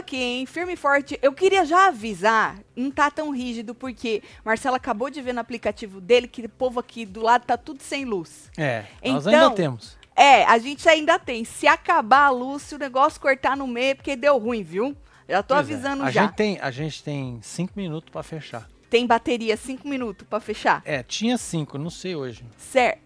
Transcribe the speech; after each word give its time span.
aqui, 0.00 0.16
hein? 0.16 0.46
Firme 0.46 0.72
e 0.72 0.76
forte. 0.76 1.18
Eu 1.22 1.32
queria 1.32 1.64
já 1.64 1.86
avisar, 1.88 2.58
não 2.74 2.90
tá 2.90 3.10
tão 3.10 3.30
rígido, 3.30 3.74
porque 3.74 4.22
Marcelo 4.44 4.76
acabou 4.76 5.08
de 5.08 5.22
ver 5.22 5.32
no 5.32 5.40
aplicativo 5.40 6.00
dele 6.00 6.26
que 6.28 6.42
o 6.42 6.48
povo 6.48 6.80
aqui 6.80 7.06
do 7.06 7.22
lado 7.22 7.44
tá 7.46 7.56
tudo 7.56 7.82
sem 7.82 8.04
luz. 8.04 8.50
É, 8.58 8.84
Então, 9.00 9.14
nós 9.14 9.26
ainda 9.26 9.50
temos. 9.52 9.96
É, 10.16 10.44
a 10.44 10.58
gente 10.58 10.86
ainda 10.88 11.18
tem. 11.18 11.44
Se 11.44 11.66
acabar 11.66 12.26
a 12.26 12.30
luz, 12.30 12.62
se 12.62 12.74
o 12.74 12.78
negócio 12.78 13.20
cortar 13.20 13.56
no 13.56 13.66
meio, 13.66 13.92
é 13.92 13.94
porque 13.94 14.16
deu 14.16 14.36
ruim, 14.38 14.62
viu? 14.62 14.94
Já 15.28 15.42
tô 15.42 15.54
Pois 15.54 15.70
é. 15.70 15.72
avisando 15.74 16.02
a 16.02 16.10
já. 16.10 16.22
Gente 16.24 16.34
tem, 16.34 16.58
a 16.60 16.70
gente 16.70 17.02
tem 17.02 17.38
cinco 17.42 17.72
minutos 17.76 18.10
pra 18.10 18.22
fechar. 18.22 18.68
Tem 18.90 19.06
bateria, 19.06 19.56
cinco 19.56 19.86
minutos 19.88 20.26
pra 20.28 20.40
fechar. 20.40 20.82
É, 20.84 21.02
tinha 21.04 21.38
cinco, 21.38 21.78
não 21.78 21.90
sei 21.90 22.16
hoje. 22.16 22.44
Certo. 22.58 23.00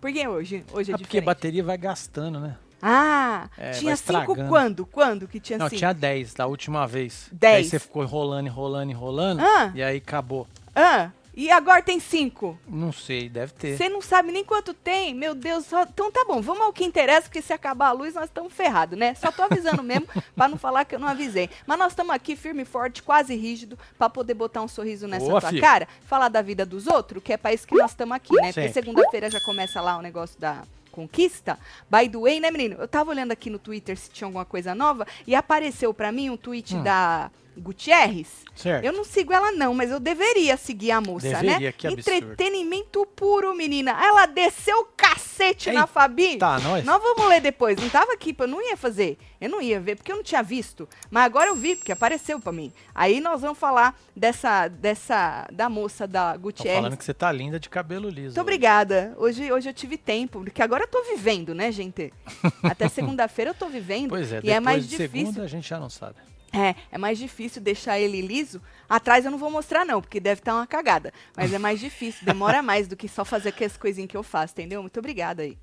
Por 0.00 0.12
que 0.12 0.28
hoje? 0.28 0.64
Hoje 0.72 0.92
é, 0.92 0.94
É 0.94 0.98
porque 0.98 1.18
a 1.18 1.22
bateria 1.22 1.64
vai 1.64 1.76
gastando, 1.78 2.38
né? 2.38 2.56
Ah, 2.82 3.48
É, 3.58 3.72
tinha 3.72 3.96
cinco 3.96 4.34
quando? 4.48 4.86
Quando 4.86 5.28
que 5.28 5.38
tinha 5.40 5.58
Não, 5.58 5.68
cinco? 5.68 5.78
tinha 5.78 5.92
10 5.92 6.34
da 6.34 6.46
última 6.46 6.86
vez. 6.86 7.28
Dez. 7.32 7.56
Aí 7.56 7.64
você 7.64 7.78
ficou 7.78 8.02
enrolando, 8.02 8.46
enrolando, 8.46 8.90
enrolando. 8.90 9.40
Ah. 9.40 9.70
E 9.74 9.82
aí 9.82 9.98
acabou. 9.98 10.46
Ah, 10.74 11.10
e 11.34 11.50
agora 11.50 11.80
tem 11.82 12.00
cinco. 12.00 12.58
Não 12.66 12.92
sei, 12.92 13.28
deve 13.28 13.52
ter. 13.52 13.76
Você 13.76 13.88
não 13.88 14.00
sabe 14.02 14.32
nem 14.32 14.44
quanto 14.44 14.74
tem? 14.74 15.14
Meu 15.14 15.34
Deus, 15.34 15.64
só... 15.66 15.82
então 15.82 16.10
tá 16.10 16.24
bom, 16.26 16.40
vamos 16.42 16.62
ao 16.62 16.72
que 16.72 16.84
interessa, 16.84 17.22
porque 17.22 17.40
se 17.40 17.52
acabar 17.52 17.88
a 17.88 17.92
luz 17.92 18.14
nós 18.14 18.24
estamos 18.24 18.52
ferrados, 18.52 18.98
né? 18.98 19.14
Só 19.14 19.30
tô 19.30 19.42
avisando 19.44 19.82
mesmo, 19.82 20.06
pra 20.34 20.48
não 20.48 20.58
falar 20.58 20.84
que 20.84 20.94
eu 20.94 20.98
não 20.98 21.08
avisei. 21.08 21.48
Mas 21.66 21.78
nós 21.78 21.92
estamos 21.92 22.14
aqui 22.14 22.34
firme 22.34 22.62
e 22.62 22.66
forte, 22.66 23.02
quase 23.02 23.34
rígido, 23.36 23.78
pra 23.96 24.10
poder 24.10 24.34
botar 24.34 24.60
um 24.62 24.68
sorriso 24.68 25.06
nessa 25.06 25.26
Boa, 25.26 25.40
tua 25.40 25.50
filho. 25.50 25.62
cara, 25.62 25.88
falar 26.04 26.28
da 26.28 26.42
vida 26.42 26.66
dos 26.66 26.86
outros, 26.86 27.22
que 27.22 27.32
é 27.32 27.36
pra 27.36 27.52
isso 27.52 27.66
que 27.66 27.76
nós 27.76 27.92
estamos 27.92 28.14
aqui, 28.16 28.34
né? 28.34 28.52
Porque 28.52 28.68
Sempre. 28.68 28.72
segunda-feira 28.72 29.30
já 29.30 29.40
começa 29.40 29.80
lá 29.80 29.96
o 29.98 30.02
negócio 30.02 30.38
da 30.40 30.62
conquista. 30.90 31.58
By 31.90 32.08
the 32.08 32.18
way, 32.18 32.40
né, 32.40 32.50
menino? 32.50 32.76
Eu 32.78 32.88
tava 32.88 33.10
olhando 33.10 33.32
aqui 33.32 33.48
no 33.50 33.58
Twitter 33.58 33.96
se 33.96 34.10
tinha 34.10 34.26
alguma 34.26 34.44
coisa 34.44 34.74
nova 34.74 35.06
e 35.26 35.34
apareceu 35.34 35.92
pra 35.94 36.10
mim 36.12 36.30
um 36.30 36.36
tweet 36.36 36.74
Hum. 36.76 36.82
da 36.82 37.30
Gutierrez. 37.56 38.28
Certo. 38.54 38.84
Eu 38.84 38.92
não 38.92 39.04
sigo 39.04 39.32
ela 39.32 39.52
não, 39.52 39.74
mas 39.74 39.90
eu 39.90 40.00
deveria 40.00 40.56
seguir 40.56 40.90
a 40.92 41.00
moça, 41.00 41.28
Deveria, 41.28 41.58
né? 41.60 41.72
que 41.72 41.86
absurdo. 41.86 42.16
Entretenimento 42.16 43.06
puro, 43.14 43.54
menina. 43.54 43.92
Ela 44.02 44.26
desceu 44.26 44.80
o 44.80 44.84
cacete 44.96 45.70
na 45.70 45.80
Eita, 45.80 45.86
Fabi. 45.86 46.38
nós. 46.38 46.84
Nós 46.84 47.02
vamos 47.02 47.26
ler 47.28 47.40
depois. 47.40 47.76
Não 47.80 47.88
tava 47.88 48.12
aqui, 48.12 48.34
eu 48.38 48.46
não 48.48 48.62
ia 48.62 48.76
fazer. 48.76 49.18
Eu 49.40 49.48
não 49.48 49.62
ia 49.62 49.80
ver, 49.80 49.96
porque 49.96 50.12
eu 50.12 50.16
não 50.16 50.22
tinha 50.22 50.42
visto. 50.42 50.86
Mas 51.10 51.24
agora 51.24 51.48
eu 51.48 51.56
vi, 51.56 51.74
porque 51.74 51.92
apareceu 51.92 52.38
pra 52.38 52.52
mim. 52.52 52.70
Aí 52.94 53.20
nós 53.20 53.40
vamos 53.40 53.58
falar 53.58 53.98
dessa, 54.14 54.68
dessa, 54.68 55.48
da 55.50 55.68
moça 55.70 56.06
da 56.06 56.34
Tô 56.34 56.40
Gutierrez. 56.40 56.76
falando 56.82 56.96
que 56.96 57.04
você 57.04 57.14
tá 57.14 57.32
linda 57.32 57.58
de 57.58 57.68
cabelo 57.70 58.08
liso. 58.08 58.26
Muito 58.26 58.40
obrigada. 58.40 59.14
Hoje, 59.16 59.50
hoje 59.50 59.68
eu 59.70 59.72
tive 59.74 59.96
tempo, 59.96 60.40
porque 60.44 60.62
agora 60.62 60.84
eu 60.84 60.88
tô 60.88 61.02
vivendo, 61.04 61.54
né, 61.54 61.72
gente? 61.72 62.12
Até 62.62 62.88
segunda-feira 62.88 63.52
eu 63.52 63.54
tô 63.54 63.68
vivendo. 63.68 64.10
Pois 64.10 64.30
é, 64.30 64.38
e 64.38 64.40
depois 64.42 64.56
é 64.56 64.60
mais 64.60 64.82
de 64.84 64.96
difícil. 64.96 65.26
segunda 65.28 65.42
a 65.42 65.48
gente 65.48 65.68
já 65.68 65.80
não 65.80 65.88
sabe. 65.88 66.16
É, 66.52 66.74
é 66.90 66.98
mais 66.98 67.16
difícil 67.16 67.62
deixar 67.62 67.98
ele 67.98 68.20
liso. 68.20 68.60
Atrás 68.88 69.24
eu 69.24 69.30
não 69.30 69.38
vou 69.38 69.50
mostrar, 69.50 69.86
não, 69.86 70.02
porque 70.02 70.18
deve 70.20 70.40
estar 70.40 70.54
uma 70.54 70.66
cagada. 70.66 71.14
Mas 71.36 71.52
é 71.52 71.58
mais 71.58 71.80
difícil, 71.80 72.26
demora 72.26 72.60
mais 72.62 72.88
do 72.88 72.96
que 72.96 73.08
só 73.08 73.24
fazer 73.24 73.50
aquelas 73.50 73.76
coisinhas 73.76 74.10
que 74.10 74.16
eu 74.16 74.22
faço, 74.22 74.52
entendeu? 74.54 74.82
Muito 74.82 74.98
obrigada 74.98 75.42
aí. 75.42 75.56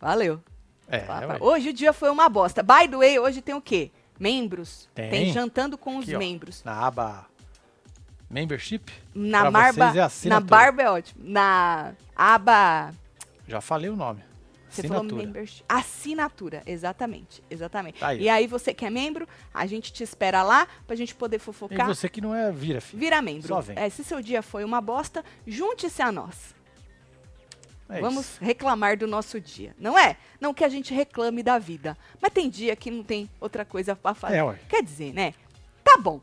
Valeu. 0.00 0.40
É. 0.90 1.04
Hoje 1.40 1.70
o 1.70 1.72
dia 1.72 1.92
foi 1.92 2.10
uma 2.10 2.28
bosta. 2.28 2.62
By 2.62 2.88
the 2.88 2.96
way, 2.96 3.18
hoje 3.18 3.42
tem 3.42 3.54
o 3.54 3.60
quê? 3.60 3.90
Membros. 4.18 4.88
Tem. 4.94 5.32
jantando 5.32 5.76
com 5.78 5.98
os 5.98 6.04
Aqui, 6.04 6.16
ó. 6.16 6.18
membros. 6.18 6.64
Na 6.64 6.86
aba 6.86 7.26
Membership? 8.30 8.90
Na 9.14 9.50
barba. 9.50 9.92
é 9.96 10.28
na 10.28 10.40
barba 10.40 10.82
é 10.82 10.90
ótimo. 10.90 11.22
Na 11.24 11.92
aba. 12.14 12.92
Já 13.46 13.60
falei 13.60 13.88
o 13.88 13.96
nome. 13.96 14.22
Você 14.68 14.82
falou 14.86 14.98
Assinatura. 15.02 15.26
membership. 15.26 15.64
Assinatura, 15.66 16.62
exatamente. 16.66 17.42
Exatamente. 17.50 18.00
Tá 18.00 18.08
aí. 18.08 18.20
E 18.22 18.28
aí, 18.28 18.46
você 18.46 18.74
que 18.74 18.84
é 18.84 18.90
membro, 18.90 19.26
a 19.52 19.64
gente 19.64 19.90
te 19.90 20.02
espera 20.02 20.42
lá 20.42 20.68
pra 20.86 20.94
gente 20.94 21.14
poder 21.14 21.36
E 21.36 21.38
fofocar. 21.38 21.86
você 21.86 22.06
que 22.06 22.20
não 22.20 22.34
é 22.34 22.52
vira, 22.52 22.78
filho. 22.80 23.00
Vira 23.00 23.22
membro. 23.22 23.48
Só 23.48 23.60
vem. 23.62 23.78
É, 23.78 23.88
se 23.88 24.04
seu 24.04 24.20
dia 24.20 24.42
foi 24.42 24.64
uma 24.64 24.80
bosta, 24.82 25.24
junte-se 25.46 26.02
a 26.02 26.12
nós. 26.12 26.54
É 27.90 28.00
Vamos 28.00 28.26
isso. 28.26 28.38
reclamar 28.44 28.96
do 28.98 29.06
nosso 29.06 29.40
dia. 29.40 29.74
Não 29.78 29.98
é? 29.98 30.16
Não 30.40 30.52
que 30.52 30.62
a 30.64 30.68
gente 30.68 30.92
reclame 30.92 31.42
da 31.42 31.58
vida. 31.58 31.96
Mas 32.20 32.32
tem 32.32 32.48
dia 32.50 32.76
que 32.76 32.90
não 32.90 33.02
tem 33.02 33.28
outra 33.40 33.64
coisa 33.64 33.96
pra 33.96 34.12
fazer. 34.14 34.36
É, 34.36 34.44
ué. 34.44 34.58
Quer 34.68 34.82
dizer, 34.82 35.12
né? 35.14 35.32
Tá 35.82 35.96
bom. 35.96 36.20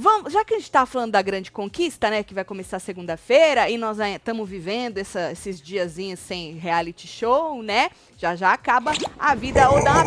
Vamos, 0.00 0.32
já 0.32 0.44
que 0.44 0.54
a 0.54 0.58
gente 0.58 0.70
tá 0.70 0.86
falando 0.86 1.10
da 1.10 1.20
grande 1.20 1.50
conquista, 1.50 2.08
né? 2.08 2.22
Que 2.22 2.32
vai 2.32 2.44
começar 2.44 2.78
segunda-feira, 2.78 3.68
e 3.68 3.76
nós 3.76 3.98
estamos 3.98 4.48
vivendo 4.48 4.98
essa- 4.98 5.32
esses 5.32 5.60
diazinhos 5.60 6.20
sem 6.20 6.52
reality 6.54 7.08
show, 7.08 7.60
né? 7.64 7.90
Já 8.16 8.36
já 8.36 8.52
acaba 8.52 8.92
a 9.18 9.34
vida 9.34 9.68
ou 9.68 9.82
dá 9.82 9.92
uma... 9.94 10.04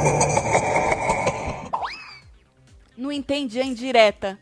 Não 2.98 3.12
entendi 3.12 3.60
a 3.60 3.66
indireta. 3.66 4.40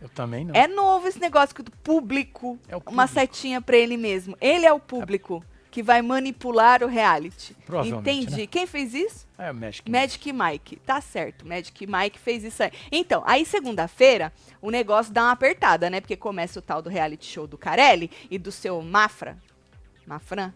Eu 0.00 0.08
também 0.08 0.44
não. 0.46 0.54
É 0.54 0.66
novo 0.66 1.06
esse 1.08 1.20
negócio 1.20 1.54
que 1.54 1.62
do 1.62 1.70
público, 1.72 2.58
É 2.68 2.74
o 2.74 2.78
uma 2.78 3.06
público. 3.06 3.08
setinha 3.08 3.60
pra 3.60 3.76
ele 3.76 3.96
mesmo. 3.98 4.36
Ele 4.40 4.64
é 4.64 4.72
o 4.72 4.80
público 4.80 5.44
que 5.70 5.82
vai 5.82 6.02
manipular 6.02 6.82
o 6.82 6.86
reality. 6.86 7.56
Provavelmente, 7.64 8.24
Entendi. 8.24 8.40
né? 8.42 8.46
Quem 8.46 8.66
fez 8.66 8.92
isso? 8.92 9.26
É 9.38 9.50
o 9.50 9.54
Magic. 9.54 9.90
Magic 9.90 10.32
Mike. 10.32 10.76
Tá 10.84 11.00
certo. 11.00 11.46
Magic 11.46 11.86
Mike 11.86 12.18
fez 12.18 12.42
isso 12.44 12.62
aí. 12.62 12.72
Então, 12.90 13.22
aí 13.24 13.44
segunda-feira, 13.46 14.32
o 14.60 14.70
negócio 14.70 15.12
dá 15.12 15.22
uma 15.22 15.32
apertada, 15.32 15.88
né? 15.88 16.00
Porque 16.00 16.16
começa 16.16 16.58
o 16.58 16.62
tal 16.62 16.82
do 16.82 16.90
reality 16.90 17.26
show 17.26 17.46
do 17.46 17.56
Carelli 17.56 18.10
e 18.30 18.38
do 18.38 18.50
seu 18.50 18.82
Mafra. 18.82 19.38
Mafran? 20.06 20.52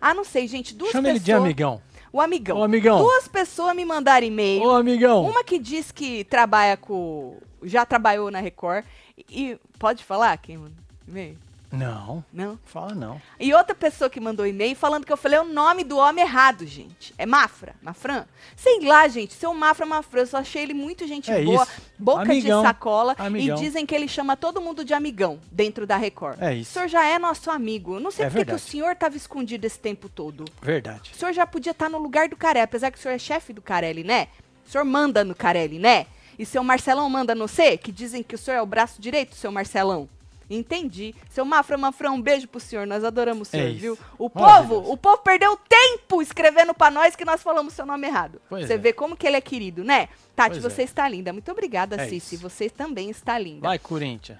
Ah, 0.00 0.14
não 0.14 0.24
sei, 0.24 0.48
gente. 0.48 0.74
Duas 0.74 0.92
Chama 0.92 1.08
ele 1.08 1.20
pessoas. 1.20 1.24
de 1.24 1.32
amigão. 1.32 1.82
O 2.10 2.20
amigão. 2.20 2.58
Ô, 2.58 2.62
amigão. 2.62 2.98
Duas 2.98 3.28
pessoas 3.28 3.76
me 3.76 3.84
mandaram 3.84 4.26
e-mail. 4.26 4.62
Ô, 4.62 4.70
amigão. 4.70 5.26
Uma 5.28 5.44
que 5.44 5.58
diz 5.58 5.92
que 5.92 6.24
trabalha 6.24 6.76
com. 6.76 7.36
Já 7.62 7.84
trabalhou 7.84 8.30
na 8.30 8.40
Record. 8.40 8.84
E. 9.28 9.58
Pode 9.78 10.02
falar 10.04 10.36
quem 10.38 10.58
e-mail? 11.06 11.36
Não, 11.76 12.24
Não? 12.32 12.58
fala 12.64 12.94
não. 12.94 13.20
E 13.38 13.52
outra 13.54 13.74
pessoa 13.74 14.08
que 14.10 14.20
mandou 14.20 14.46
e-mail 14.46 14.74
falando 14.76 15.04
que 15.04 15.12
eu 15.12 15.16
falei 15.16 15.38
o 15.38 15.44
nome 15.44 15.84
do 15.84 15.96
homem 15.96 16.24
errado, 16.24 16.66
gente. 16.66 17.14
É 17.18 17.26
Mafra? 17.26 17.74
Mafran? 17.82 18.24
Sei 18.56 18.80
lá, 18.80 19.06
gente. 19.08 19.34
Seu 19.34 19.52
Mafra 19.54 19.84
Mafran, 19.86 20.20
eu 20.20 20.26
só 20.26 20.38
achei 20.38 20.62
ele 20.62 20.74
muito 20.74 21.06
gente 21.06 21.30
É 21.30 21.42
boa, 21.42 21.62
isso. 21.64 21.72
boca 21.98 22.22
Amigão. 22.22 22.60
de 22.62 22.66
sacola. 22.68 23.14
Amigão. 23.18 23.56
E 23.56 23.60
dizem 23.60 23.84
que 23.84 23.94
ele 23.94 24.08
chama 24.08 24.36
todo 24.36 24.60
mundo 24.60 24.84
de 24.84 24.94
amigão 24.94 25.38
dentro 25.50 25.86
da 25.86 25.96
Record. 25.96 26.40
É 26.40 26.50
O 26.50 26.52
isso. 26.52 26.72
senhor 26.72 26.88
já 26.88 27.04
é 27.04 27.18
nosso 27.18 27.50
amigo. 27.50 27.94
Eu 27.94 28.00
não 28.00 28.10
sei 28.10 28.26
É 28.26 28.30
porque 28.30 28.44
que 28.44 28.54
o 28.54 28.58
senhor 28.58 28.92
estava 28.92 29.16
escondido 29.16 29.64
esse 29.66 29.78
tempo 29.78 30.08
todo. 30.08 30.44
Verdade. 30.62 31.10
O 31.14 31.16
senhor 31.16 31.32
já 31.32 31.46
podia 31.46 31.72
estar 31.72 31.88
no 31.90 31.98
lugar 31.98 32.28
do 32.28 32.36
Carelli, 32.36 32.64
apesar 32.64 32.90
que 32.90 32.98
o 32.98 33.00
senhor 33.00 33.14
é 33.14 33.18
chefe 33.18 33.52
do 33.52 33.60
Carelli, 33.62 34.04
né? 34.04 34.28
O 34.66 34.70
senhor 34.70 34.84
manda 34.84 35.22
no 35.24 35.34
Carelli, 35.34 35.78
né? 35.78 36.06
E 36.38 36.44
seu 36.44 36.64
Marcelão 36.64 37.08
manda 37.08 37.34
no 37.34 37.46
C, 37.46 37.76
que 37.76 37.92
dizem 37.92 38.22
que 38.22 38.34
o 38.34 38.38
senhor 38.38 38.56
é 38.56 38.62
o 38.62 38.66
braço 38.66 39.00
direito, 39.00 39.36
seu 39.36 39.52
Marcelão. 39.52 40.08
Entendi. 40.48 41.14
Seu 41.30 41.44
Mafra 41.44 41.76
Mafra, 41.78 42.10
um 42.10 42.20
beijo 42.20 42.46
pro 42.48 42.60
senhor. 42.60 42.86
Nós 42.86 43.02
adoramos 43.04 43.48
o 43.48 43.50
senhor, 43.50 43.68
É 43.68 43.72
viu? 43.72 43.98
O 44.18 44.28
povo, 44.28 44.76
o 44.92 44.96
povo 44.96 45.18
perdeu 45.18 45.56
tempo 45.68 46.20
escrevendo 46.20 46.74
pra 46.74 46.90
nós 46.90 47.16
que 47.16 47.24
nós 47.24 47.42
falamos 47.42 47.72
seu 47.72 47.86
nome 47.86 48.06
errado. 48.06 48.40
Pois 48.48 48.66
você 48.66 48.74
é. 48.74 48.78
vê 48.78 48.92
como 48.92 49.16
que 49.16 49.26
ele 49.26 49.36
é 49.36 49.40
querido, 49.40 49.82
né? 49.82 50.08
Tati, 50.36 50.60
Pois 50.60 50.72
você 50.72 50.82
é. 50.82 50.84
está 50.84 51.08
linda. 51.08 51.32
Muito 51.32 51.50
obrigada, 51.50 51.96
É 51.96 52.08
Cici. 52.08 52.36
Você 52.36 52.68
também 52.68 53.10
está 53.10 53.38
linda. 53.38 53.60
Vai, 53.68 53.78
Corinthians. 53.78 54.38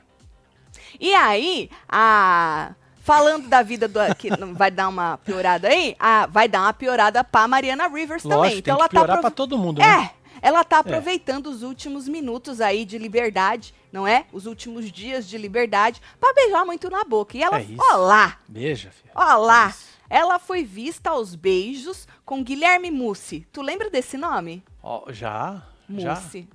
E 1.01 1.15
aí, 1.15 1.71
a. 1.89 2.73
Falando 3.01 3.49
da 3.49 3.63
vida 3.63 3.87
do. 3.87 4.01
Que 4.17 4.31
não 4.31 4.55
vai 4.55 4.71
dar 4.71 4.89
uma 4.89 5.19
piorada 5.19 5.69
aí, 5.69 5.95
a, 5.99 6.27
vai 6.27 6.49
dar 6.49 6.63
uma 6.63 6.73
piorada 6.73 7.23
pra 7.23 7.47
Mariana 7.47 7.87
Rivers 7.87 8.23
também. 8.23 8.39
Lógico, 8.39 8.59
Então 8.61 8.77
tem 8.77 8.81
ela 8.81 8.89
tá. 8.89 9.05
pra 9.05 9.15
aprove- 9.17 9.35
todo 9.37 9.59
mundo, 9.59 9.79
né? 9.81 10.11
É, 10.41 10.49
ela 10.49 10.65
tá 10.65 10.79
aproveitando 10.79 11.47
os 11.49 11.63
últimos 11.63 12.09
minutos 12.09 12.63
aí 12.63 12.85
de 12.87 12.97
liberdade, 12.97 13.75
não 13.95 14.09
é? 14.09 14.27
Os 14.33 14.45
últimos 14.45 14.91
dias 14.91 15.25
de 15.29 15.39
liberdade, 15.39 16.03
pra 16.19 16.33
beijar 16.33 16.65
muito 16.65 16.91
na 16.91 17.05
boca. 17.05 17.37
E 17.37 17.43
ela. 17.45 17.61
É 17.61 17.63
isso. 17.63 17.77
Ó 17.79 17.97
lá, 17.97 18.37
Beija, 18.49 18.91
filho. 18.91 19.13
ó 19.15 19.37
lá. 19.37 19.73
É. 20.11 20.19
Ela 20.19 20.41
foi 20.41 20.65
vista 20.65 21.11
aos 21.11 21.37
beijos 21.37 22.09
com 22.25 22.43
Guilherme 22.43 22.91
Mussi. 22.91 23.47
Tu 23.53 23.63
lembra 23.63 23.89
desse 23.89 24.17
nome? 24.17 24.65
Ó, 24.83 25.13
já? 25.13 25.63
Já? 25.89 26.15
Mussi. 26.17 26.49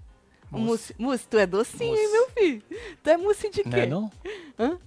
Mussi. 0.52 0.64
Mussi. 0.66 0.96
Mussi, 1.00 1.28
tu 1.30 1.38
é 1.38 1.46
docinho, 1.46 1.96
hein, 1.96 2.02
Mussi. 2.08 2.12
meu 2.12 2.30
filho? 2.32 2.64
Tu 3.02 3.10
é 3.10 3.16
Mussi 3.18 3.50
de 3.50 3.64
quê? 3.64 3.86
Não 3.86 4.12
é 4.58 4.68
não? 4.68 4.80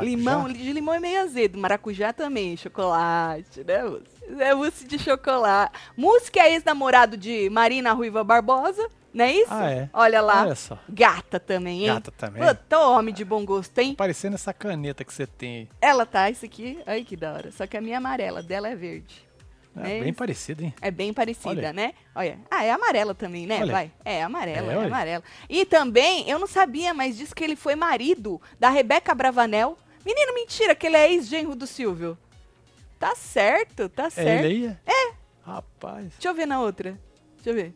Limão, 0.00 0.48
de 0.48 0.72
limão 0.72 0.94
é 0.94 1.00
meio 1.00 1.20
azedo, 1.22 1.58
maracujá 1.58 2.12
também, 2.12 2.56
chocolate, 2.56 3.64
né, 3.64 3.82
mousse? 3.82 4.04
É 4.38 4.54
mousse 4.54 4.84
de 4.86 4.96
chocolate. 4.96 5.76
Mousse 5.96 6.30
que 6.30 6.38
é 6.38 6.52
ex-namorado 6.52 7.16
de 7.16 7.50
Marina 7.50 7.92
Ruiva 7.92 8.22
Barbosa, 8.22 8.88
não 9.12 9.24
é 9.24 9.32
isso? 9.32 9.52
Ah, 9.52 9.70
é. 9.70 9.90
Olha 9.92 10.20
lá. 10.20 10.42
Olha 10.42 10.54
só. 10.54 10.78
Gata 10.88 11.38
também, 11.40 11.80
hein? 11.82 11.94
Gata 11.94 12.10
também. 12.12 12.42
Puta, 12.46 12.78
homem 12.78 13.14
de 13.14 13.24
bom 13.24 13.44
gosto, 13.44 13.76
hein? 13.78 13.94
Parecendo 13.94 14.34
essa 14.34 14.52
caneta 14.52 15.04
que 15.04 15.12
você 15.12 15.26
tem 15.26 15.56
aí. 15.56 15.68
Ela 15.80 16.06
tá, 16.06 16.30
isso 16.30 16.44
aqui, 16.44 16.78
ai 16.86 17.04
que 17.04 17.16
da 17.16 17.32
hora. 17.32 17.50
Só 17.52 17.66
que 17.66 17.76
a 17.76 17.80
minha 17.80 17.94
é 17.94 17.98
amarela, 17.98 18.42
dela 18.42 18.68
é 18.68 18.76
verde. 18.76 19.28
É, 19.76 19.98
É 19.98 20.00
bem 20.00 20.08
isso. 20.10 20.18
parecido, 20.18 20.64
hein? 20.64 20.74
É 20.80 20.90
bem 20.90 21.12
parecida, 21.12 21.48
Olha. 21.50 21.72
né? 21.72 21.92
Olha. 22.14 22.38
Ah, 22.50 22.64
é 22.64 22.70
amarela 22.72 23.14
também, 23.14 23.46
né? 23.46 23.60
Olha. 23.62 23.72
Vai. 23.72 23.92
É 24.04 24.22
amarela, 24.22 24.72
É, 24.72 24.76
é, 24.76 24.84
amarela. 24.84 25.24
E 25.48 25.64
também, 25.64 26.28
eu 26.28 26.38
não 26.40 26.46
sabia, 26.48 26.92
mas 26.92 27.16
diz 27.16 27.32
que 27.32 27.44
ele 27.44 27.54
foi 27.56 27.76
marido 27.76 28.40
da 28.58 28.68
Rebeca 28.68 29.14
Bravanel. 29.14 29.78
Menino, 30.04 30.34
mentira, 30.34 30.74
que 30.74 30.86
ele 30.86 30.96
é 30.96 31.12
ex-genro 31.12 31.54
do 31.54 31.66
Silvio. 31.68 32.18
Tá 32.98 33.14
certo, 33.14 33.88
tá 33.88 34.06
É 34.06 34.10
certo. 34.10 34.44
ele 34.44 34.66
aí? 34.66 34.76
É. 34.86 35.12
Rapaz. 35.44 36.06
Deixa 36.14 36.28
eu 36.28 36.34
ver 36.34 36.46
na 36.46 36.60
outra. 36.60 36.98
Deixa 37.36 37.50
eu 37.50 37.54
ver. 37.54 37.74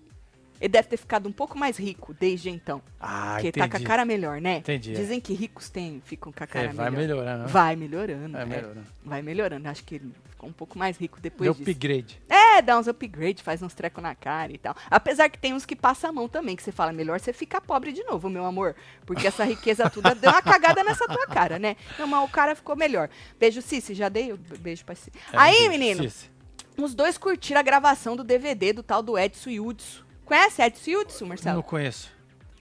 Ele 0.65 0.73
deve 0.73 0.89
ter 0.89 0.97
ficado 0.97 1.29
um 1.29 1.33
pouco 1.33 1.59
mais 1.59 1.77
rico 1.77 2.15
desde 2.19 2.49
então. 2.49 2.81
Ah, 2.99 3.33
porque 3.35 3.49
entendi. 3.49 3.69
tá 3.69 3.77
com 3.79 3.85
a 3.85 3.87
cara 3.87 4.03
melhor, 4.07 4.41
né? 4.41 4.57
Entendi. 4.57 4.95
Dizem 4.95 5.21
que 5.21 5.35
ricos 5.35 5.69
têm, 5.69 6.01
ficam 6.03 6.33
com 6.33 6.43
a 6.43 6.47
cara 6.47 6.71
É, 6.71 6.73
vai 6.73 6.91
melhor. 6.91 7.01
melhorando. 7.07 7.49
Vai 7.49 7.77
melhorando. 7.77 8.33
Vai 8.33 8.43
é. 8.43 8.47
melhorando. 8.47 8.87
Vai 9.05 9.23
melhorando. 9.23 9.69
Acho 9.69 9.85
que 9.85 9.97
ele 9.97 10.11
ficou 10.31 10.49
um 10.49 10.53
pouco 10.55 10.79
mais 10.79 10.97
rico 10.97 11.21
depois 11.21 11.49
Deu 11.49 11.53
disso. 11.53 11.71
upgrade. 11.71 12.19
É, 12.31 12.63
dá 12.63 12.79
uns 12.79 12.89
upgrade, 12.89 13.43
faz 13.43 13.61
uns 13.61 13.75
trecos 13.75 14.03
na 14.03 14.15
cara 14.15 14.55
e 14.55 14.57
tal. 14.57 14.75
Apesar 14.91 15.29
que 15.29 15.39
tem 15.39 15.53
uns 15.53 15.67
que 15.67 15.77
passam 15.77 16.09
a 16.09 16.13
mão 16.15 16.31
também, 16.31 16.57
que 16.57 16.63
você 16.63 16.73
fala, 16.73 16.95
melhor 16.95 17.21
você 17.21 17.35
ficar 17.35 17.61
pobre 17.61 17.93
de 17.93 18.03
novo, 18.05 18.31
meu 18.31 18.47
amor. 18.47 18.75
Porque 19.05 19.27
essa 19.27 19.45
riqueza 19.45 19.91
toda 19.91 20.15
deu 20.15 20.31
uma 20.31 20.41
cagada 20.41 20.83
nessa 20.83 21.07
tua 21.07 21.27
cara, 21.27 21.59
né? 21.59 21.77
Não, 21.99 22.07
mas 22.07 22.25
o 22.27 22.33
cara 22.33 22.55
ficou 22.55 22.75
melhor. 22.75 23.11
Beijo, 23.39 23.61
Cici, 23.61 23.93
já 23.93 24.09
dei 24.09 24.33
beijo 24.61 24.83
pra 24.83 24.95
Cici. 24.95 25.13
É, 25.31 25.37
Aí, 25.37 25.53
beijo. 25.57 25.69
menino, 25.71 26.03
Cici. 26.05 26.31
os 26.79 26.95
dois 26.95 27.19
curtiram 27.19 27.61
a 27.61 27.63
gravação 27.63 28.17
do 28.17 28.25
DVD 28.25 28.73
do 28.73 28.83
tal 28.83 29.03
do 29.03 29.19
Edson 29.19 29.51
Yudson. 29.51 30.04
Conhece 30.25 30.63
Edson 30.63 30.91
Yudson, 30.91 31.25
Não 31.25 31.29
Marcelo? 31.31 31.63
conheço. 31.63 32.13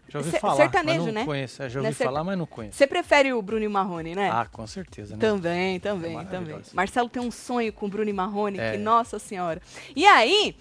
Já 0.10 0.20
ouvi 0.20 0.30
Cer- 0.32 0.40
falar, 0.42 0.56
sertanejo, 0.58 1.06
não 1.06 1.12
né? 1.12 1.26
conheço. 1.26 1.64
É, 1.64 1.70
Já 1.70 1.82
Né, 1.82 1.88
ouvi 1.88 1.98
falar, 2.04 2.24
mas 2.24 2.38
não 2.38 2.46
conheço. 2.46 2.78
Você 2.78 2.86
prefere 2.86 3.34
o 3.34 3.42
Bruno 3.42 3.64
e 3.66 3.68
Marrone, 3.68 4.14
né? 4.14 4.30
Ah, 4.32 4.46
com 4.46 4.68
certeza, 4.68 5.16
né? 5.16 5.20
Também, 5.20 5.80
também, 5.80 6.20
É 6.20 6.24
também. 6.26 6.56
Marcelo 6.74 7.10
tem 7.10 7.22
um 7.22 7.32
sonho 7.32 7.74
com 7.74 7.88
o 7.88 7.90
Bruno 7.90 8.10
e 8.10 8.14
Marrone, 8.14 8.60
É. 8.60 8.74
que 8.74 8.78
nossa 8.78 9.18
senhora. 9.18 9.60
E 9.96 10.06
aí, 10.06 10.56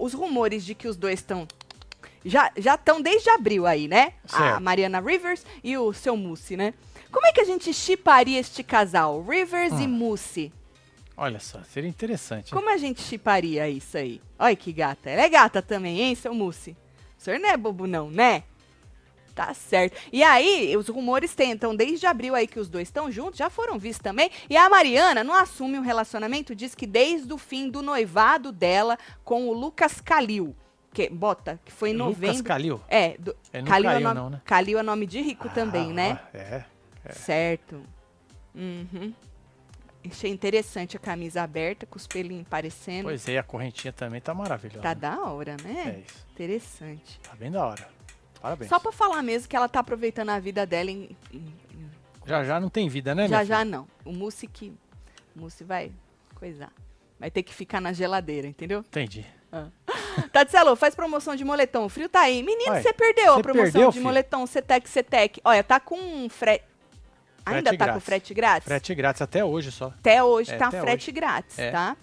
os 0.00 0.12
rumores 0.14 0.64
de 0.64 0.74
que 0.76 0.86
os 0.86 0.96
dois 0.96 1.18
estão 1.20 1.48
já 2.24 2.52
já 2.56 2.74
estão 2.74 3.00
desde 3.00 3.28
abril 3.30 3.66
aí, 3.66 3.88
né? 3.88 4.12
A 4.32 4.36
Certo. 4.38 4.60
Mariana 4.62 5.00
Rivers 5.00 5.44
e 5.64 5.76
o 5.78 5.92
seu 5.92 6.16
Mussi, 6.16 6.56
né? 6.56 6.74
Como 7.10 7.26
é 7.26 7.32
que 7.32 7.40
a 7.40 7.44
gente 7.44 7.72
chiparia 7.74 8.38
este 8.38 8.62
casal, 8.62 9.20
Rivers 9.22 9.72
e 9.80 9.84
Hum. 9.86 9.88
Mussi? 9.88 10.52
Olha 11.22 11.38
só, 11.38 11.62
seria 11.64 11.90
interessante. 11.90 12.50
Como 12.50 12.70
a 12.70 12.78
gente 12.78 13.02
chiparia 13.02 13.68
isso 13.68 13.98
aí? 13.98 14.22
Olha 14.38 14.56
que 14.56 14.72
gata. 14.72 15.10
Ela 15.10 15.20
é 15.20 15.28
gata 15.28 15.60
também, 15.60 16.00
hein, 16.00 16.14
seu 16.14 16.32
Mussi? 16.32 16.70
O 17.18 17.22
senhor 17.22 17.38
não 17.38 17.50
é 17.50 17.58
bobo 17.58 17.86
não, 17.86 18.10
né? 18.10 18.42
Tá 19.34 19.52
certo. 19.52 20.00
E 20.10 20.22
aí, 20.22 20.74
os 20.78 20.88
rumores 20.88 21.34
tentam, 21.34 21.76
desde 21.76 22.06
abril 22.06 22.34
aí 22.34 22.46
que 22.46 22.58
os 22.58 22.70
dois 22.70 22.88
estão 22.88 23.12
juntos, 23.12 23.36
já 23.36 23.50
foram 23.50 23.78
vistos 23.78 24.02
também. 24.02 24.30
E 24.48 24.56
a 24.56 24.66
Mariana 24.70 25.22
não 25.22 25.34
assume 25.34 25.78
um 25.78 25.82
relacionamento, 25.82 26.54
diz 26.54 26.74
que 26.74 26.86
desde 26.86 27.30
o 27.30 27.36
fim 27.36 27.68
do 27.68 27.82
noivado 27.82 28.50
dela 28.50 28.98
com 29.22 29.46
o 29.46 29.52
Lucas 29.52 30.00
Calil. 30.00 30.56
Que, 30.90 31.10
bota, 31.10 31.60
que 31.66 31.70
foi 31.70 31.90
em 31.90 31.96
Lucas 31.96 32.14
novembro. 32.16 32.44
Calil. 32.44 32.80
É, 32.88 33.18
do, 33.18 33.36
Ele 33.52 33.62
não 33.62 33.70
Calil, 33.70 33.90
é 33.90 33.92
caiu, 33.92 34.04
nome, 34.04 34.20
não, 34.20 34.30
né? 34.30 34.40
Calil 34.46 34.78
é 34.78 34.82
nome 34.82 35.06
de 35.06 35.20
rico 35.20 35.50
também, 35.50 35.90
Ah, 35.90 35.94
né? 35.94 36.20
É. 36.32 36.64
Certo. 37.12 37.82
Uhum. 38.54 39.12
Achei 40.08 40.30
interessante 40.30 40.96
a 40.96 41.00
camisa 41.00 41.42
aberta, 41.42 41.84
com 41.86 41.96
os 41.98 42.06
pelinhos 42.06 42.46
parecendo. 42.48 43.04
Pois 43.04 43.28
é, 43.28 43.38
a 43.38 43.42
correntinha 43.42 43.92
também 43.92 44.20
tá 44.20 44.32
maravilhosa. 44.32 44.80
Tá 44.80 44.94
da 44.94 45.20
hora, 45.24 45.56
né? 45.62 45.96
É 45.96 46.10
isso. 46.10 46.26
Interessante. 46.32 47.20
Tá 47.20 47.34
bem 47.36 47.50
da 47.50 47.64
hora. 47.66 47.86
Parabéns. 48.40 48.70
Só 48.70 48.78
pra 48.78 48.90
falar 48.92 49.22
mesmo 49.22 49.46
que 49.48 49.54
ela 49.54 49.68
tá 49.68 49.80
aproveitando 49.80 50.30
a 50.30 50.38
vida 50.38 50.64
dela 50.64 50.90
em. 50.90 51.14
em- 51.32 51.54
em- 51.74 51.90
Já 52.26 52.42
já 52.44 52.58
não 52.58 52.70
tem 52.70 52.88
vida, 52.88 53.14
né, 53.14 53.28
já 53.28 53.44
já 53.44 53.58
filha? 53.58 53.64
não. 53.76 53.86
O 54.04 54.12
Mussi 54.12 54.46
que. 54.46 54.72
O 55.36 55.40
Mussi 55.40 55.62
vai 55.64 55.92
coisar. 56.34 56.72
Vai 57.18 57.30
ter 57.30 57.42
que 57.42 57.52
ficar 57.52 57.80
na 57.82 57.92
geladeira, 57.92 58.46
entendeu? 58.48 58.78
Entendi. 58.80 59.26
Tatselo, 60.32 60.74
faz 60.76 60.94
promoção 60.94 61.36
de 61.36 61.44
moletom. 61.44 61.84
O 61.84 61.88
frio 61.88 62.08
tá 62.08 62.20
aí. 62.20 62.42
Menino, 62.42 62.74
você 62.74 62.92
perdeu 62.92 63.34
a 63.34 63.40
promoção 63.42 63.64
perdeu, 63.72 63.88
de 63.88 63.92
filho? 63.94 64.04
moletom 64.04 64.46
Cetec 64.46 64.88
Cetec. 64.88 65.40
Olha, 65.44 65.62
tá 65.62 65.78
com 65.78 65.96
um 65.98 66.28
frete. 66.30 66.64
Ainda 67.46 67.70
Frete 67.70 67.78
tá 67.78 67.92
com 67.92 68.00
frete 68.00 68.34
grátis? 68.34 68.66
Frete 68.68 68.94
grátis 68.94 69.22
até 69.22 69.44
hoje 69.44 69.70
só. 69.72 69.86
Até 69.88 70.22
hoje 70.22 70.52
É, 70.52 70.56
tá 70.56 70.68
até 70.68 70.80
frete 70.80 71.10
grátis, 71.12 71.58
É. 71.58 71.70
tá? 71.70 71.96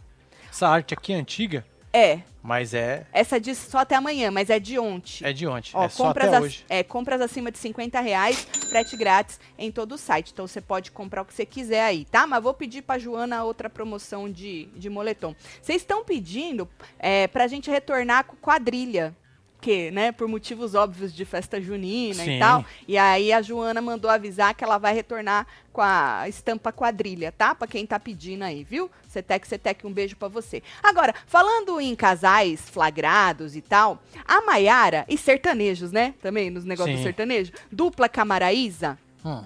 Essa 0.50 0.68
arte 0.68 0.94
aqui 0.94 1.14
é 1.14 1.16
antiga, 1.18 1.64
É. 1.94 2.20
mas 2.42 2.74
é, 2.74 3.06
Essa 3.14 3.40
diz 3.40 3.58
só 3.58 3.80
até 3.80 3.96
amanhã, 3.96 4.32
mas 4.32 4.50
é 4.50 4.60
de 4.60 4.80
ontem. 4.80 5.24
é 5.26 5.32
de 5.32 5.46
ontem. 5.48 5.72
Ó, 5.74 5.84
é 5.86 5.90
só 5.90 6.06
compras, 6.08 6.28
até 6.28 6.38
ac- 6.38 6.46
hoje. 6.46 6.66
é, 6.68 6.84
compras 6.84 7.22
acima 7.22 7.52
de 7.52 7.58
50 7.60 8.00
reais, 8.00 8.48
frete 8.70 8.98
grátis 8.98 9.40
em 9.58 9.72
todo 9.72 9.94
o 9.94 9.98
site. 9.98 10.32
Então 10.34 10.48
você 10.48 10.60
pode 10.62 10.92
comprar 10.92 11.22
o 11.22 11.26
que 11.26 11.34
você 11.34 11.46
quiser 11.46 11.84
aí, 11.84 12.06
tá? 12.06 12.26
Mas 12.26 12.42
vou 12.42 12.54
pedir 12.54 12.82
pra 12.82 12.98
Joana 12.98 13.44
outra 13.44 13.70
promoção 13.70 14.30
de, 14.32 14.66
de 14.76 14.90
moletom. 14.90 15.36
Vocês 15.62 15.82
estão 15.82 16.04
pedindo 16.04 16.68
é, 16.98 17.28
pra 17.28 17.48
gente 17.48 17.70
retornar 17.70 18.24
com 18.26 18.36
quadrilha. 18.38 19.16
Que, 19.60 19.90
né, 19.90 20.12
por 20.12 20.28
motivos 20.28 20.76
óbvios 20.76 21.12
de 21.12 21.26
festa 21.26 21.60
junina 21.60 22.24
Sim. 22.24 22.36
e 22.36 22.40
tal. 22.40 22.64
E 22.88 22.96
aí 22.96 23.34
a 23.34 23.42
Joana 23.42 23.82
mandou 23.82 24.10
avisar 24.10 24.54
que 24.54 24.64
ela 24.64 24.78
vai 24.78 24.94
retornar 24.94 25.48
com 25.74 25.82
a 25.82 26.30
estampa 26.30 26.72
quadrilha, 26.72 27.32
tá? 27.32 27.56
Pra 27.56 27.68
quem 27.68 27.84
tá 27.86 28.00
pedindo 28.00 28.44
aí, 28.44 28.64
viu? 28.64 28.90
Cetec, 29.10 29.48
Cetec, 29.48 29.86
um 29.88 29.92
beijo 29.92 30.16
pra 30.16 30.28
você. 30.28 30.62
Agora, 30.82 31.14
falando 31.26 31.82
em 31.82 31.96
casais 31.96 32.62
flagrados 32.70 33.56
e 33.56 33.62
tal, 33.62 34.00
a 34.28 34.42
Maiara 34.42 35.06
e 35.10 35.18
sertanejos, 35.18 35.92
né? 35.92 36.14
Também 36.22 36.52
nos 36.52 36.64
negócios 36.64 37.00
do 37.00 37.04
sertanejo. 37.04 37.52
Dupla 37.72 38.08
Camaraíza. 38.08 38.98
Hum, 39.26 39.44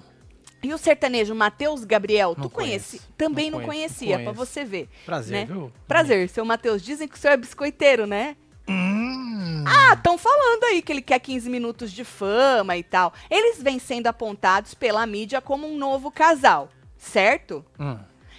E 0.62 0.74
o 0.74 0.78
sertanejo 0.78 1.34
Matheus 1.34 1.84
Gabriel, 1.84 2.34
Não 2.36 2.44
tu 2.44 2.50
conhece? 2.50 2.98
conheço. 2.98 3.08
Também 3.16 3.50
Não 3.50 3.60
conheço, 3.62 3.96
conhecia, 3.96 4.18
não 4.18 4.24
conheço. 4.26 4.46
você 4.46 4.62
ver. 4.64 4.88
prazer, 5.06 5.32
né? 5.38 5.44
viu? 5.46 5.72
Prazer, 5.88 6.28
seu 6.28 6.44
Matheus. 6.44 6.82
Dizem 6.82 7.08
que 7.08 7.14
o 7.14 7.18
senhor 7.18 7.32
é 7.32 7.36
biscoiteiro, 7.38 8.06
né? 8.06 8.36
Hum, 8.68 9.64
Ah, 9.66 9.94
estão 9.94 10.16
falando 10.18 10.64
aí 10.64 10.82
que 10.82 10.92
ele 10.92 11.02
quer 11.02 11.18
15 11.18 11.48
minutos 11.50 11.90
de 11.92 12.04
fama 12.04 12.76
e 12.76 12.82
tal. 12.82 13.12
Eles 13.30 13.62
vêm 13.62 13.78
sendo 13.78 14.06
apontados 14.06 14.74
pela 14.74 15.04
mídia 15.06 15.40
como 15.40 15.66
um 15.66 15.76
novo 15.76 16.10
casal, 16.10 16.68
certo? 16.96 17.64
hum. 17.78 17.98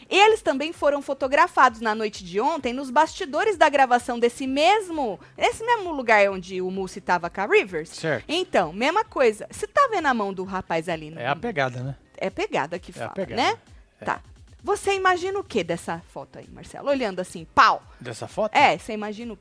Eles 0.10 0.44
também 0.44 0.72
foram 0.74 1.02
fotografados 1.02 1.80
na 1.82 1.96
noite 1.96 2.24
de 2.24 2.40
ontem 2.40 2.72
nos 2.72 2.92
bastidores 2.92 3.58
da 3.58 3.68
gravação 3.68 4.20
desse 4.20 4.46
mesmo, 4.46 5.20
esse 5.36 5.64
mesmo 5.66 5.92
lugar 5.92 6.30
onde 6.30 6.62
o 6.62 6.70
Mussi 6.70 7.02
tava 7.02 7.32
com 7.32 7.42
a 7.42 7.46
Rivers. 7.48 7.90
Certo. 7.90 8.26
Então, 8.28 8.72
mesma 8.74 9.04
coisa. 9.04 9.48
Você 9.50 9.66
tá 9.66 9.88
vendo 9.90 10.06
a 10.06 10.14
mão 10.14 10.32
do 10.32 10.44
rapaz 10.44 10.88
ali? 10.88 11.10
no- 11.10 11.20
É 11.20 11.26
a 11.28 11.36
pegada, 11.36 11.82
né? 11.82 11.96
É 12.16 12.30
pegada 12.30 12.78
que 12.78 12.92
É 12.92 12.96
a 12.96 12.98
fala, 13.00 13.12
pegada. 13.14 13.42
né? 13.42 13.58
É. 14.02 14.06
Tá. 14.06 14.22
Você 14.64 14.94
imagina 14.94 15.40
o 15.40 15.44
que 15.44 15.64
dessa 15.64 16.00
foto 16.14 16.38
aí, 16.38 16.48
Marcelo? 16.52 16.90
Olhando 16.90 17.20
assim, 17.20 17.48
pau. 17.56 17.82
Dessa 18.00 18.28
foto? 18.28 18.54
É, 18.56 18.78
você 18.78 18.94
imagina 18.94 19.34
o 19.34 19.38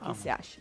O 0.00 0.04
que 0.12 0.16
você 0.18 0.28
acha? 0.28 0.60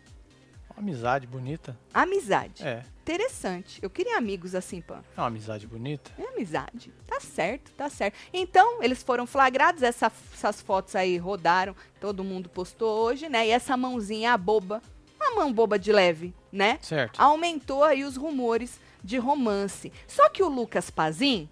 Uma 0.71 0.79
amizade 0.81 1.25
bonita. 1.27 1.77
Amizade. 1.93 2.61
É. 2.65 2.83
Interessante. 3.01 3.79
Eu 3.81 3.89
queria 3.89 4.17
amigos 4.17 4.53
assim, 4.55 4.81
Pan. 4.81 5.01
É 5.15 5.21
uma 5.21 5.27
amizade 5.27 5.65
bonita. 5.67 6.11
É 6.17 6.27
amizade. 6.33 6.91
Tá 7.07 7.19
certo, 7.21 7.71
tá 7.73 7.89
certo. 7.89 8.17
Então, 8.33 8.81
eles 8.83 9.01
foram 9.03 9.25
flagrados, 9.25 9.83
essa- 9.83 10.11
essas 10.33 10.61
fotos 10.61 10.95
aí 10.95 11.17
rodaram, 11.17 11.75
todo 11.99 12.23
mundo 12.23 12.49
postou 12.49 13.03
hoje, 13.05 13.29
né? 13.29 13.47
E 13.47 13.51
essa 13.51 13.77
mãozinha, 13.77 14.33
a 14.33 14.37
boba, 14.37 14.81
a 15.19 15.35
mão 15.35 15.53
boba 15.53 15.79
de 15.79 15.93
leve, 15.93 16.33
né? 16.51 16.77
Certo. 16.81 17.21
Aumentou 17.21 17.83
aí 17.83 18.03
os 18.03 18.17
rumores 18.17 18.79
de 19.03 19.17
romance. 19.17 19.93
Só 20.07 20.27
que 20.29 20.43
o 20.43 20.49
Lucas 20.49 20.89
Pazin, 20.89 21.47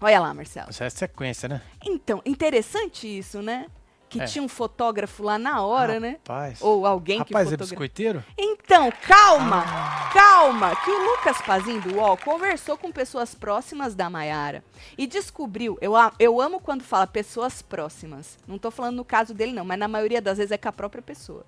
olha 0.00 0.20
lá, 0.20 0.32
Marcelo. 0.32 0.68
Essa 0.70 0.84
é 0.84 0.90
sequência, 0.90 1.48
né? 1.48 1.60
Então, 1.84 2.22
interessante 2.24 3.06
isso, 3.06 3.42
né? 3.42 3.66
Que 4.10 4.20
É. 4.20 4.24
tinha 4.24 4.42
um 4.42 4.48
fotógrafo 4.48 5.22
lá 5.22 5.38
na 5.38 5.62
hora, 5.62 6.00
né? 6.00 6.16
Rapaz. 6.28 6.60
Ou 6.60 6.84
alguém 6.84 7.22
que 7.22 7.32
Rapaz, 7.32 7.52
é 7.52 7.56
biscoiteiro? 7.56 8.24
Então, 8.36 8.92
calma, 9.06 9.64
calma, 10.12 10.74
que 10.74 10.90
o 10.90 11.04
Lucas 11.12 11.40
Pazin 11.42 11.78
do 11.78 11.94
UOL 11.94 12.16
conversou 12.16 12.76
com 12.76 12.90
pessoas 12.90 13.36
próximas 13.36 13.94
da 13.94 14.10
Maiara 14.10 14.64
e 14.98 15.06
descobriu, 15.06 15.78
eu, 15.80 15.92
eu 16.18 16.40
amo 16.40 16.58
quando 16.58 16.82
fala 16.82 17.06
pessoas 17.06 17.62
próximas, 17.62 18.36
não 18.48 18.58
tô 18.58 18.70
falando 18.72 18.96
no 18.96 19.04
caso 19.04 19.32
dele 19.32 19.52
não, 19.52 19.64
mas 19.64 19.78
na 19.78 19.86
maioria 19.86 20.20
das 20.20 20.38
vezes 20.38 20.50
é 20.50 20.58
com 20.58 20.68
a 20.68 20.72
própria 20.72 21.02
pessoa 21.02 21.46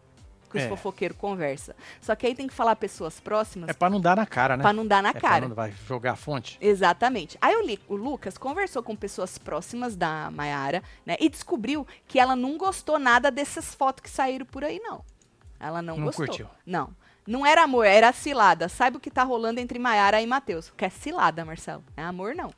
que 0.53 0.59
os 0.59 0.65
É. 0.65 0.69
fofoqueiros 0.69 1.17
conversa. 1.17 1.75
Só 2.01 2.15
que 2.15 2.27
aí 2.27 2.35
tem 2.35 2.47
que 2.47 2.55
falar 2.55 2.77
pessoas 2.77 3.19
próximas 3.19 3.71
É 3.71 3.73
pra 3.73 3.91
não 3.91 4.01
dar 4.01 4.15
na 4.17 4.27
cara, 4.27 4.57
né? 4.57 4.63
pra 4.63 4.73
não 4.73 4.87
dar 4.87 5.03
na 5.03 5.09
É 5.09 5.13
cara. 5.15 5.49
não 5.49 5.55
vai 5.57 5.73
jogar 5.89 6.13
a 6.13 6.17
fonte. 6.17 6.57
Exatamente. 6.61 7.37
Aí 7.41 7.57
o, 7.57 7.63
Li- 7.67 7.81
o 7.89 7.97
Lucas 7.97 8.39
conversou 8.39 8.83
com 8.83 8.95
pessoas 8.95 9.39
próximas 9.39 9.97
da 9.97 10.31
Maiara, 10.31 10.83
né? 11.05 11.17
E 11.19 11.29
descobriu 11.29 11.87
que 12.07 12.21
ela 12.21 12.37
não 12.37 12.57
gostou 12.57 12.99
nada 12.99 13.31
dessas 13.31 13.75
fotos 13.75 14.03
que 14.03 14.11
saíram 14.11 14.47
por 14.47 14.63
aí, 14.63 14.79
não. 14.79 15.05
Ela 15.59 15.81
não, 15.83 15.97
Não 15.97 16.05
gostou. 16.07 16.27
curtiu. 16.27 16.47
Não. 16.67 16.95
Não 17.27 17.47
era 17.47 17.63
amor, 17.63 17.87
era 17.87 18.13
cilada. 18.13 18.69
Saiba 18.69 18.97
o 18.97 19.01
que 19.01 19.11
tá 19.11 19.23
rolando 19.23 19.61
entre 19.61 19.79
Maiara 19.79 20.21
e 20.21 20.27
Matheus. 20.27 20.73
Que 20.77 20.85
é 20.85 20.91
cilada, 20.91 21.45
Marcelo. 21.45 21.85
É 21.97 22.03
amor, 22.03 22.35
não. 22.35 22.51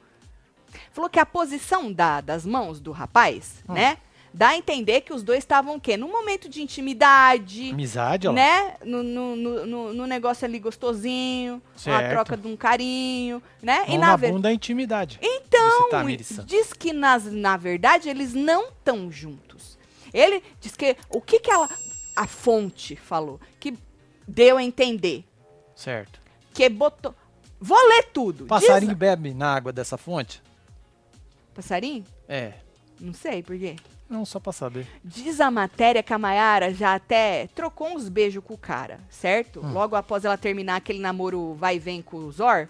Falou 0.90 1.08
que 1.10 1.20
a 1.20 1.26
posição 1.26 1.92
da- 1.92 2.20
das 2.20 2.44
mãos 2.46 2.80
do 2.80 2.90
rapaz, 2.90 3.62
Hum. 3.68 3.74
né? 3.74 3.98
Dá 4.36 4.48
a 4.48 4.56
entender 4.56 5.02
que 5.02 5.12
os 5.12 5.22
dois 5.22 5.38
estavam 5.38 5.76
o 5.76 5.80
quê? 5.80 5.96
Num 5.96 6.10
momento 6.10 6.48
de 6.48 6.60
intimidade, 6.60 7.70
Amizade, 7.70 8.26
ó. 8.26 8.32
né? 8.32 8.74
No, 8.84 9.00
no, 9.00 9.36
no, 9.36 9.94
no- 9.94 10.06
negócio 10.08 10.44
ali 10.44 10.58
gostosinho, 10.58 11.54
uma 11.54 11.78
Certo. 11.78 12.10
troca 12.10 12.36
de 12.36 12.48
um 12.48 12.56
carinho, 12.56 13.40
né? 13.62 13.84
Mão 13.86 13.98
na 13.98 14.06
na 14.08 14.16
ver- 14.16 14.32
bunda 14.32 14.50
é 14.50 14.54
intimidade. 14.54 15.20
Então, 15.22 15.88
Santos. 16.24 16.44
diz 16.46 16.72
que 16.72 16.92
nas, 16.92 17.26
na 17.26 17.56
verdade 17.56 18.08
eles 18.08 18.34
não 18.34 18.70
estão 18.70 19.08
juntos. 19.10 19.78
Ele 20.12 20.42
diz 20.60 20.74
que 20.74 20.96
o 21.08 21.20
que 21.20 21.38
que 21.38 21.50
ela 21.52 21.70
a 22.16 22.26
fonte 22.26 22.96
falou 22.96 23.40
que 23.60 23.78
deu 24.26 24.56
a 24.56 24.64
entender 24.64 25.24
Certo. 25.76 26.20
que 26.52 26.68
botou 26.68 27.14
Vou 27.60 27.78
ler 27.88 28.02
tudo. 28.12 28.46
Passarinho 28.46 28.90
Diz- 28.90 28.98
bebe 28.98 29.32
na 29.32 29.54
água 29.54 29.72
dessa 29.72 29.96
fonte? 29.96 30.42
Passarinho? 31.54 32.04
É. 32.28 32.54
Não 33.00 33.12
sei 33.14 33.42
por 33.42 33.56
quê. 33.58 33.76
Não, 34.08 34.24
só 34.24 34.38
pra 34.38 34.52
saber. 34.52 34.86
Diz 35.04 35.40
a 35.40 35.50
matéria 35.50 36.02
que 36.02 36.12
a 36.12 36.18
Mayara 36.18 36.72
já 36.74 36.94
até 36.94 37.48
trocou 37.54 37.88
uns 37.96 38.08
beijos 38.08 38.44
com 38.44 38.54
o 38.54 38.58
cara, 38.58 39.00
certo? 39.08 39.60
Hum. 39.60 39.72
Logo 39.72 39.96
após 39.96 40.24
ela 40.24 40.36
terminar 40.36 40.76
aquele 40.76 40.98
namoro 41.00 41.54
vai 41.54 41.76
e 41.76 41.78
vem 41.78 42.02
com 42.02 42.18
o 42.18 42.30
Zor. 42.30 42.68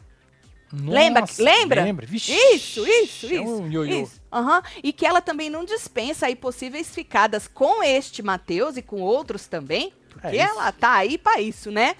Nossa, 0.72 0.92
Lembra? 0.98 1.24
Lembra? 1.38 1.84
Lembra? 1.84 2.06
Vixe, 2.06 2.32
Isso, 2.32 2.86
isso, 2.86 3.26
é 3.26 3.34
isso. 3.34 3.44
um 3.62 3.70
ioiô. 3.70 4.02
Isso. 4.02 4.20
Aham. 4.32 4.62
E 4.82 4.92
que 4.92 5.06
ela 5.06 5.20
também 5.20 5.48
não 5.50 5.64
dispensa 5.64 6.26
aí 6.26 6.34
possíveis 6.34 6.88
ficadas 6.92 7.46
com 7.46 7.82
este 7.82 8.22
Matheus 8.22 8.76
e 8.76 8.82
com 8.82 9.00
outros 9.00 9.46
também. 9.46 9.92
Porque 10.10 10.28
É 10.28 10.40
ela 10.40 10.72
tá 10.72 10.94
aí 10.94 11.16
pra 11.18 11.40
isso, 11.40 11.70
né? 11.70 11.94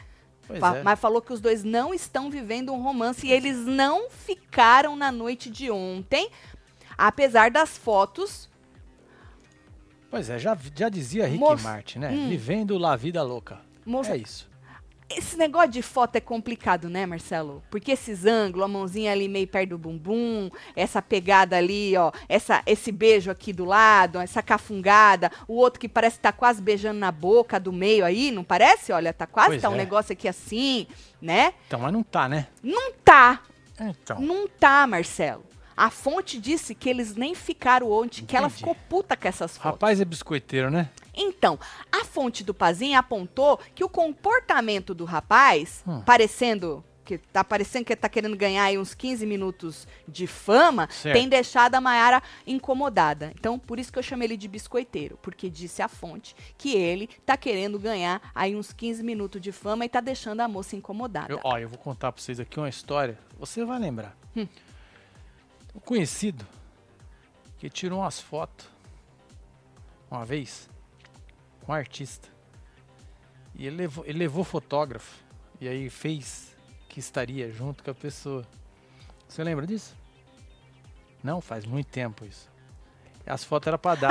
Fa- 0.59 0.77
é. 0.79 0.83
Mas 0.83 0.99
falou 0.99 1.23
que 1.23 1.33
os 1.33 1.41
dois 1.41 1.63
não 1.63 1.95
estão 1.95 2.31
vivendo 2.31 2.73
um 2.73 2.83
romance 2.83 3.27
e 3.27 3.33
eles 3.33 3.59
não 3.59 4.11
ficaram 4.11 4.97
na 4.97 5.13
noite 5.13 5.49
de 5.51 5.71
ontem, 5.71 6.29
apesar 6.99 7.51
das 7.51 7.77
fotos. 7.79 8.49
Pois 10.15 10.31
é, 10.31 10.39
já, 10.39 10.57
já 10.77 10.89
dizia 10.89 11.27
Rick 11.27 11.41
Moço- 11.41 11.65
Martin, 11.65 11.99
né? 11.99 12.09
Hum. 12.11 12.29
Vivendo 12.29 12.79
la 12.79 12.95
vida 12.95 13.21
louca. 13.23 13.59
Moça, 13.85 14.13
É 14.13 14.17
isso. 14.17 14.49
Esse 15.11 15.37
negócio 15.37 15.71
de 15.71 15.83
foto 15.83 16.17
é 16.17 16.21
complicado, 16.21 16.89
né, 16.89 17.05
Marcelo? 17.05 17.63
Porque 17.71 17.93
esses 17.93 18.25
ângulos, 18.25 18.65
a 18.65 18.69
mãozinha 18.69 19.13
ali 19.13 19.29
meio 19.29 19.47
perto 19.47 19.71
do 19.71 19.79
bumbum, 19.79 20.49
essa 20.75 21.03
pegada 21.03 21.57
ali, 21.57 21.95
ó, 21.97 22.11
essa, 22.29 22.63
esse 22.65 22.91
beijo 22.91 23.31
aqui 23.31 23.53
do 23.53 23.65
lado, 23.67 24.19
essa 24.19 24.43
cafungada, 24.43 25.31
o 25.47 25.55
outro 25.57 25.79
que 25.79 25.89
parece 25.89 26.17
que 26.17 26.23
tá 26.23 26.33
quase 26.33 26.63
beijando 26.63 26.99
na 26.99 27.13
boca 27.13 27.61
do 27.61 27.73
meio 27.73 28.05
aí, 28.05 28.31
não 28.31 28.43
parece? 28.43 28.93
Olha, 28.93 29.13
tá 29.13 29.27
quase, 29.27 29.49
Pois 29.51 29.63
tá 29.63 29.69
um 29.69 29.75
é. 29.75 29.79
negócio 29.79 30.13
aqui 30.13 30.27
assim, 30.27 30.87
né? 31.21 31.53
Então, 31.67 31.79
mas 31.81 31.93
não 31.93 32.03
tá, 32.03 32.29
né? 32.29 32.47
Não 32.63 32.93
tá, 33.05 33.43
Então. 33.79 34.21
não 34.21 34.49
tá, 34.49 34.87
Marcelo. 34.87 35.45
A 35.77 35.91
fonte 35.91 36.39
disse 36.41 36.75
que 36.75 36.89
eles 36.89 37.17
nem 37.17 37.35
ficaram 37.35 37.91
ontem, 37.91 38.25
que 38.25 38.37
ela 38.37 38.47
Entendi. 38.47 38.59
ficou 38.61 38.75
puta 38.89 39.17
com 39.17 39.27
essas 39.29 39.57
fotos. 39.57 39.73
Rapaz 39.73 40.01
é 40.01 40.05
biscoiteiro, 40.05 40.71
né? 40.71 40.91
Então, 41.15 41.59
a 41.93 42.05
fonte 42.05 42.43
do 42.45 42.53
Pazinho 42.55 42.99
apontou 42.99 43.59
que 43.75 43.85
o 43.85 43.89
comportamento 43.89 44.95
do 44.95 45.05
rapaz, 45.05 45.83
Hum. 45.87 46.01
parecendo 46.01 46.85
que 47.05 47.19
tá 47.19 47.45
parecendo 47.45 47.85
que 47.85 47.95
tá 47.95 48.09
querendo 48.09 48.35
ganhar 48.35 48.65
aí 48.65 48.79
uns 48.79 48.95
15 48.95 49.27
minutos 49.27 49.87
de 50.09 50.27
fama, 50.27 50.89
Certo. 50.91 51.15
tem 51.15 51.29
deixado 51.29 51.75
a 51.75 51.81
Mayara 51.81 52.23
incomodada. 52.47 53.31
Então, 53.39 53.59
por 53.59 53.79
isso 53.79 53.93
que 53.93 53.99
eu 53.99 54.03
chamei 54.03 54.27
ele 54.27 54.37
de 54.39 54.49
biscoiteiro, 54.49 55.19
porque 55.21 55.51
disse 55.51 55.83
a 55.83 55.89
fonte 55.89 56.35
que 56.57 56.75
ele 56.75 57.09
tá 57.27 57.37
querendo 57.37 57.79
ganhar 57.79 58.23
aí 58.35 58.57
uns 58.57 58.73
15 58.73 59.03
minutos 59.03 59.39
de 59.39 59.53
fama 59.53 59.85
e 59.85 59.89
tá 59.91 60.01
deixando 60.01 60.41
a 60.41 60.49
moça 60.49 60.77
incomodada. 60.77 61.31
Eu, 61.31 61.41
ó, 61.45 61.59
eu 61.59 61.69
vou 61.69 61.77
contar 61.79 62.11
pra 62.11 62.23
vocês 62.23 62.41
aqui 62.41 62.59
uma 62.59 62.71
história. 62.71 63.19
Você 63.39 63.65
vai 63.67 63.79
lembrar. 63.79 64.17
Hum. 64.35 64.49
Um 65.75 65.81
conhecido 65.81 66.47
que 67.59 67.69
tirou 67.69 68.01
umas 68.01 68.21
fotos 68.21 68.67
uma 70.11 70.25
vez 70.25 70.69
com 71.65 71.73
um 71.73 71.75
artista. 71.75 72.29
E 73.55 73.67
ele 73.67 73.77
levou, 73.77 74.05
ele 74.07 74.19
levou 74.19 74.45
fotógrafo. 74.45 75.23
E 75.61 75.69
aí 75.69 75.89
fez 75.91 76.55
que 76.89 77.01
estaria 77.01 77.51
junto 77.51 77.83
com 77.83 77.91
a 77.91 77.95
pessoa. 77.95 78.45
Você 79.29 79.43
lembra 79.43 79.67
disso? 79.67 79.97
Não, 81.23 81.41
faz 81.41 81.65
muito 81.65 81.87
tempo 81.89 82.25
isso. 82.25 82.49
As 83.27 83.43
fotos 83.43 83.69
eram 83.69 83.79
pra 83.79 83.95
dar 83.95 84.11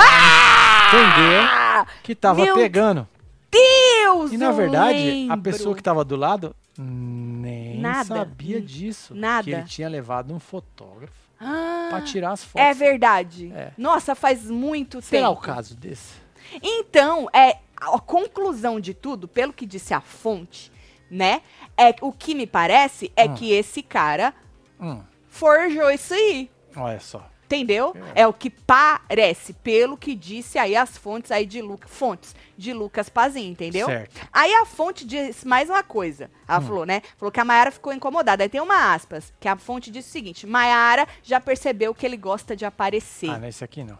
entender 0.88 1.48
Ah, 1.48 1.86
que 2.02 2.16
tava 2.16 2.44
meu 2.44 2.56
pegando. 2.56 3.08
Deus! 3.52 4.32
E 4.32 4.38
na 4.38 4.52
verdade, 4.52 4.98
a 4.98 5.02
lembro. 5.36 5.42
pessoa 5.42 5.76
que 5.76 5.84
tava 5.84 6.04
do 6.04 6.16
lado 6.16 6.56
nem 6.78 7.80
Nada. 7.80 8.04
sabia 8.06 8.60
disso. 8.60 9.14
nada. 9.14 9.44
Que 9.44 9.52
ele 9.52 9.64
tinha 9.66 9.88
levado 9.88 10.34
um 10.34 10.40
fotógrafo 10.40 11.23
Ah, 11.44 11.88
pra 11.90 12.02
tirar 12.02 12.32
as 12.32 12.44
fotos. 12.44 12.62
É 12.68 12.74
verdade. 12.74 13.52
É. 13.54 13.72
Nossa, 13.78 14.16
faz 14.16 14.46
muito 14.50 15.02
Será 15.02 15.28
tempo. 15.28 15.40
o 15.40 15.44
caso 15.44 15.76
desse? 15.76 16.14
Então, 16.62 17.28
é 17.34 17.58
a 17.76 18.00
conclusão 18.00 18.80
de 18.80 18.94
tudo, 18.94 19.28
pelo 19.28 19.52
que 19.54 19.66
disse 19.66 19.94
a 19.94 20.02
fonte, 20.02 20.72
né? 21.10 21.42
É 21.78 21.94
o 22.02 22.12
que 22.12 22.34
me 22.36 22.46
parece 22.48 23.12
é 23.16 23.26
Hum. 23.26 23.34
que 23.34 23.52
esse 23.52 23.82
cara 23.84 24.34
Hum, 24.80 25.02
forjou 25.28 25.90
isso 25.92 26.14
aí. 26.14 26.50
olha 26.76 27.00
só. 27.00 27.28
Entendeu? 27.56 27.96
É. 28.16 28.26
o 28.28 28.34
que 28.34 28.50
parece, 28.50 29.54
pelo 29.54 29.96
que 29.98 30.16
disse 30.16 30.58
aí 30.58 30.76
as 30.76 30.98
fontes 30.98 31.32
aí 31.32 31.46
de 31.46 31.62
Lucas, 31.62 31.90
fontes 31.92 32.36
de 32.58 32.74
Lucas 32.74 33.10
Pazin, 33.10 33.50
entendeu? 33.52 33.88
Certo. 33.88 34.22
Aí 34.32 34.54
a 34.54 34.66
fonte 34.66 35.06
disse 35.06 35.48
mais 35.48 35.70
uma 35.70 35.84
coisa. 35.84 36.30
Ela 36.48 36.60
Hum. 36.60 36.62
falou, 36.68 36.86
né? 36.86 37.02
Falou 37.18 37.32
que 37.32 37.40
a 37.40 37.46
Mayara 37.46 37.72
ficou 37.72 37.94
incomodada. 37.94 38.44
Aí 38.44 38.50
tem 38.50 38.62
uma 38.62 38.94
aspas, 38.94 39.34
que 39.40 39.48
a 39.48 39.56
fonte 39.56 39.90
disse 39.92 40.10
o 40.10 40.12
seguinte: 40.12 40.46
Mayara 40.48 41.08
já 41.24 41.40
percebeu 41.40 41.94
que 41.94 42.06
ele 42.06 42.18
gosta 42.18 42.56
de 42.56 42.66
aparecer. 42.66 43.30
Ah, 43.30 43.38
nesse 43.38 43.64
aqui 43.64 43.84
não. 43.84 43.98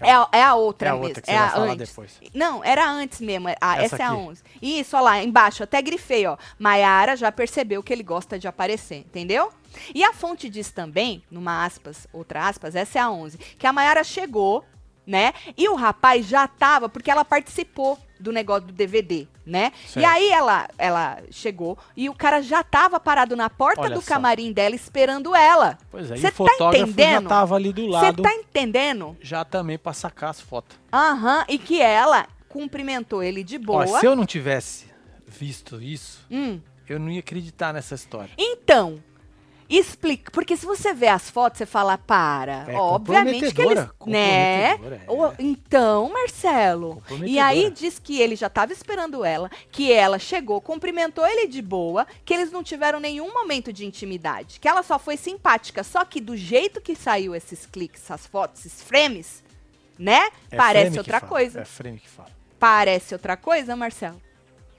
É, 0.00 0.12
a- 0.12 0.28
é 0.32 0.42
a 0.42 0.54
outra 0.54 0.88
É 0.88 0.90
a 0.90 0.94
mesmo. 0.94 1.06
outra 1.06 1.22
que 1.22 1.30
é 1.30 1.32
você 1.34 1.38
vai 1.38 1.48
a 1.48 1.50
falar 1.52 1.66
antes. 1.72 1.88
depois. 1.88 2.20
Não, 2.34 2.64
era 2.64 2.88
antes 2.90 3.20
mesmo. 3.20 3.48
Ah, 3.60 3.76
essa, 3.82 3.94
Essa 3.94 4.02
é 4.02 4.06
a 4.06 4.10
aqui. 4.12 4.16
11. 4.20 4.42
Isso, 4.62 4.96
ó 4.96 5.00
lá, 5.00 5.22
embaixo, 5.22 5.62
até 5.62 5.80
grifei, 5.80 6.26
ó. 6.26 6.36
Maiara 6.58 7.16
já 7.16 7.30
percebeu 7.32 7.82
que 7.82 7.92
ele 7.92 8.02
gosta 8.02 8.38
de 8.38 8.46
aparecer, 8.48 8.98
entendeu? 8.98 9.52
E 9.94 10.02
a 10.04 10.12
fonte 10.12 10.48
diz 10.48 10.70
também, 10.70 11.22
numa 11.30 11.64
aspas, 11.64 12.06
outra 12.12 12.46
aspas, 12.48 12.74
essa 12.74 12.98
é 12.98 13.02
a 13.02 13.10
11, 13.10 13.36
que 13.38 13.66
a 13.66 13.72
Maiara 13.72 14.02
chegou, 14.04 14.64
né? 15.06 15.32
E 15.56 15.68
o 15.68 15.74
rapaz 15.74 16.26
já 16.26 16.46
tava, 16.48 16.88
porque 16.88 17.10
ela 17.10 17.24
participou 17.24 17.98
do 18.18 18.32
negócio 18.32 18.66
do 18.68 18.72
DVD, 18.72 19.26
né? 19.44 19.72
Certo. 19.86 20.00
E 20.00 20.04
aí 20.04 20.30
ela, 20.30 20.68
ela 20.78 21.18
chegou 21.30 21.76
e 21.96 22.08
o 22.08 22.14
cara 22.14 22.40
já 22.42 22.62
tava 22.62 22.98
parado 22.98 23.36
na 23.36 23.48
porta 23.50 23.82
Olha 23.82 23.94
do 23.94 24.00
só. 24.02 24.14
camarim 24.14 24.52
dela 24.52 24.74
esperando 24.74 25.34
ela. 25.34 25.78
Pois 25.90 26.10
é, 26.10 26.14
e 26.14 26.18
Cê 26.18 26.26
o 26.28 26.30
tá 26.30 26.36
fotógrafo 26.36 26.72
já 26.78 26.82
entendendo? 26.92 27.28
tava 27.28 27.54
ali 27.54 27.72
do 27.72 27.82
Você 27.82 27.88
lado, 27.90 28.22
tá 28.22 28.32
entendendo? 28.34 29.16
já 29.20 29.44
também 29.44 29.78
pra 29.78 29.92
sacar 29.92 30.30
as 30.30 30.40
fotos. 30.40 30.78
Aham, 30.92 31.44
e 31.48 31.58
que 31.58 31.80
ela 31.80 32.26
cumprimentou 32.48 33.22
ele 33.22 33.44
de 33.44 33.58
boa. 33.58 33.84
Ó, 33.84 33.98
se 34.00 34.06
eu 34.06 34.16
não 34.16 34.24
tivesse 34.26 34.86
visto 35.26 35.80
isso, 35.82 36.24
Hum, 36.30 36.60
eu 36.88 36.98
não 36.98 37.10
ia 37.10 37.20
acreditar 37.20 37.72
nessa 37.72 37.94
história. 37.94 38.30
Então, 38.38 39.02
explica. 39.68 40.30
Porque 40.30 40.56
se 40.56 40.64
você 40.64 40.92
vê 40.92 41.08
as 41.08 41.30
fotos, 41.30 41.58
você 41.58 41.66
fala, 41.66 41.98
para. 41.98 42.66
É 42.68 42.74
obviamente 42.76 43.52
que 43.52 43.62
eles. 43.62 43.86
Né? 44.06 44.72
é. 44.72 44.78
Ô, 45.08 45.32
Então, 45.38 46.12
Marcelo. 46.12 47.02
E 47.24 47.38
aí 47.38 47.70
diz 47.70 47.98
que 47.98 48.20
ele 48.20 48.36
já 48.36 48.46
estava 48.46 48.72
esperando 48.72 49.24
ela, 49.24 49.50
que 49.70 49.92
ela 49.92 50.18
chegou, 50.18 50.60
cumprimentou 50.60 51.26
ele 51.26 51.46
de 51.46 51.62
boa, 51.62 52.06
que 52.24 52.34
eles 52.34 52.50
não 52.50 52.62
tiveram 52.62 53.00
nenhum 53.00 53.32
momento 53.32 53.72
de 53.72 53.84
intimidade, 53.84 54.60
que 54.60 54.68
ela 54.68 54.82
só 54.82 54.98
foi 54.98 55.16
simpática. 55.16 55.82
Só 55.82 56.04
que 56.04 56.20
do 56.20 56.36
jeito 56.36 56.80
que 56.80 56.94
saiu 56.94 57.34
esses 57.34 57.66
cliques, 57.66 58.02
essas 58.02 58.26
fotos, 58.26 58.64
esses 58.64 58.82
frames, 58.82 59.42
né? 59.98 60.28
É 60.50 60.56
Parece 60.56 60.98
outra 60.98 61.20
fala, 61.20 61.30
coisa. 61.30 61.60
É 61.60 61.64
frame 61.64 61.98
que 61.98 62.08
fala. 62.08 62.30
Parece 62.58 63.14
outra 63.14 63.36
coisa, 63.36 63.76
Marcelo? 63.76 64.20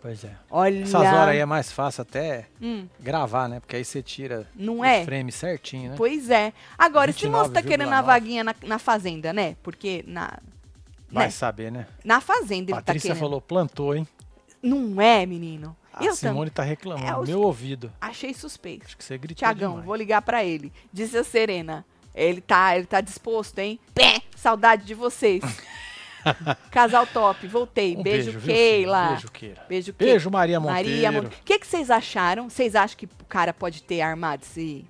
Pois 0.01 0.23
é. 0.23 0.31
Olha. 0.49 0.83
Essas 0.83 1.01
horas 1.01 1.29
aí 1.29 1.39
é 1.39 1.45
mais 1.45 1.71
fácil 1.71 2.01
até 2.03 2.47
Hum, 2.61 2.87
gravar, 2.99 3.47
né? 3.49 3.59
Porque 3.59 3.75
aí 3.75 3.83
você 3.83 4.01
tira 4.01 4.47
não 4.55 4.83
é? 4.85 5.03
frame 5.03 5.31
certinho, 5.31 5.89
né? 5.91 5.95
Pois 5.97 6.29
é. 6.29 6.53
Agora, 6.77 7.09
esse 7.11 7.27
moço 7.27 7.51
tá 7.51 7.61
29,9. 7.61 7.67
querendo 7.67 7.93
a 7.93 8.01
vaguinha 8.01 8.43
na, 8.43 8.55
na 8.63 8.79
fazenda, 8.79 9.33
né? 9.33 9.55
Porque 9.63 10.03
na, 10.07 10.37
Vai 11.11 11.25
né? 11.25 11.31
saber, 11.31 11.71
né? 11.71 11.87
na 12.03 12.21
fazenda 12.21 12.71
ele 12.71 12.73
tá 12.73 12.75
Patrícia 12.77 13.09
querendo. 13.09 13.19
falou, 13.19 13.41
plantou, 13.41 13.95
hein? 13.95 14.07
Não 14.61 15.01
é, 15.01 15.25
menino? 15.25 15.75
A 15.93 16.03
Eu 16.05 16.15
Simone 16.15 16.51
tá 16.51 16.61
reclamando, 16.61 17.07
É, 17.11 17.17
os- 17.17 17.27
meu 17.29 17.41
ouvido. 17.41 17.91
Achei 17.99 18.33
suspeito. 18.33 18.85
Acho 18.85 18.97
que 18.97 19.03
você 19.03 19.17
gritou 19.17 19.39
Tiagão, 19.39 19.69
demais. 19.71 19.85
vou 19.87 19.95
ligar 19.95 20.21
pra 20.21 20.43
ele. 20.43 20.71
Disse 20.93 21.17
a 21.17 21.23
Serena. 21.23 21.83
Ele 22.13 22.39
tá, 22.41 22.75
ele 22.75 22.85
tá 22.85 23.01
disposto, 23.01 23.57
hein? 23.59 23.79
Pé! 23.93 24.21
Saudade 24.35 24.85
de 24.85 24.93
vocês. 24.93 25.41
Casal 26.71 27.05
top, 27.07 27.47
voltei. 27.47 27.95
Um 27.95 28.03
beijo, 28.03 28.31
beijo, 28.31 28.45
Keila. 28.47 29.07
Beijo, 29.09 29.31
Keila. 29.31 29.65
Beijo, 29.69 29.93
Keila. 29.93 30.11
Beijo, 30.13 30.29
Maria 30.31 30.59
Monteiro. 30.59 30.89
Maria 30.89 31.11
Mon- 31.11 31.27
O 31.27 31.31
que, 31.45 31.59
que 31.59 31.67
vocês 31.67 31.89
acharam? 31.91 32.49
Vocês 32.49 32.75
acham 32.75 32.97
que 32.97 33.05
o 33.05 33.25
cara 33.27 33.53
pode 33.53 33.83
ter 33.83 34.01
armado 34.01 34.43
esse. 34.43 34.85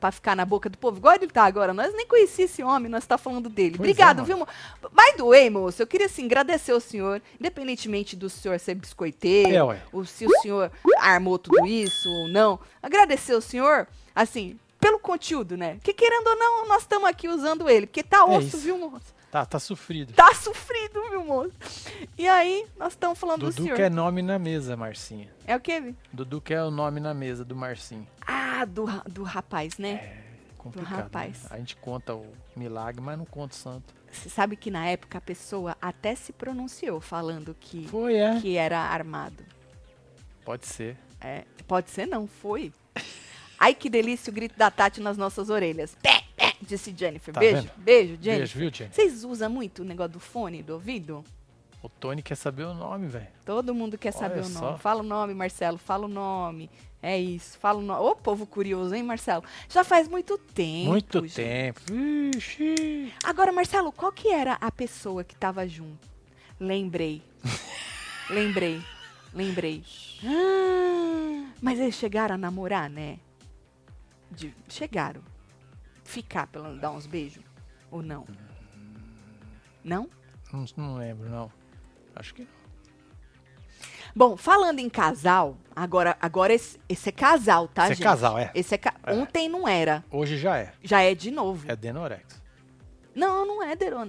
Pra 0.00 0.12
ficar 0.12 0.36
na 0.36 0.44
boca 0.44 0.68
do 0.70 0.78
povo? 0.78 0.98
Igual 0.98 1.16
ele 1.16 1.26
tá 1.26 1.42
agora. 1.44 1.74
Nós 1.74 1.92
nem 1.92 2.06
conhecíamos 2.06 2.52
esse 2.52 2.62
homem, 2.62 2.88
nós 2.88 3.04
tá 3.04 3.18
falando 3.18 3.48
dele. 3.48 3.76
Pois 3.76 3.80
é, 3.88 3.90
Obrigado, 3.90 4.22
mano. 4.24 4.46
viu, 4.80 4.90
By 4.92 5.16
the 5.16 5.24
way, 5.24 5.50
moço, 5.50 5.82
eu 5.82 5.88
queria, 5.88 6.06
assim, 6.06 6.24
agradecer 6.26 6.70
ao 6.70 6.78
senhor, 6.78 7.20
independentemente 7.40 8.14
do 8.14 8.30
senhor 8.30 8.60
ser 8.60 8.76
biscoiteiro, 8.76 9.72
É, 9.72 9.82
ou 9.92 10.04
se 10.04 10.24
o 10.24 10.30
senhor 10.40 10.70
armou 10.98 11.36
tudo 11.36 11.66
isso 11.66 12.08
ou 12.08 12.28
não. 12.28 12.60
Agradecer 12.80 13.32
ao 13.34 13.40
senhor, 13.40 13.88
assim, 14.14 14.56
pelo 14.78 15.00
conteúdo, 15.00 15.56
né? 15.56 15.78
Que 15.82 15.92
querendo 15.92 16.28
ou 16.28 16.36
não, 16.38 16.68
nós 16.68 16.82
estamos 16.82 17.08
aqui 17.08 17.26
usando 17.26 17.68
ele, 17.68 17.86
porque 17.88 18.04
tá 18.04 18.18
É 18.18 18.22
osso, 18.22 18.46
isso. 18.46 18.58
viu, 18.58 18.78
moço? 18.78 19.12
Tá, 19.30 19.44
tá 19.44 19.58
sofrido. 19.58 20.12
Tá 20.14 20.32
sofrido, 20.34 21.02
viu, 21.10 21.24
moço? 21.24 21.52
E 22.16 22.26
aí, 22.26 22.66
nós 22.78 22.94
estamos 22.94 23.18
falando 23.18 23.40
do 23.40 23.50
Dudu 23.50 23.62
senhor. 23.62 23.76
quer 23.76 23.90
nome 23.90 24.22
na 24.22 24.38
mesa, 24.38 24.74
Marcinha. 24.76 25.28
É 25.46 25.54
o 25.54 25.60
quê, 25.60 25.80
Vi? 25.80 25.94
Dudu 26.12 26.40
quer 26.40 26.62
o 26.62 26.70
nome 26.70 26.98
na 26.98 27.12
mesa 27.12 27.44
do 27.44 27.54
Marcinho. 27.54 28.06
Ah, 28.26 28.64
do, 28.64 28.86
do 29.06 29.22
rapaz, 29.22 29.76
né? 29.76 29.90
É 29.92 30.28
complicado. 30.56 30.96
rapaz. 30.96 31.42
né? 31.42 31.48
A 31.50 31.58
gente 31.58 31.76
conta 31.76 32.14
o 32.14 32.26
milagre, 32.56 33.02
mas 33.02 33.18
não 33.18 33.26
conta 33.26 33.54
o 33.54 33.58
santo. 33.58 33.94
Você 34.10 34.30
sabe 34.30 34.56
que 34.56 34.70
na 34.70 34.86
época 34.86 35.18
a 35.18 35.20
pessoa 35.20 35.76
até 35.80 36.14
se 36.14 36.32
pronunciou 36.32 36.98
falando 36.98 37.54
que, 37.60 37.86
Foi, 37.88 38.16
é. 38.16 38.40
que 38.40 38.56
era 38.56 38.78
armado. 38.80 39.44
Pode 40.42 40.66
ser. 40.66 40.96
É, 41.20 41.44
pode 41.66 41.90
ser 41.90 42.06
não, 42.06 42.26
foi. 42.26 42.72
Ai, 43.58 43.74
que 43.74 43.90
delícia 43.90 44.30
o 44.30 44.34
grito 44.34 44.56
da 44.56 44.70
Tati 44.70 45.00
nas 45.02 45.18
nossas 45.18 45.50
orelhas. 45.50 45.94
Pé, 46.02 46.22
pé. 46.34 46.47
Disse 46.60 46.94
Jennifer. 46.96 47.32
Tá 47.32 47.40
beijo, 47.40 47.62
vendo? 47.62 47.72
beijo, 47.78 48.08
Jennifer. 48.20 48.36
Beijo, 48.38 48.58
viu, 48.58 48.70
Jenny? 48.74 48.90
Vocês 48.92 49.24
usam 49.24 49.50
muito 49.50 49.82
o 49.82 49.84
negócio 49.84 50.12
do 50.14 50.20
fone, 50.20 50.62
do 50.62 50.74
ouvido? 50.74 51.24
O 51.82 51.88
Tony 51.88 52.22
quer 52.22 52.34
saber 52.34 52.64
o 52.64 52.74
nome, 52.74 53.06
velho. 53.06 53.28
Todo 53.44 53.72
mundo 53.74 53.96
quer 53.96 54.12
saber 54.12 54.40
Olha 54.40 54.42
o 54.42 54.50
só. 54.50 54.60
nome. 54.62 54.78
Fala 54.78 55.00
o 55.00 55.04
nome, 55.04 55.32
Marcelo. 55.34 55.78
Fala 55.78 56.06
o 56.06 56.08
nome. 56.08 56.68
É 57.00 57.16
isso. 57.16 57.56
Fala 57.58 57.78
o 57.78 57.82
nome. 57.82 58.00
Ô, 58.00 58.16
povo 58.16 58.44
curioso, 58.46 58.92
hein, 58.96 59.04
Marcelo? 59.04 59.44
Já 59.68 59.84
faz 59.84 60.08
muito 60.08 60.36
tempo. 60.36 60.88
Muito 60.90 61.20
gente. 61.20 61.34
tempo. 61.36 61.80
Ixi. 62.36 63.12
Agora, 63.22 63.52
Marcelo, 63.52 63.92
qual 63.92 64.10
que 64.10 64.28
era 64.28 64.54
a 64.60 64.72
pessoa 64.72 65.22
que 65.22 65.36
tava 65.36 65.68
junto? 65.68 66.08
Lembrei. 66.58 67.22
lembrei. 68.28 68.82
Lembrei. 69.32 69.84
Mas 71.62 71.78
eles 71.78 71.94
chegaram 71.94 72.34
a 72.34 72.38
namorar, 72.38 72.90
né? 72.90 73.18
De- 74.32 74.54
chegaram. 74.68 75.22
Ficar, 76.08 76.46
pelo 76.46 76.74
dar 76.78 76.90
uns 76.90 77.06
beijos? 77.06 77.44
Ou 77.90 78.02
não? 78.02 78.26
Não? 79.84 80.08
Não, 80.50 80.64
não 80.74 80.96
lembro, 80.96 81.28
não. 81.28 81.52
Acho 82.16 82.32
que 82.34 82.42
não. 82.42 82.48
Bom, 84.16 84.34
falando 84.34 84.78
em 84.78 84.88
casal, 84.88 85.58
agora, 85.76 86.16
agora 86.18 86.54
esse, 86.54 86.80
esse 86.88 87.10
é 87.10 87.12
casal, 87.12 87.68
tá, 87.68 87.82
Esse 87.84 87.92
é 87.92 87.94
gente? 87.96 88.04
casal, 88.04 88.38
é. 88.38 88.50
Esse 88.54 88.74
é 88.74 88.78
ca- 88.78 88.94
É. 89.04 89.12
Ontem 89.12 89.50
não 89.50 89.68
era. 89.68 90.02
Hoje 90.10 90.38
já 90.38 90.56
é. 90.56 90.72
Já 90.82 91.02
é 91.02 91.14
de 91.14 91.30
novo. 91.30 91.70
É 91.70 91.76
Denorex. 91.76 92.42
Não, 93.14 93.46
não 93.46 93.62
é, 93.62 93.76
Deron. 93.76 94.08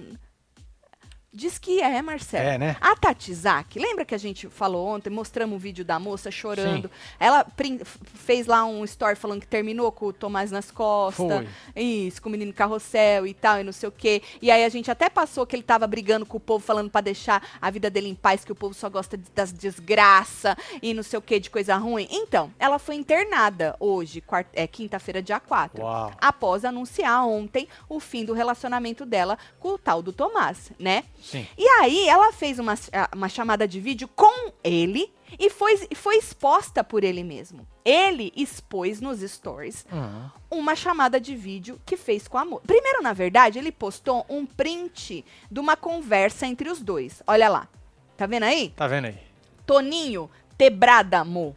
Diz 1.32 1.58
que 1.58 1.80
é, 1.80 2.02
Marcelo. 2.02 2.44
É, 2.48 2.58
né? 2.58 2.76
A 2.80 2.96
Tati 2.96 3.32
Zak, 3.32 3.78
lembra 3.78 4.04
que 4.04 4.16
a 4.16 4.18
gente 4.18 4.48
falou 4.48 4.88
ontem, 4.88 5.10
mostramos 5.10 5.54
um 5.54 5.58
vídeo 5.60 5.84
da 5.84 5.96
moça 5.96 6.28
chorando? 6.28 6.90
Ela 7.20 7.44
prin- 7.44 7.78
f- 7.80 8.00
fez 8.14 8.48
lá 8.48 8.64
um 8.64 8.82
story 8.84 9.14
falando 9.14 9.40
que 9.40 9.46
terminou 9.46 9.92
com 9.92 10.06
o 10.06 10.12
Tomás 10.12 10.50
nas 10.50 10.72
costas. 10.72 11.24
Foi. 11.24 11.48
Isso, 11.80 12.20
com 12.20 12.28
o 12.28 12.32
menino 12.32 12.52
carrossel 12.52 13.28
e 13.28 13.32
tal, 13.32 13.60
e 13.60 13.62
não 13.62 13.70
sei 13.72 13.88
o 13.88 13.92
quê. 13.92 14.20
E 14.42 14.50
aí 14.50 14.64
a 14.64 14.68
gente 14.68 14.90
até 14.90 15.08
passou 15.08 15.46
que 15.46 15.54
ele 15.54 15.62
tava 15.62 15.86
brigando 15.86 16.26
com 16.26 16.36
o 16.36 16.40
povo, 16.40 16.64
falando 16.64 16.90
pra 16.90 17.00
deixar 17.00 17.46
a 17.62 17.70
vida 17.70 17.88
dele 17.88 18.08
em 18.08 18.14
paz, 18.16 18.44
que 18.44 18.50
o 18.50 18.56
povo 18.56 18.74
só 18.74 18.90
gosta 18.90 19.16
de- 19.16 19.30
das 19.32 19.52
desgraça 19.52 20.56
e 20.82 20.92
não 20.92 21.04
sei 21.04 21.18
o 21.20 21.22
quê, 21.22 21.38
de 21.38 21.48
coisa 21.48 21.76
ruim. 21.76 22.08
Então, 22.10 22.52
ela 22.58 22.80
foi 22.80 22.96
internada 22.96 23.76
hoje, 23.78 24.20
é, 24.52 24.66
quinta-feira, 24.66 25.22
dia 25.22 25.38
4 25.38 25.80
Uau. 25.82 26.12
após 26.20 26.64
anunciar 26.64 27.24
ontem 27.24 27.68
o 27.88 28.00
fim 28.00 28.24
do 28.24 28.32
relacionamento 28.32 29.06
dela 29.06 29.38
com 29.60 29.68
o 29.74 29.78
tal 29.78 30.02
do 30.02 30.12
Tomás, 30.12 30.72
né? 30.76 31.04
Sim. 31.22 31.46
E 31.56 31.66
aí 31.80 32.08
ela 32.08 32.32
fez 32.32 32.58
uma, 32.58 32.74
uma 33.14 33.28
chamada 33.28 33.66
de 33.68 33.78
vídeo 33.80 34.08
com 34.08 34.52
ele 34.64 35.12
e 35.38 35.48
foi, 35.48 35.76
foi 35.94 36.16
exposta 36.16 36.82
por 36.82 37.04
ele 37.04 37.22
mesmo. 37.22 37.66
Ele 37.84 38.32
expôs 38.36 39.00
nos 39.00 39.20
stories 39.20 39.86
Uhum. 39.92 40.30
uma 40.50 40.74
chamada 40.74 41.20
de 41.20 41.36
vídeo 41.36 41.80
que 41.86 41.96
fez 41.96 42.26
com 42.26 42.36
a 42.38 42.44
moça. 42.44 42.62
Primeiro, 42.66 43.02
na 43.02 43.12
verdade, 43.12 43.58
ele 43.58 43.70
postou 43.72 44.24
um 44.28 44.44
print 44.44 45.24
de 45.50 45.60
uma 45.60 45.76
conversa 45.76 46.46
entre 46.46 46.68
os 46.68 46.80
dois. 46.80 47.22
Olha 47.26 47.48
lá. 47.48 47.68
Tá 48.16 48.26
vendo 48.26 48.42
aí? 48.44 48.70
Tá 48.76 48.86
vendo 48.86 49.06
aí? 49.06 49.18
Toninho, 49.64 50.28
tebrada, 50.58 51.24
mo. 51.24 51.56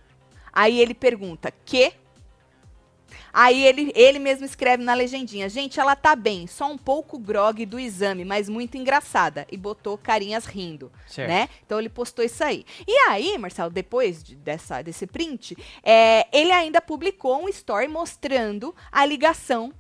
Aí 0.51 0.79
ele 0.79 0.93
pergunta, 0.93 1.51
que? 1.65 1.93
Aí 3.31 3.63
ele, 3.65 3.91
ele 3.95 4.19
mesmo 4.19 4.45
escreve 4.45 4.83
na 4.83 4.93
legendinha, 4.93 5.47
gente, 5.49 5.79
ela 5.79 5.95
tá 5.95 6.15
bem, 6.15 6.47
só 6.47 6.71
um 6.71 6.77
pouco 6.77 7.17
grog 7.17 7.65
do 7.65 7.79
exame, 7.79 8.23
mas 8.25 8.47
muito 8.49 8.77
engraçada. 8.77 9.45
E 9.51 9.57
botou 9.57 9.97
carinhas 9.97 10.45
rindo, 10.45 10.91
Certo. 11.07 11.29
né? 11.29 11.49
Então 11.65 11.79
ele 11.79 11.89
postou 11.89 12.23
isso 12.23 12.43
aí. 12.43 12.65
E 12.87 12.91
aí, 13.09 13.37
Marcelo, 13.37 13.69
depois 13.69 14.23
de- 14.23 14.35
dessa, 14.35 14.81
desse 14.81 15.05
print, 15.07 15.55
é, 15.83 16.27
ele 16.31 16.51
ainda 16.51 16.81
publicou 16.81 17.43
um 17.43 17.49
story 17.49 17.87
mostrando 17.87 18.75
a 18.91 19.05
ligação 19.05 19.73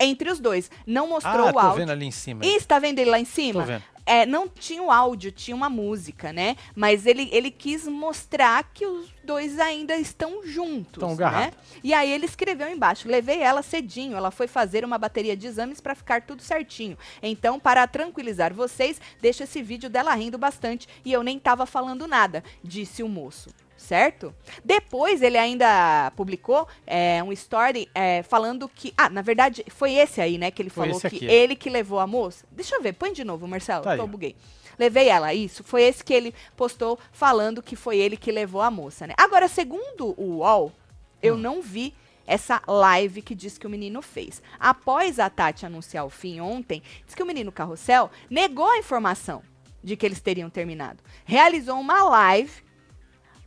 entre 0.00 0.30
os 0.30 0.40
dois. 0.40 0.70
Não 0.86 1.08
mostrou 1.08 1.46
ah, 1.46 1.50
o 1.50 1.52
tô 1.52 1.58
áudio. 1.58 1.76
vendo 1.78 1.92
ali 1.92 2.06
em 2.06 2.10
cima. 2.10 2.44
Isso, 2.44 2.66
tá 2.66 2.78
vendo 2.78 2.98
ele 2.98 3.10
lá 3.10 3.20
em 3.20 3.24
cima? 3.24 3.60
Tô 3.60 3.66
vendo. 3.66 3.82
É, 4.04 4.26
não 4.26 4.48
tinha 4.48 4.82
o 4.82 4.90
áudio, 4.90 5.30
tinha 5.30 5.56
uma 5.56 5.68
música, 5.68 6.32
né? 6.32 6.56
Mas 6.74 7.06
ele, 7.06 7.28
ele 7.32 7.50
quis 7.50 7.86
mostrar 7.86 8.62
que 8.74 8.84
os 8.84 9.08
dois 9.22 9.58
ainda 9.58 9.96
estão 9.96 10.44
juntos, 10.44 11.00
Tão 11.00 11.14
né? 11.14 11.52
E 11.84 11.94
aí 11.94 12.10
ele 12.10 12.26
escreveu 12.26 12.68
embaixo: 12.68 13.08
levei 13.08 13.38
ela 13.38 13.62
cedinho, 13.62 14.16
ela 14.16 14.30
foi 14.30 14.46
fazer 14.46 14.84
uma 14.84 14.98
bateria 14.98 15.36
de 15.36 15.46
exames 15.46 15.80
para 15.80 15.94
ficar 15.94 16.22
tudo 16.22 16.42
certinho. 16.42 16.98
Então, 17.22 17.60
para 17.60 17.86
tranquilizar 17.86 18.52
vocês, 18.52 19.00
deixa 19.20 19.44
esse 19.44 19.62
vídeo 19.62 19.88
dela 19.88 20.14
rindo 20.14 20.38
bastante 20.38 20.88
e 21.04 21.12
eu 21.12 21.22
nem 21.22 21.38
tava 21.38 21.64
falando 21.64 22.06
nada, 22.06 22.42
disse 22.62 23.02
o 23.02 23.08
moço. 23.08 23.50
Certo? 23.82 24.32
Depois 24.64 25.20
ele 25.22 25.36
ainda 25.36 26.12
publicou 26.14 26.68
é, 26.86 27.20
um 27.22 27.32
story 27.32 27.88
é, 27.92 28.22
falando 28.22 28.68
que. 28.68 28.94
Ah, 28.96 29.10
na 29.10 29.22
verdade, 29.22 29.64
foi 29.68 29.94
esse 29.94 30.20
aí, 30.20 30.38
né? 30.38 30.52
Que 30.52 30.62
ele 30.62 30.70
Foi 30.70 30.86
falou 30.86 31.00
que 31.00 31.06
aqui, 31.08 31.24
ele 31.26 31.56
que 31.56 31.68
levou 31.68 31.98
a 31.98 32.06
moça. 32.06 32.46
Deixa 32.52 32.76
eu 32.76 32.80
ver, 32.80 32.92
põe 32.92 33.12
de 33.12 33.24
novo, 33.24 33.48
Marcelo, 33.48 33.82
Tá 33.82 33.96
eu 33.96 34.06
buguei. 34.06 34.36
Levei 34.78 35.08
ela, 35.08 35.34
isso. 35.34 35.64
Foi 35.64 35.82
esse 35.82 36.04
que 36.04 36.14
ele 36.14 36.32
postou 36.56 36.96
falando 37.12 37.60
que 37.60 37.74
foi 37.74 37.98
ele 37.98 38.16
que 38.16 38.30
levou 38.30 38.62
a 38.62 38.70
moça, 38.70 39.04
né? 39.04 39.14
Agora, 39.18 39.48
segundo 39.48 40.14
o 40.16 40.38
UOL, 40.38 40.72
eu 41.20 41.34
Hum. 41.34 41.38
não 41.38 41.60
vi 41.60 41.92
essa 42.24 42.62
live 42.68 43.20
que 43.20 43.34
diz 43.34 43.58
que 43.58 43.66
o 43.66 43.70
menino 43.70 44.00
fez. 44.00 44.40
Após 44.60 45.18
a 45.18 45.28
Tati 45.28 45.66
anunciar 45.66 46.06
o 46.06 46.10
fim 46.10 46.38
ontem, 46.40 46.80
diz 47.04 47.16
que 47.16 47.22
o 47.22 47.26
menino 47.26 47.50
Carrossel 47.50 48.10
negou 48.30 48.70
a 48.70 48.78
informação 48.78 49.42
de 49.82 49.96
que 49.96 50.06
eles 50.06 50.20
teriam 50.20 50.48
terminado. 50.48 51.02
Realizou 51.24 51.80
uma 51.80 52.04
live 52.04 52.52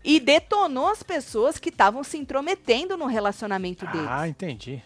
e 0.05 0.19
detonou 0.19 0.87
as 0.87 1.01
pessoas 1.01 1.57
que 1.57 1.69
estavam 1.69 2.03
se 2.03 2.17
intrometendo 2.17 2.95
no 2.95 3.07
relacionamento 3.07 3.85
deles. 3.87 4.07
Ah, 4.07 4.27
entendi. 4.27 4.81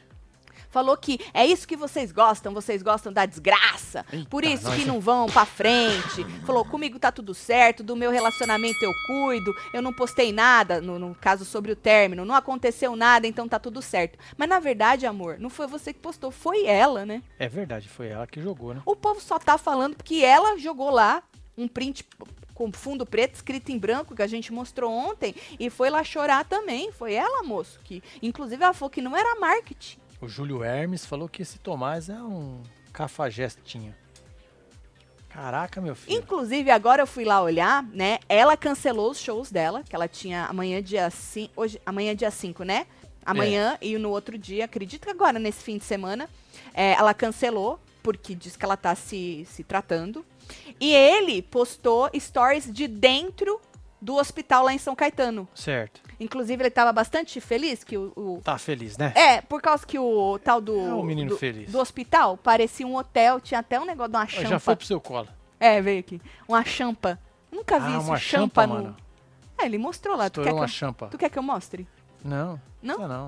Falou 0.69 0.95
que 0.95 1.19
é 1.33 1.45
isso 1.45 1.67
que 1.67 1.75
vocês 1.75 2.11
gostam, 2.11 2.53
vocês 2.53 2.83
gostam 2.83 3.11
da 3.11 3.25
desgraça. 3.25 4.05
Eita, 4.13 4.29
por 4.29 4.45
isso 4.45 4.71
que 4.71 4.85
não 4.85 4.99
vão 4.99 5.25
pra 5.25 5.43
frente. 5.43 6.23
Falou, 6.45 6.63
comigo 6.63 6.99
tá 6.99 7.11
tudo 7.11 7.33
certo, 7.33 7.83
do 7.83 7.95
meu 7.95 8.11
relacionamento 8.11 8.77
eu 8.83 8.91
cuido, 9.07 9.51
eu 9.73 9.81
não 9.81 9.91
postei 9.91 10.31
nada, 10.31 10.79
no, 10.79 10.99
no 10.99 11.15
caso 11.15 11.43
sobre 11.43 11.71
o 11.71 11.75
término, 11.75 12.23
não 12.23 12.35
aconteceu 12.35 12.95
nada, 12.95 13.25
então 13.25 13.47
tá 13.47 13.57
tudo 13.57 13.81
certo. 13.81 14.19
Mas 14.37 14.47
na 14.47 14.59
verdade, 14.59 15.07
amor, 15.07 15.39
não 15.39 15.49
foi 15.49 15.65
você 15.65 15.91
que 15.91 15.99
postou, 15.99 16.29
foi 16.29 16.65
ela, 16.65 17.03
né? 17.03 17.23
É 17.39 17.49
verdade, 17.49 17.89
foi 17.89 18.09
ela 18.09 18.27
que 18.27 18.39
jogou, 18.39 18.75
né? 18.75 18.81
O 18.85 18.95
povo 18.95 19.19
só 19.19 19.39
tá 19.39 19.57
falando 19.57 19.95
porque 19.95 20.17
ela 20.17 20.55
jogou 20.59 20.91
lá 20.91 21.23
um 21.59 21.67
print 21.67 22.05
com 22.53 22.71
fundo 22.71 23.05
preto 23.05 23.35
escrito 23.35 23.71
em 23.71 23.77
branco 23.77 24.15
que 24.15 24.21
a 24.21 24.27
gente 24.27 24.51
mostrou 24.51 24.91
ontem 24.91 25.33
e 25.59 25.69
foi 25.69 25.89
lá 25.89 26.03
chorar 26.03 26.43
também. 26.45 26.91
Foi 26.91 27.13
ela, 27.13 27.43
moço, 27.43 27.79
que 27.83 28.03
inclusive 28.21 28.63
ela 28.63 28.73
falou 28.73 28.89
que 28.89 29.01
não 29.01 29.15
era 29.15 29.39
marketing. 29.39 29.97
O 30.21 30.27
Júlio 30.27 30.63
Hermes 30.63 31.05
falou 31.05 31.29
que 31.29 31.41
esse 31.41 31.57
Tomás 31.59 32.09
é 32.09 32.21
um 32.21 32.61
cafajestinho. 32.91 33.95
Caraca, 35.29 35.79
meu 35.79 35.95
filho. 35.95 36.17
Inclusive, 36.17 36.69
agora 36.71 37.03
eu 37.03 37.07
fui 37.07 37.23
lá 37.23 37.41
olhar, 37.41 37.83
né? 37.83 38.19
Ela 38.27 38.57
cancelou 38.57 39.11
os 39.11 39.19
shows 39.19 39.51
dela, 39.51 39.83
que 39.83 39.95
ela 39.95 40.07
tinha 40.07 40.45
amanhã 40.45 40.81
dia 40.81 41.09
5, 41.09 41.53
hoje, 41.55 41.79
amanhã 41.85 42.15
dia 42.15 42.31
5, 42.31 42.63
né? 42.63 42.87
Amanhã 43.23 43.77
e 43.79 43.97
no 43.97 44.09
outro 44.09 44.37
dia, 44.37 44.65
acredito 44.65 45.03
que 45.03 45.09
agora, 45.11 45.37
nesse 45.37 45.63
fim 45.63 45.77
de 45.77 45.83
semana, 45.83 46.27
é, 46.73 46.93
ela 46.93 47.13
cancelou, 47.13 47.79
porque 48.01 48.33
diz 48.33 48.57
que 48.57 48.65
ela 48.65 48.75
tá 48.75 48.95
se, 48.95 49.45
se 49.49 49.63
tratando. 49.63 50.25
E 50.79 50.93
ele 50.93 51.41
postou 51.41 52.09
stories 52.17 52.71
de 52.71 52.87
dentro 52.87 53.59
do 54.01 54.15
hospital 54.15 54.63
lá 54.63 54.73
em 54.73 54.77
São 54.77 54.95
Caetano. 54.95 55.47
Certo. 55.53 56.01
Inclusive, 56.19 56.63
ele 56.63 56.69
tava 56.69 56.91
bastante 56.93 57.39
feliz 57.41 57.83
que 57.83 57.97
o- 57.97 58.13
o, 58.15 58.41
Tá 58.43 58.57
feliz, 58.57 58.97
né? 58.97 59.11
É, 59.15 59.41
por 59.41 59.61
causa 59.61 59.85
que 59.85 59.99
o 59.99 60.39
tal 60.39 60.61
do. 60.61 60.77
É 60.79 60.93
um 60.93 61.03
menino 61.03 61.31
do, 61.31 61.37
feliz. 61.37 61.69
do 61.71 61.79
hospital 61.79 62.37
parecia 62.37 62.87
um 62.87 62.95
hotel, 62.95 63.39
tinha 63.41 63.59
até 63.59 63.79
um 63.79 63.85
negócio 63.85 64.11
de 64.11 64.17
uma 64.17 64.27
champa. 64.27 64.47
Já 64.47 64.59
foi 64.59 64.75
pro 64.75 64.85
seu 64.85 65.01
colo. 65.01 65.27
É, 65.59 65.81
veio 65.81 65.99
aqui. 65.99 66.21
Uma 66.47 66.63
champa. 66.63 67.19
Nunca 67.51 67.77
vi 67.79 67.87
Ah, 67.93 67.97
isso. 67.97 68.07
uma 68.07 68.17
champa, 68.17 68.61
champa, 68.63 68.67
no. 68.67 68.73
mano. 68.73 68.97
É, 69.57 69.65
ele 69.65 69.77
mostrou 69.77 70.15
lá. 70.15 70.29
Tu 70.29 70.35
quer, 70.41 70.49
Estourou 70.49 70.53
que 70.55 70.59
uma 70.61 70.63
eu... 70.65 70.67
champa. 70.69 71.07
tu 71.07 71.17
quer 71.17 71.29
que 71.29 71.37
eu 71.37 71.43
mostre? 71.43 71.85
Não. 72.23 72.61
Não? 72.81 72.97
Não, 72.99 73.07
não. 73.07 73.25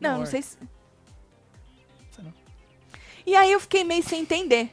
Não, 0.00 0.10
não 0.10 0.14
Amor. 0.16 0.26
sei 0.26 0.42
se. 0.42 0.56
E 3.26 3.36
aí 3.36 3.52
eu 3.52 3.60
fiquei 3.60 3.84
meio 3.84 4.02
sem 4.02 4.22
entender. 4.22 4.72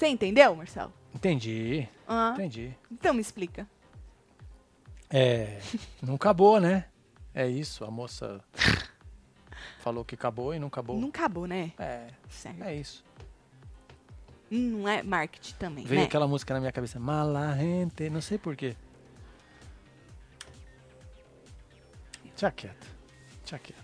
Você 0.00 0.06
entendeu, 0.08 0.56
Marcelo? 0.56 0.90
Entendi, 1.14 1.86
Ah, 2.08 2.30
entendi. 2.32 2.74
então 2.90 3.12
me 3.12 3.20
explica. 3.20 3.68
É, 5.10 5.60
não 6.00 6.14
acabou, 6.14 6.58
né? 6.58 6.86
É 7.34 7.46
isso, 7.46 7.84
a 7.84 7.90
moça 7.90 8.42
falou 9.80 10.02
que 10.02 10.14
acabou 10.14 10.54
e 10.54 10.58
não 10.58 10.68
acabou. 10.68 10.98
Não 10.98 11.08
acabou, 11.10 11.46
né? 11.46 11.72
É, 11.78 12.06
Certo. 12.30 12.62
é 12.64 12.74
isso. 12.76 13.04
Não 14.50 14.88
é 14.88 15.02
marketing 15.02 15.54
também, 15.56 15.84
Veio 15.84 16.00
né? 16.00 16.06
aquela 16.06 16.26
música 16.26 16.54
na 16.54 16.60
minha 16.60 16.72
cabeça, 16.72 16.98
Mala 16.98 17.54
gente, 17.58 18.08
não 18.08 18.22
sei 18.22 18.38
porquê. 18.38 18.74
Tchau 22.36 22.50
quieto, 22.52 22.86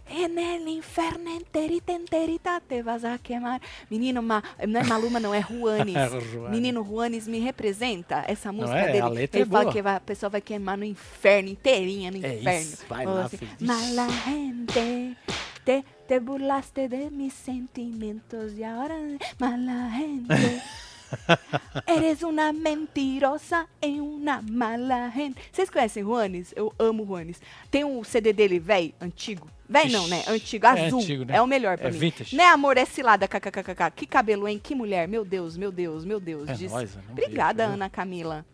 En 0.09 0.39
el 0.39 0.69
inferno 0.69 1.31
enterita, 1.31 1.93
enterita 1.93 2.61
te 2.61 2.83
vas 2.83 3.05
a 3.05 3.19
quemar. 3.19 3.61
Menino, 3.91 4.23
ma... 4.23 4.43
não 4.69 4.81
é 4.81 4.85
Maluma, 4.85 5.19
não, 5.21 5.35
é 5.35 5.43
Juanes. 5.43 5.95
Juanes. 6.33 6.51
Menino 6.51 6.85
Juanes 6.85 7.27
me 7.27 7.41
representa. 7.41 8.25
Essa 8.29 8.53
música 8.53 8.79
é? 8.79 8.87
dele. 8.93 9.01
A 9.01 9.09
letra 9.09 9.41
ele 9.41 9.49
é 9.49 9.53
fala 9.53 9.65
boa. 9.65 9.73
que 9.73 9.83
vai- 9.83 9.97
a 9.97 10.01
pessoa 10.01 10.31
vai 10.31 10.41
queimar 10.41 10.77
no 10.79 10.85
inferno, 10.85 11.49
inteirinha 11.49 12.11
no 12.11 12.25
É 12.25 12.39
inferno. 12.39 12.61
isso, 12.61 12.85
vai 12.89 13.05
lá, 13.07 13.25
assim. 13.25 13.39
Mala 13.61 14.09
gente. 14.25 15.17
Te, 15.65 15.85
te 16.07 16.21
burlaste 16.21 16.87
de 16.89 17.11
mis 17.11 17.33
sentimientos 17.33 18.53
y 18.57 18.63
ahora 18.63 18.95
mala 19.41 19.91
gente. 19.91 20.63
Eres 21.87 22.23
uma 22.23 22.53
mentirosa 22.53 23.67
e 23.83 24.01
uma 24.01 24.43
mala 24.43 25.11
gente. 25.11 25.41
Vocês 25.53 25.71
conhecem 25.71 26.03
Juanes? 26.03 26.53
Eu 26.57 26.73
amo 26.79 27.05
Juanes. 27.07 27.41
Tem 27.71 27.85
um 27.85 28.03
CD 28.05 28.33
dele, 28.33 28.59
véi, 28.59 28.95
antigo. 29.01 29.49
Véi 29.69 29.89
não, 29.91 30.07
né? 30.09 30.23
Antigo, 30.29 30.67
É 30.67 30.71
azul. 30.87 31.01
É, 31.01 31.03
antigo, 31.03 31.25
né? 31.25 31.41
o 31.41 31.47
melhor 31.47 31.77
pra 31.79 31.89
É 31.89 31.93
mim. 31.93 31.99
vintage. 31.99 32.37
Né, 32.37 32.45
amor? 32.45 32.77
É 32.77 32.85
cilada, 32.85 33.27
kkkk. 33.27 33.91
Que 33.95 34.07
cabelo, 34.07 34.47
hein? 34.47 34.61
Que 34.63 34.75
mulher. 34.75 35.09
Meu 35.09 35.25
Deus, 35.25 35.57
meu 35.57 35.73
Deus, 35.73 36.05
meu 36.05 36.21
Deus. 36.21 36.49
É 36.49 36.53
Diz- 36.55 36.71
nóis, 36.73 36.97
Obrigada? 37.11 37.65
Ana 37.65 37.89
Camila. 37.91 38.45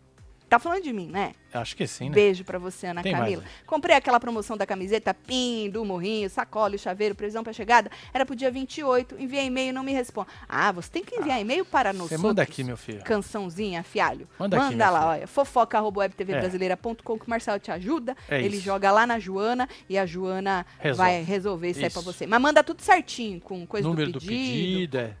Tá 0.53 0.59
falando 0.59 0.83
de 0.83 0.93
mim, 0.93 1.07
né? 1.07 1.33
Acho 1.51 1.75
que 1.75 1.87
sim, 1.87 2.09
né? 2.09 2.13
Beijo 2.15 2.43
pra 2.43 2.59
você, 2.59 2.85
Ana 2.85 3.01
Tem 3.01 3.11
mais, 3.11 3.23
Camila. 3.23 3.41
né? 3.41 3.49
Comprei 3.65 3.95
aquela 3.95 4.19
promoção 4.19 4.55
da 4.55 4.67
camiseta 4.67 5.11
PIN, 5.11 5.67
do 5.71 5.83
morrinho, 5.83 6.29
sacola, 6.29 6.75
e 6.75 6.77
chaveiro, 6.77 7.15
previsão 7.15 7.43
pra 7.43 7.51
chegada. 7.51 7.89
Era 8.13 8.23
pro 8.23 8.35
dia 8.35 8.51
28. 8.51 9.19
Enviei 9.19 9.47
e-mail 9.47 9.69
e 9.69 9.71
não 9.71 9.81
me 9.83 9.91
responde. 9.93 10.27
Ah, 10.47 10.71
você 10.71 10.91
tem 10.91 11.03
que 11.03 11.15
enviar 11.15 11.41
e-mail 11.41 11.65
para 11.65 11.91
nós. 11.91 12.07
Você 12.07 12.19
manda 12.19 12.39
aqui, 12.43 12.63
meu 12.63 12.77
filho. 12.77 13.03
Cançãozinha, 13.03 13.81
fialho. 13.81 14.27
Manda 14.37 14.61
aqui, 14.63 14.75
minha 14.75 14.89
lá, 14.91 15.07
olha. 15.09 15.25
Fofoca 15.25 15.75
arroba 15.75 16.01
webtvbrasileira.com 16.01 17.17
que 17.17 17.25
o 17.25 17.29
Marcelo 17.29 17.57
te 17.59 17.71
ajuda. 17.71 18.15
É 18.29 18.39
ele 18.39 18.57
isso. 18.57 18.65
joga 18.65 18.91
lá 18.91 19.07
na 19.07 19.17
Joana 19.17 19.67
e 19.89 19.97
a 19.97 20.05
Joana 20.05 20.67
Resolve. 20.77 20.97
vai 21.11 21.23
resolver 21.23 21.71
isso, 21.71 21.79
aí 21.83 21.89
pra 21.89 21.99
Isso. 22.01 22.13
você. 22.13 22.27
Mas 22.27 22.39
manda 22.39 22.63
tudo 22.63 22.79
certinho, 22.83 23.41
com 23.41 23.65
coisa 23.65 23.87
Número 23.87 24.11
do 24.11 24.19
do 24.19 24.25
pedido. 24.27 24.37
pedido, 24.37 24.97
é. 24.99 25.13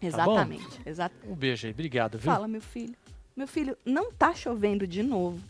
Exatamente. 0.00 0.80
Exato. 0.86 1.14
Um 1.28 1.34
beijo 1.34 1.66
aí, 1.66 1.72
obrigado, 1.74 2.16
viu? 2.16 2.32
Fala, 2.32 2.48
meu 2.48 2.62
filho. 2.62 2.94
Meu 3.36 3.46
filho, 3.46 3.76
não 3.84 4.12
tá 4.12 4.34
chovendo 4.34 4.86
de 4.86 5.02
novo. 5.02 5.40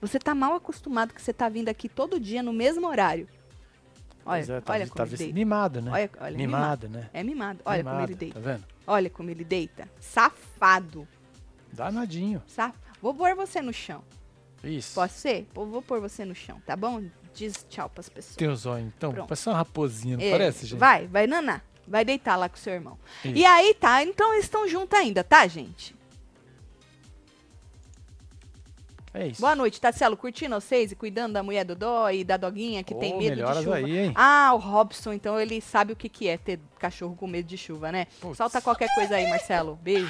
Você 0.00 0.18
tá 0.18 0.34
mal 0.34 0.54
acostumado 0.54 1.12
que 1.12 1.20
você 1.20 1.32
tá 1.32 1.48
vindo 1.48 1.68
aqui 1.68 1.88
todo 1.88 2.20
dia 2.20 2.42
no 2.42 2.52
mesmo 2.52 2.86
horário. 2.86 3.28
Olha, 4.24 4.40
é, 4.40 4.60
tá, 4.60 4.72
olha 4.74 4.86
tá 4.86 4.92
como 4.92 5.02
ele 5.02 5.10
vestido- 5.10 5.16
deita. 5.18 5.34
mimado, 5.34 5.80
né? 5.80 5.90
Olha, 5.90 6.10
olha, 6.20 6.36
mimado, 6.36 6.88
né? 6.88 7.10
É 7.12 7.22
mimado. 7.22 7.60
Olha 7.64 7.82
como 7.82 7.94
Mimado, 7.94 8.12
ele 8.12 8.18
deita. 8.18 8.40
Tá 8.40 8.52
vendo? 8.52 8.64
Olha 8.86 9.10
como 9.10 9.30
ele 9.30 9.44
deita. 9.44 9.88
Safado. 10.00 11.08
Danadinho. 11.72 12.42
Saf... 12.46 12.74
Vou 13.00 13.14
pôr 13.14 13.34
você 13.34 13.60
no 13.62 13.72
chão. 13.72 14.02
Isso. 14.62 14.94
Pode 14.94 15.12
ser? 15.12 15.46
Vou 15.54 15.66
vou 15.66 15.80
pôr 15.82 16.00
você 16.00 16.24
no 16.24 16.34
chão, 16.34 16.60
tá 16.66 16.74
bom? 16.76 17.02
Diz 17.34 17.64
tchau 17.68 17.88
pras 17.88 18.08
pessoas. 18.08 18.36
Tem 18.36 18.48
os 18.48 18.66
olhos, 18.66 18.88
então. 18.88 19.12
Pronto. 19.12 19.28
Parece 19.28 19.48
uma 19.48 19.56
raposinha, 19.56 20.16
não 20.16 20.24
É, 20.24 20.30
parece, 20.32 20.66
gente? 20.66 20.78
Vai, 20.78 21.06
vai, 21.06 21.26
Naná. 21.26 21.60
Vai 21.86 22.04
deitar 22.04 22.36
lá 22.36 22.48
com 22.48 22.56
seu 22.56 22.72
irmão. 22.74 22.98
Isso. 23.24 23.34
E 23.36 23.44
aí, 23.46 23.72
tá? 23.74 24.02
Então 24.02 24.32
eles 24.34 24.44
estão 24.44 24.66
juntos 24.68 24.98
ainda, 24.98 25.22
tá, 25.24 25.46
gente? 25.46 25.94
É 29.18 29.26
isso. 29.26 29.40
Boa 29.40 29.56
noite, 29.56 29.80
Tatselo. 29.80 30.16
Curtindo 30.16 30.54
vocês 30.60 30.92
e 30.92 30.94
cuidando 30.96 31.32
da 31.32 31.42
mulher 31.42 31.64
do 31.64 31.74
dó 31.74 32.08
e 32.10 32.22
da 32.22 32.36
doguinha 32.36 32.84
que 32.84 32.94
Ô, 32.94 32.98
tem 32.98 33.18
medo 33.18 33.34
de 33.34 33.54
chuva. 33.64 33.74
aí, 33.76 33.98
hein? 33.98 34.12
Ah, 34.14 34.52
o 34.54 34.58
Robson, 34.58 35.12
então 35.12 35.40
ele 35.40 35.60
sabe 35.60 35.92
o 35.92 35.96
que, 35.96 36.08
que 36.08 36.28
é 36.28 36.36
ter 36.38 36.60
cachorro 36.78 37.16
com 37.16 37.26
medo 37.26 37.46
de 37.48 37.58
chuva, 37.58 37.90
né? 37.90 38.06
Putz. 38.20 38.36
Solta 38.36 38.60
qualquer 38.62 38.88
coisa 38.94 39.16
aí, 39.16 39.28
Marcelo. 39.28 39.74
Beijo. 39.82 40.08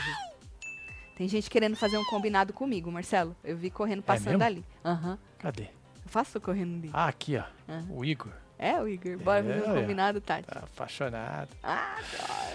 Tem 1.17 1.27
gente 1.27 1.49
querendo 1.49 1.75
fazer 1.75 1.97
um 1.97 2.05
combinado 2.05 2.53
comigo, 2.53 2.93
Marcelo. 2.93 3.35
Eu 3.43 3.57
vi 3.57 3.71
correndo 3.71 4.03
passando 4.03 4.39
mesmo? 4.39 4.45
ali. 4.45 4.65
Aham. 4.85 5.19
Cadê? 5.39 5.63
Eu 5.65 6.09
faço 6.11 6.39
correndo 6.41 6.77
ali. 6.79 6.91
Ah, 6.93 7.09
aqui, 7.09 7.37
ó. 7.39 7.45
Aham. 7.73 7.87
O 7.91 8.05
Igor. 8.05 8.33
É, 8.59 8.81
o 8.81 8.87
Igor. 8.89 9.17
Bora 9.19 9.39
É, 9.41 9.43
fazer 9.43 9.67
um 9.67 9.71
olha. 9.73 9.81
combinado, 9.81 10.21
Tati. 10.21 10.47
Tá 10.49 10.61
apaixonado. 10.61 11.49
Ah. 11.63 11.97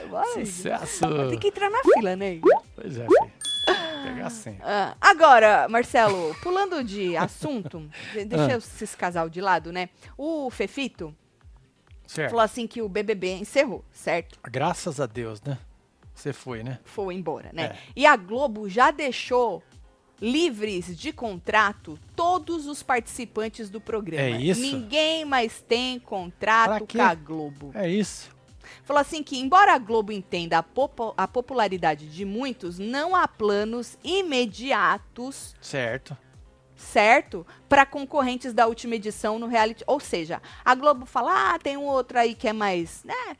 Bora, 0.09 0.27
Igor. 0.33 0.45
Sucesso! 0.45 1.29
Tem 1.29 1.39
que 1.39 1.47
entrar 1.47 1.69
na 1.69 1.81
fila, 1.81 2.15
né, 2.15 2.33
Igor? 2.35 2.61
Pois 2.75 2.97
é, 2.97 3.05
filho. 3.07 3.31
Pegar 4.03 4.27
assim. 4.27 4.57
Ah, 4.61 4.95
agora, 4.99 5.67
Marcelo, 5.69 6.35
pulando 6.41 6.83
de 6.83 7.15
assunto, 7.17 7.89
de- 8.13 8.25
deixa 8.25 8.53
Ah. 8.55 8.57
esses 8.57 8.95
casal 8.95 9.29
de 9.29 9.39
lado, 9.41 9.71
né? 9.71 9.89
O 10.17 10.49
Fefito 10.49 11.15
Certo. 12.07 12.29
falou 12.31 12.43
assim 12.43 12.67
que 12.67 12.81
o 12.81 12.89
BBB 12.89 13.33
encerrou, 13.33 13.83
certo? 13.91 14.37
Graças 14.43 14.99
a 14.99 15.05
Deus, 15.05 15.41
né? 15.41 15.57
Você 16.13 16.31
foi, 16.31 16.63
né? 16.63 16.79
Foi 16.83 17.15
embora, 17.15 17.49
né? 17.53 17.63
É. 17.63 17.75
E 17.95 18.05
a 18.05 18.15
Globo 18.15 18.69
já 18.69 18.91
deixou 18.91 19.63
livres 20.21 20.95
de 20.95 21.11
contrato 21.11 21.99
todos 22.15 22.67
os 22.67 22.83
participantes 22.83 23.69
do 23.69 23.81
programa. 23.81 24.37
É 24.37 24.41
isso? 24.41 24.61
Ninguém 24.61 25.25
mais 25.25 25.59
tem 25.61 25.99
contrato 25.99 26.85
com 26.87 27.01
a 27.01 27.15
Globo. 27.15 27.71
É 27.73 27.89
isso. 27.89 28.29
Falou 28.83 28.99
assim 28.99 29.23
que, 29.23 29.39
embora 29.39 29.73
a 29.73 29.77
Globo 29.77 30.11
entenda 30.11 30.57
a, 30.57 30.63
popo- 30.63 31.13
a 31.15 31.27
popularidade 31.27 32.07
de 32.07 32.25
muitos, 32.25 32.77
não 32.77 33.15
há 33.15 33.27
planos 33.27 33.97
imediatos 34.03 35.55
Certo. 35.61 36.17
certo? 36.75 37.47
Para 37.69 37.85
concorrentes 37.85 38.53
da 38.53 38.67
última 38.67 38.95
edição 38.95 39.39
no 39.39 39.47
reality. 39.47 39.83
Ou 39.87 39.99
seja, 39.99 40.41
a 40.65 40.75
Globo 40.75 41.05
fala, 41.05 41.53
ah, 41.53 41.59
tem 41.59 41.77
um 41.77 41.85
outro 41.85 42.19
aí 42.19 42.35
que 42.35 42.47
é 42.47 42.53
mais, 42.53 43.03
né? 43.05 43.37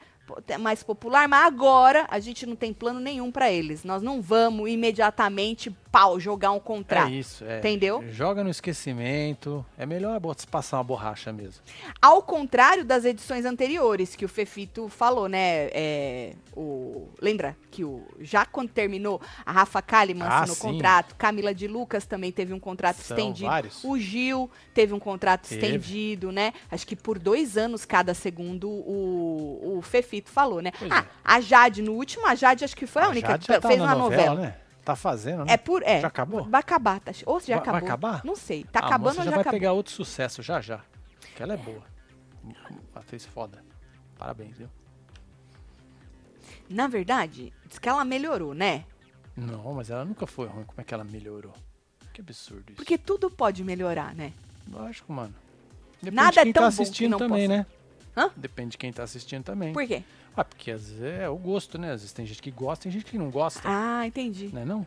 é 0.48 0.58
Mais 0.58 0.82
popular, 0.82 1.28
mas 1.28 1.46
agora 1.46 2.08
a 2.10 2.20
gente 2.20 2.46
não 2.46 2.56
tem 2.56 2.72
plano 2.74 3.00
nenhum 3.02 3.30
para 3.32 3.52
eles. 3.52 3.84
Nós 3.84 4.02
não 4.02 4.22
vamos 4.22 4.70
imediatamente 4.70 5.76
pau 5.94 6.20
jogar 6.20 6.52
um 6.52 6.60
contrato. 6.60 7.08
É 7.08 7.12
isso. 7.12 7.46
É. 7.46 7.60
Entendeu? 7.60 8.04
Joga 8.10 8.44
no 8.44 8.50
esquecimento. 8.50 9.64
É 9.78 9.86
melhor 9.86 10.20
passar 10.50 10.78
uma 10.78 10.84
borracha 10.84 11.32
mesmo. 11.32 11.62
Ao 12.02 12.24
contrário 12.24 12.84
das 12.84 13.06
edições 13.06 13.46
anteriores, 13.46 14.16
que 14.16 14.26
o 14.26 14.28
Fefito 14.28 14.90
falou, 14.90 15.30
né? 15.30 15.70
é, 15.72 16.34
o, 16.56 17.08
lembra 17.22 17.56
que 17.70 17.84
o, 17.84 18.04
já 18.20 18.44
quando 18.44 18.70
terminou, 18.70 19.22
a 19.46 19.52
Rafa 19.52 19.84
Kalimann 19.84 20.28
Ah, 20.28 20.40
assinou 20.40 20.56
sim. 20.56 20.62
contrato, 20.62 21.16
Camila 21.16 21.54
de 21.54 21.68
Lucas 21.68 22.08
também 22.08 22.32
teve 22.32 22.54
um 22.54 22.60
contrato 22.60 22.98
São 22.98 23.16
estendido. 23.16 23.48
vários. 23.50 23.84
O 23.84 23.96
Gil 24.00 24.50
teve 24.74 24.94
um 24.96 25.00
contrato 25.00 25.48
Teve. 25.48 25.64
estendido, 25.64 26.32
né? 26.32 26.54
Acho 26.72 26.88
que 26.88 26.96
por 26.96 27.20
dois 27.20 27.56
anos 27.56 27.86
cada 27.86 28.16
segundo 28.16 28.68
o, 28.68 29.78
o 29.78 29.82
Fefito 29.84 30.32
falou, 30.32 30.60
né? 30.60 30.72
Pois 30.80 30.92
ah, 30.92 31.06
é. 31.06 31.06
a 31.24 31.40
Jade, 31.40 31.84
no 31.84 31.94
último, 31.94 32.26
a 32.26 32.34
Jade 32.34 32.66
acho 32.66 32.76
que 32.76 32.88
foi 32.88 33.04
a, 33.04 33.10
única 33.10 33.28
Jade 33.28 33.46
que 33.46 33.60
tá 33.60 33.68
fez 33.68 33.80
na 33.80 33.86
uma 33.86 33.96
novela. 33.96 34.36
né? 34.42 34.56
Tá 34.84 34.96
fazendo, 34.96 35.46
né? 35.46 35.54
É 35.54 35.58
por. 35.58 35.82
É. 35.84 36.02
Já 36.02 36.08
acabou? 36.08 36.44
Vai 36.44 36.60
acabar, 36.60 37.00
tá? 37.00 37.12
Ou 37.26 37.40
já 37.40 37.46
Vai- 37.46 37.56
vai 37.56 37.58
acabou? 37.62 37.88
acabar? 37.88 38.22
Não 38.26 38.36
sei. 38.36 38.64
Tá 38.66 38.80
a 38.82 38.86
acabando 38.86 39.10
ou 39.20 39.24
já 39.24 39.24
já 39.26 39.32
vai 39.32 39.40
acabou? 39.42 39.60
pegar 39.60 39.72
outro 39.74 39.94
sucesso 39.94 40.42
já 40.44 40.60
já. 40.60 40.82
Que 41.36 41.42
ela 41.42 41.54
é 41.54 41.58
boa. 41.58 41.82
Atriz 42.94 43.26
foda. 43.26 43.64
Parabéns, 44.18 44.58
viu? 44.58 44.70
Na 46.70 46.88
verdade, 46.88 47.54
diz 47.66 47.80
que 47.80 47.88
ela 47.88 48.04
melhorou, 48.04 48.54
né? 48.54 48.86
Não, 49.36 49.74
mas 49.74 49.90
ela 49.90 50.06
nunca 50.06 50.28
foi 50.28 50.48
ruim. 50.48 50.64
Como 50.66 50.80
é 50.80 50.84
que 50.84 50.94
ela 50.94 51.04
melhorou? 51.04 51.54
Que 52.14 52.22
absurdo 52.22 52.64
isso. 52.68 52.76
Porque 52.76 52.98
tudo 52.98 53.30
pode 53.30 53.64
melhorar, 53.64 54.14
né? 54.14 54.34
Lógico, 54.70 55.12
mano. 55.12 55.34
Depende 56.02 56.16
Nada 56.16 56.32
de 56.32 56.40
é 56.40 56.44
quem 56.44 56.54
tão 56.54 56.64
tá 56.64 56.68
assistindo 56.68 57.18
também, 57.18 57.48
possa. 57.48 57.58
né? 57.60 57.66
Hã? 58.16 58.30
Depende 58.36 58.72
de 58.72 58.78
quem 58.78 58.94
tá 58.94 59.04
assistindo 59.04 59.44
também. 59.44 59.74
Por 59.74 59.86
quê? 59.88 60.04
Ah, 60.36 60.44
porque 60.44 60.72
às 60.72 60.88
vezes 60.90 61.02
é 61.20 61.30
o 61.30 61.38
gosto, 61.38 61.78
né? 61.78 61.92
Às 61.92 62.02
vezes 62.02 62.14
tem 62.14 62.26
gente 62.26 62.42
que 62.42 62.50
gosta, 62.52 62.84
tem 62.84 62.92
gente 62.92 63.06
que 63.06 63.18
não 63.18 63.30
gosta. 63.30 63.62
Ah, 63.66 64.06
entendi. 64.08 64.50
Né 64.54 64.66
não? 64.66 64.86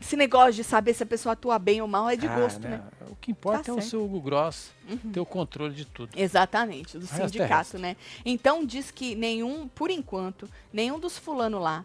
Esse 0.00 0.16
negócio 0.16 0.54
de 0.54 0.64
saber 0.64 0.94
se 0.94 1.02
a 1.04 1.06
pessoa 1.06 1.34
atua 1.34 1.58
bem 1.60 1.80
ou 1.80 1.86
mal 1.86 2.08
é 2.10 2.16
de 2.16 2.26
Ah, 2.26 2.34
gosto, 2.40 2.60
né? 2.62 2.82
O 3.08 3.14
que 3.16 3.30
importa 3.30 3.62
Tá 3.64 3.70
é 3.70 3.72
o 3.72 3.76
certo. 3.76 3.90
seu 3.90 4.04
Hugo 4.04 4.20
Gross 4.20 4.72
Uhum. 4.88 5.12
ter 5.12 5.20
o 5.20 5.26
controle 5.26 5.74
de 5.74 5.84
tudo. 5.84 6.10
Exatamente, 6.16 6.98
do 6.98 7.04
O 7.04 7.08
resto 7.08 7.22
é 7.22 7.26
sindicato, 7.28 7.54
resto. 7.54 7.78
né? 7.78 7.96
Então 8.24 8.64
diz 8.66 8.90
que 8.90 9.14
nenhum, 9.14 9.68
por 9.68 9.90
enquanto, 9.90 10.48
nenhum 10.72 10.98
dos 10.98 11.16
fulano 11.18 11.60
lá 11.60 11.84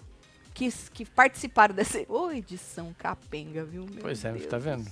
que, 0.55 0.71
que 0.93 1.05
participaram 1.05 1.75
dessa 1.75 2.03
ô, 2.09 2.31
edição 2.31 2.95
capenga, 2.97 3.63
viu? 3.63 3.85
Meu 3.85 4.01
Pois 4.01 4.25
é, 4.25 4.31
Deus 4.31 4.45
tá 4.47 4.57
do 4.57 4.63
vendo? 4.63 4.89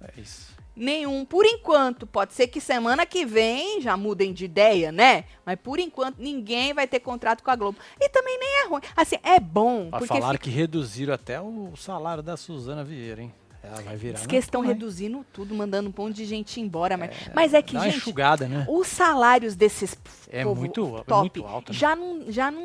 É 0.00 0.20
isso. 0.20 0.55
Nenhum, 0.76 1.24
por 1.24 1.46
enquanto. 1.46 2.06
Pode 2.06 2.34
ser 2.34 2.48
que 2.48 2.60
semana 2.60 3.06
que 3.06 3.24
vem 3.24 3.80
já 3.80 3.96
mudem 3.96 4.32
de 4.32 4.44
ideia, 4.44 4.92
né? 4.92 5.24
Mas 5.44 5.56
por 5.58 5.78
enquanto 5.78 6.18
ninguém 6.18 6.74
vai 6.74 6.86
ter 6.86 7.00
contrato 7.00 7.42
com 7.42 7.50
a 7.50 7.56
Globo. 7.56 7.78
E 7.98 8.08
também 8.10 8.38
nem 8.38 8.62
é 8.64 8.66
ruim. 8.68 8.82
Assim, 8.94 9.16
é 9.22 9.40
bom, 9.40 9.88
porque 9.90 10.06
falaram 10.06 10.32
fica- 10.34 10.44
que 10.44 10.50
reduziram 10.50 11.14
até 11.14 11.40
o 11.40 11.72
salário 11.76 12.22
da 12.22 12.36
Suzana 12.36 12.84
Vieira, 12.84 13.22
hein? 13.22 13.32
Ela 13.66 13.82
vai 13.82 13.96
virar. 13.96 14.18
diz 14.18 14.26
que 14.26 14.36
estão 14.36 14.60
reduzindo 14.60 15.24
tudo, 15.32 15.54
mandando 15.54 15.88
um 15.90 16.02
monte 16.02 16.14
de 16.16 16.24
gente 16.24 16.60
embora. 16.60 16.96
Mas 16.96 17.10
é, 17.10 17.14
mas 17.34 17.54
é 17.54 17.62
que, 17.62 17.78
gente, 17.78 17.96
enxugada, 17.96 18.46
né? 18.48 18.64
os 18.68 18.86
salários 18.86 19.54
desses 19.56 19.96
É 20.30 20.44
muito- 20.44 20.96
é 20.98 21.02
top 21.04 21.20
muito 21.40 21.44
alto, 21.46 21.72
né? 21.72 21.78
já 21.78 21.96
não, 21.96 22.30
já 22.30 22.50
não, 22.50 22.62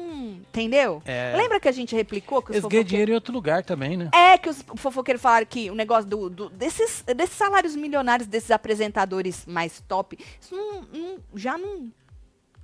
entendeu? 0.49 1.01
É. 1.05 1.33
Lembra 1.35 1.59
que 1.59 1.67
a 1.67 1.71
gente 1.71 1.95
replicou 1.95 2.41
que 2.41 2.51
os 2.51 2.55
Eles 2.55 2.61
ganham 2.61 2.61
fofoqueiros... 2.63 2.89
dinheiro 2.89 3.11
em 3.11 3.15
outro 3.15 3.33
lugar 3.33 3.63
também, 3.63 3.97
né? 3.97 4.09
É 4.13 4.37
que 4.37 4.49
os 4.49 4.63
fofoqueiros 4.75 5.21
falaram 5.21 5.45
que 5.45 5.69
o 5.69 5.75
negócio 5.75 6.09
do, 6.09 6.29
do- 6.29 6.49
desses, 6.49 7.03
desses 7.15 7.35
salários 7.35 7.75
milionários 7.75 8.27
desses 8.27 8.51
apresentadores 8.51 9.45
mais 9.45 9.81
top, 9.87 10.17
isso 10.39 10.55
não, 10.55 10.81
não- 10.93 11.17
já 11.35 11.57
não 11.57 11.91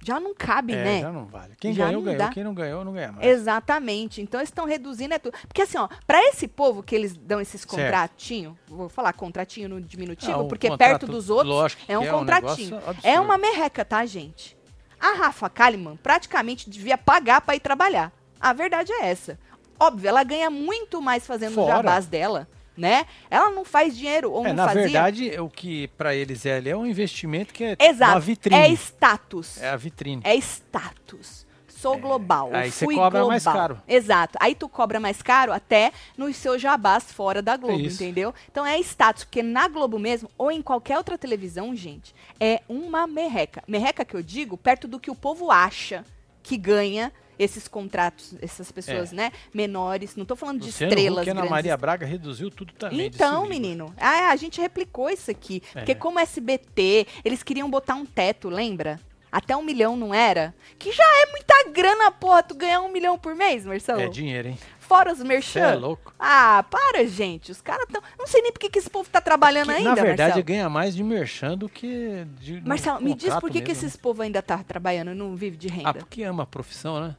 já 0.08 0.20
não 0.20 0.34
cabe, 0.34 0.74
É, 0.74 0.84
né? 0.84 1.02
já 1.02 1.12
não 1.12 1.26
vale. 1.26 1.54
Quem 1.60 1.74
Já 1.74 1.86
ganhou, 1.88 2.02
ganhou. 2.02 2.18
dá. 2.20 2.30
Quem 2.30 2.44
não 2.44 2.54
ganhou, 2.54 2.86
não 2.86 2.94
ganha 2.94 3.12
mais. 3.12 3.28
Exatamente. 3.28 4.22
Então 4.22 4.40
eles 4.40 4.50
estão 4.50 4.66
reduzindo 4.66 5.14
é 5.14 5.20
tudo. 5.20 5.38
Porque 5.48 5.62
assim, 5.62 5.78
ó, 5.78 5.88
para 6.06 6.22
esse 6.30 6.48
povo 6.48 6.82
que 6.82 6.96
eles 6.96 7.16
dão 7.16 7.40
esses 7.42 7.66
contratinhos, 7.66 8.56
vou 8.68 8.88
falar 8.90 9.14
contratinho 9.14 9.68
no 9.70 9.82
diminutivo, 9.82 10.32
Ah, 10.32 10.38
um 10.38 10.48
porque 10.48 10.76
perto 10.78 11.06
dos 11.06 11.30
outros 11.30 11.78
é 11.88 11.98
um 11.98 12.04
é 12.04 12.14
um 12.14 12.20
contratinho. 12.20 12.78
absurdo. 12.78 13.00
é 13.04 13.20
uma 13.20 13.38
merreca, 13.38 13.84
tá, 13.84 14.06
gente? 14.06 14.58
A 15.00 15.14
Rafa 15.14 15.50
Kalimann 15.50 15.98
praticamente 15.98 16.70
devia 16.70 16.98
pagar 16.98 17.42
para 17.42 17.56
ir 17.56 17.60
trabalhar. 17.60 18.12
A 18.40 18.54
verdade 18.54 18.92
é 18.94 19.10
essa. 19.10 19.38
Óbvio, 19.80 20.08
ela 20.10 20.24
ganha 20.24 20.50
muito 20.50 21.02
mais 21.02 21.28
fazendo 21.28 21.54
Fora. 21.56 21.76
jabás 21.76 22.08
dela. 22.08 22.48
Né? 22.78 23.06
Ela 23.30 23.50
não 23.50 23.66
faz 23.66 23.98
dinheiro 23.98 24.32
ou 24.32 24.46
É, 24.46 24.50
não 24.50 24.56
na 24.56 24.66
fazia. 24.68 24.84
verdade, 24.84 25.32
o 25.40 25.50
que 25.50 25.88
pra 25.98 26.14
eles 26.16 26.46
é 26.46 26.58
ali 26.58 26.70
é 26.70 26.78
um 26.78 26.86
investimento 26.86 27.54
que 27.54 27.64
é 27.64 27.76
Exato. 27.80 28.12
uma 28.14 28.20
vitrine. 28.20 28.60
É 28.62 28.70
status. 28.70 29.62
É 29.62 29.70
a 29.70 29.76
vitrine. 29.76 30.22
É 30.24 30.36
status. 30.36 31.46
Sou 31.68 31.96
global. 31.98 32.50
aí 32.54 32.72
você 32.72 32.86
cobra 32.86 33.20
global. 33.20 33.28
mais 33.28 33.44
caro. 33.44 33.80
Exato. 33.88 34.38
Aí 34.42 34.56
tu 34.56 34.68
cobra 34.68 35.00
mais 35.00 35.22
caro 35.22 35.54
até 35.54 35.92
nos 36.18 36.36
seus 36.36 36.60
jabás 36.60 37.12
fora 37.12 37.40
da 37.40 37.56
Globo, 37.56 37.80
Isso. 37.80 38.02
entendeu? 38.04 38.34
Então 38.52 38.66
é 38.66 38.80
status, 38.80 39.24
porque 39.24 39.44
na 39.44 39.68
Globo 39.68 40.00
mesmo, 40.00 40.28
ou 40.40 40.52
em 40.52 40.60
qualquer 40.62 40.98
outra 40.98 41.20
televisão, 41.20 41.76
gente, 41.76 42.16
é 42.40 42.62
uma 42.68 43.06
merreca. 43.06 43.64
Merreca 43.68 44.04
que 44.04 44.16
eu 44.16 44.24
digo, 44.24 44.58
perto 44.58 44.88
do 44.88 45.00
que 45.00 45.12
o 45.12 45.16
povo 45.16 45.52
acha 45.52 46.04
que 46.42 46.58
ganha 46.58 47.14
esses 47.40 47.68
contratos, 47.68 48.34
essas 48.42 48.72
pessoas, 48.72 49.12
É. 49.14 49.16
né, 49.16 49.32
menores. 49.54 50.16
Não 50.16 50.26
tô 50.26 50.36
falando 50.36 50.60
de 50.60 50.68
Luciano 50.68 50.92
estrelas 50.94 51.20
Huck 51.22 51.28
e 51.28 51.32
Ana 51.32 51.42
grandes. 51.42 51.52
Maria 51.52 51.78
Braga 51.78 52.06
reduziu 52.06 52.50
tudo 52.50 52.74
também. 52.74 53.06
Então, 53.08 53.46
menino, 53.48 53.94
ah, 53.98 54.30
a 54.32 54.36
gente 54.36 54.60
replicou 54.62 55.10
isso 55.10 55.30
aqui. 55.30 55.62
É. 55.76 55.80
Porque 55.80 55.96
como 55.96 56.20
SBT, 56.20 57.08
eles 57.24 57.44
queriam 57.44 57.70
botar 57.70 57.96
um 57.96 58.06
teto, 58.06 58.50
lembra? 58.50 59.00
Até 59.30 59.56
um 59.58 59.62
milhão, 59.62 59.98
não 59.98 60.14
era? 60.14 60.56
Que 60.80 60.92
já 60.92 61.04
é 61.04 61.26
muita 61.32 61.70
grana, 61.72 62.10
porra, 62.10 62.42
tu 62.42 62.56
ganhar 62.56 62.80
um 62.82 62.90
milhão 62.92 63.18
por 63.20 63.36
mês, 63.36 63.66
Marcelo. 63.66 64.00
É 64.00 64.08
dinheiro, 64.08 64.48
hein? 64.48 64.58
Fora 64.80 65.12
os 65.12 65.18
Você 65.18 65.24
merchan. 65.26 65.60
é 65.60 65.76
louco. 65.76 66.14
Ah, 66.18 66.64
para, 66.72 67.06
gente. 67.06 67.52
Os 67.52 67.60
caras 67.60 67.86
tão. 67.92 68.02
Não 68.18 68.26
sei 68.26 68.42
nem 68.42 68.54
por 68.54 68.60
que 68.60 68.80
esse 68.80 68.90
povo 68.90 69.10
tá 69.10 69.20
trabalhando 69.20 69.66
Que, 69.68 69.74
ainda, 69.74 69.90
na 69.90 69.96
verdade, 69.96 70.22
Marcelo. 70.30 70.46
ganha 70.46 70.70
mais 70.70 70.96
de 70.96 71.04
merchan 71.04 71.58
do 71.58 71.68
que 71.68 72.26
de. 72.40 72.62
Marcelo, 72.62 73.02
me 73.04 73.14
diz 73.14 73.36
por 73.36 73.52
que, 73.52 73.60
que 73.60 73.68
né? 73.68 73.74
esses 73.74 73.98
povo 73.98 74.22
ainda 74.22 74.42
tá 74.42 74.64
trabalhando 74.64 75.12
e 75.12 75.14
não 75.14 75.36
vive 75.36 75.58
de 75.58 75.68
Ah, 75.68 75.74
renda. 75.74 75.94
porque 75.96 76.24
ama 76.24 76.44
a 76.44 76.48
profissão, 76.48 77.02
né? 77.02 77.18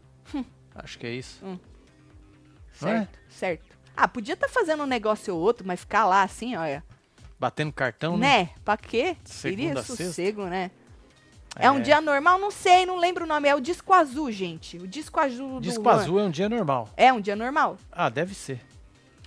Acho 0.79 0.99
que 0.99 1.07
é 1.07 1.11
isso. 1.11 1.45
Hum. 1.45 1.59
é? 2.75 2.79
certo, 2.79 3.19
certo. 3.29 3.79
Ah, 3.97 4.07
podia 4.07 4.35
estar 4.35 4.49
fazendo 4.49 4.83
um 4.85 4.87
negócio 4.87 5.35
ou 5.35 5.41
outro, 5.41 5.67
mas 5.67 5.81
ficar 5.81 6.07
lá 6.07 6.23
assim, 6.23 6.57
olha. 6.57 6.85
Batendo 7.39 7.73
cartão, 7.73 8.17
né? 8.17 8.39
Né? 8.39 8.51
Pra 8.65 8.77
quê? 8.77 9.17
Segunda 9.25 9.57
Queria 9.57 9.73
a 9.81 9.83
sexta. 9.83 10.05
sossego, 10.05 10.45
né? 10.47 10.71
É. 11.57 11.71
um 11.71 11.81
dia 11.81 12.01
normal? 12.01 12.39
Não 12.39 12.51
sei, 12.51 12.87
não 12.87 12.97
lembro 12.97 13.25
o 13.25 13.27
nome. 13.27 13.49
É 13.49 13.55
o 13.55 13.61
disco 13.61 13.93
azul, 13.93 14.31
gente. 14.31 14.77
O 14.77 14.87
disco 14.87 15.19
azul 15.19 15.55
do 15.55 15.61
Disco 15.61 15.89
azul 15.89 16.21
é 16.21 16.23
um 16.23 16.31
dia 16.31 16.49
normal. 16.49 16.89
É 16.97 17.13
um 17.13 17.21
dia 17.21 17.35
normal? 17.35 17.77
Ah, 17.91 18.09
deve 18.09 18.35
ser. 18.35 18.61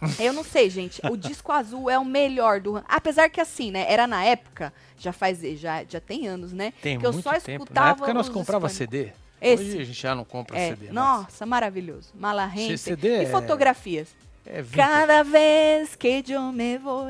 Eu 0.17 0.33
não 0.33 0.43
sei, 0.43 0.69
gente. 0.69 1.01
O 1.05 1.15
disco 1.15 1.51
azul 1.51 1.89
é 1.89 1.99
o 1.99 2.05
melhor 2.05 2.59
do. 2.59 2.81
Apesar 2.87 3.29
que 3.29 3.39
assim, 3.39 3.69
né? 3.69 3.85
Era 3.91 4.07
na 4.07 4.23
época, 4.23 4.73
já 4.97 5.11
faz, 5.11 5.41
já, 5.59 5.83
já 5.83 5.99
tem 5.99 6.27
anos, 6.27 6.53
né? 6.53 6.73
Tem 6.81 6.97
que 6.97 7.05
eu 7.05 7.11
muito 7.13 7.23
só 7.23 7.33
tempo. 7.33 7.63
escutava. 7.63 7.87
Na 7.87 7.91
época 7.91 8.13
nós 8.13 8.29
comprava 8.29 8.67
hispânicos. 8.67 8.97
CD. 8.99 9.13
Esse. 9.41 9.63
Hoje 9.63 9.81
a 9.81 9.83
gente 9.85 9.99
já 10.01 10.13
não 10.15 10.23
compra 10.23 10.57
É, 10.57 10.69
CD. 10.69 10.91
nossa, 10.91 11.45
maravilhoso. 11.45 12.09
Malarrente. 12.13 12.77
CD 12.77 13.07
E 13.21 13.25
é- 13.25 13.25
fotografias. 13.25 14.09
É. 14.45 14.63
Cada 14.63 15.23
vez 15.23 15.95
que 15.95 16.23
eu 16.29 16.41
me 16.51 16.77
vou. 16.77 17.05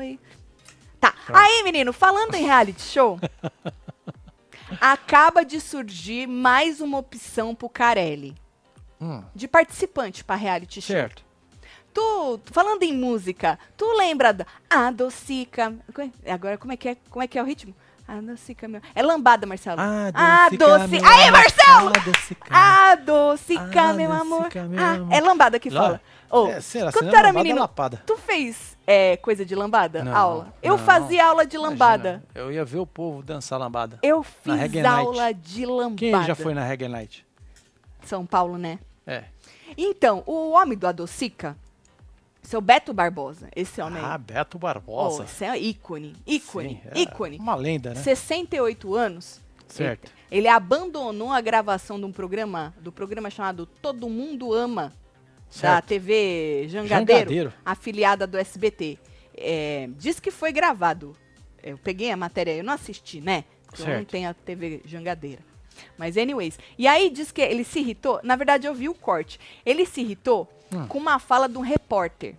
Tá. 1.00 1.14
Aí, 1.28 1.62
menino, 1.62 1.92
falando 1.92 2.34
em 2.34 2.42
reality 2.44 2.80
show, 2.82 3.18
acaba 4.80 5.44
de 5.44 5.60
surgir 5.60 6.26
mais 6.26 6.80
uma 6.80 6.98
opção 6.98 7.54
pro 7.54 7.68
Carelli. 7.68 8.34
Hum, 9.00 9.22
De 9.34 9.48
participante 9.48 10.22
pra 10.24 10.36
reality 10.36 10.80
show. 10.80 10.94
certo. 10.96 11.24
Tu, 11.92 12.40
falando 12.46 12.82
em 12.84 12.92
música, 12.96 13.58
tu 13.76 13.84
lembra 13.98 14.32
da 14.32 14.46
Adocica. 14.70 15.74
Agora, 16.26 16.56
como 16.56 16.72
é 16.72 16.76
que 16.76 16.88
é, 16.88 16.96
como 17.10 17.22
é, 17.22 17.26
que 17.26 17.38
é 17.38 17.42
o 17.42 17.44
ritmo? 17.44 17.74
Adocica, 18.06 18.68
meu. 18.68 18.80
É 18.94 19.02
lambada, 19.02 19.46
Marcelo. 19.46 19.80
Ah, 19.80 20.46
Adoci... 20.46 20.96
Aí, 21.04 21.30
Marcelo! 21.30 21.92
Ah, 22.50 22.92
Adocica, 22.92 23.92
meu 23.94 24.12
amor. 24.12 24.48
Ah, 24.78 24.92
amor. 24.92 25.12
é 25.12 25.20
lambada 25.20 25.58
que 25.58 25.70
fala. 25.70 26.00
Ô, 26.30 26.48
é, 26.48 26.60
sei 26.60 26.82
lá, 26.82 26.90
quando 26.90 27.04
se 27.04 27.10
tu 27.10 27.14
é 27.14 27.18
era 27.18 27.28
lambada, 27.28 27.40
é 27.40 27.42
menino, 27.42 27.60
lapada. 27.60 28.02
tu 28.06 28.16
fez 28.16 28.76
é, 28.86 29.18
coisa 29.18 29.44
de 29.44 29.54
lambada? 29.54 30.02
Não, 30.02 30.16
aula? 30.16 30.54
Eu 30.62 30.78
não. 30.78 30.84
fazia 30.84 31.26
aula 31.26 31.44
de 31.44 31.56
Imagina, 31.56 31.70
lambada. 31.70 32.24
Eu 32.34 32.50
ia 32.50 32.64
ver 32.64 32.78
o 32.78 32.86
povo 32.86 33.22
dançar 33.22 33.58
lambada. 33.58 33.98
Eu 34.02 34.22
fiz 34.22 34.54
Night. 34.54 34.86
aula 34.86 35.32
de 35.34 35.66
lambada. 35.66 35.96
Quem 35.96 36.24
já 36.24 36.34
foi 36.34 36.54
na 36.54 36.64
Reggae 36.64 36.88
Night? 36.88 37.26
São 38.04 38.24
Paulo, 38.24 38.56
né? 38.56 38.78
É. 39.06 39.24
Então, 39.76 40.22
o 40.26 40.52
homem 40.52 40.76
do 40.76 40.86
Adocica, 40.86 41.56
seu 42.42 42.60
Beto 42.60 42.92
Barbosa, 42.92 43.48
esse 43.54 43.80
homem 43.80 44.02
Ah. 44.04 44.18
Beto 44.18 44.56
Oh, 44.56 44.60
Barbosa. 44.60 45.24
esse 45.24 45.44
é 45.44 45.56
ícone, 45.58 46.14
ícone, 46.26 46.80
Sim, 46.82 46.90
é 46.90 47.00
ícone. 47.00 47.38
Uma 47.38 47.54
lenda, 47.54 47.94
né? 47.94 48.02
68 48.02 48.94
anos. 48.94 49.40
Certo. 49.68 50.12
Ele 50.30 50.48
abandonou 50.48 51.30
a 51.32 51.40
gravação 51.40 51.98
de 51.98 52.04
um 52.04 52.12
programa, 52.12 52.74
do 52.80 52.92
programa 52.92 53.30
chamado 53.30 53.64
Todo 53.64 54.08
Mundo 54.08 54.52
Ama, 54.52 54.88
da 54.88 54.92
Certo. 55.50 55.86
TV 55.86 56.66
Jangadeiro, 56.68 57.20
Jangadeiro. 57.20 57.52
afiliada 57.64 58.26
do 58.26 58.36
SBT. 58.36 58.98
É, 59.34 59.88
diz 59.96 60.20
que 60.20 60.30
foi 60.30 60.52
gravado. 60.52 61.16
Eu 61.62 61.78
peguei 61.78 62.10
a 62.10 62.16
matéria, 62.16 62.52
eu 62.56 62.64
não 62.64 62.74
assisti, 62.74 63.20
né? 63.20 63.44
Porque 63.66 63.82
eu 63.82 63.86
não 63.86 63.94
Certo. 63.94 64.08
tenho 64.10 64.28
a 64.28 64.34
TV 64.34 64.82
Jangadeira. 64.84 65.40
Mas, 65.96 66.18
anyways. 66.18 66.58
E 66.76 66.86
aí 66.86 67.08
diz 67.08 67.32
que 67.32 67.40
ele 67.40 67.64
se 67.64 67.78
irritou. 67.78 68.20
Na 68.22 68.36
verdade, 68.36 68.66
eu 68.66 68.74
vi 68.74 68.90
o 68.90 68.94
corte. 68.94 69.40
Ele 69.64 69.86
se 69.86 70.02
irritou 70.02 70.46
Hum. 70.72 70.86
com 70.86 70.98
uma 70.98 71.18
fala 71.18 71.48
de 71.48 71.58
um 71.58 71.60
repórter. 71.62 72.34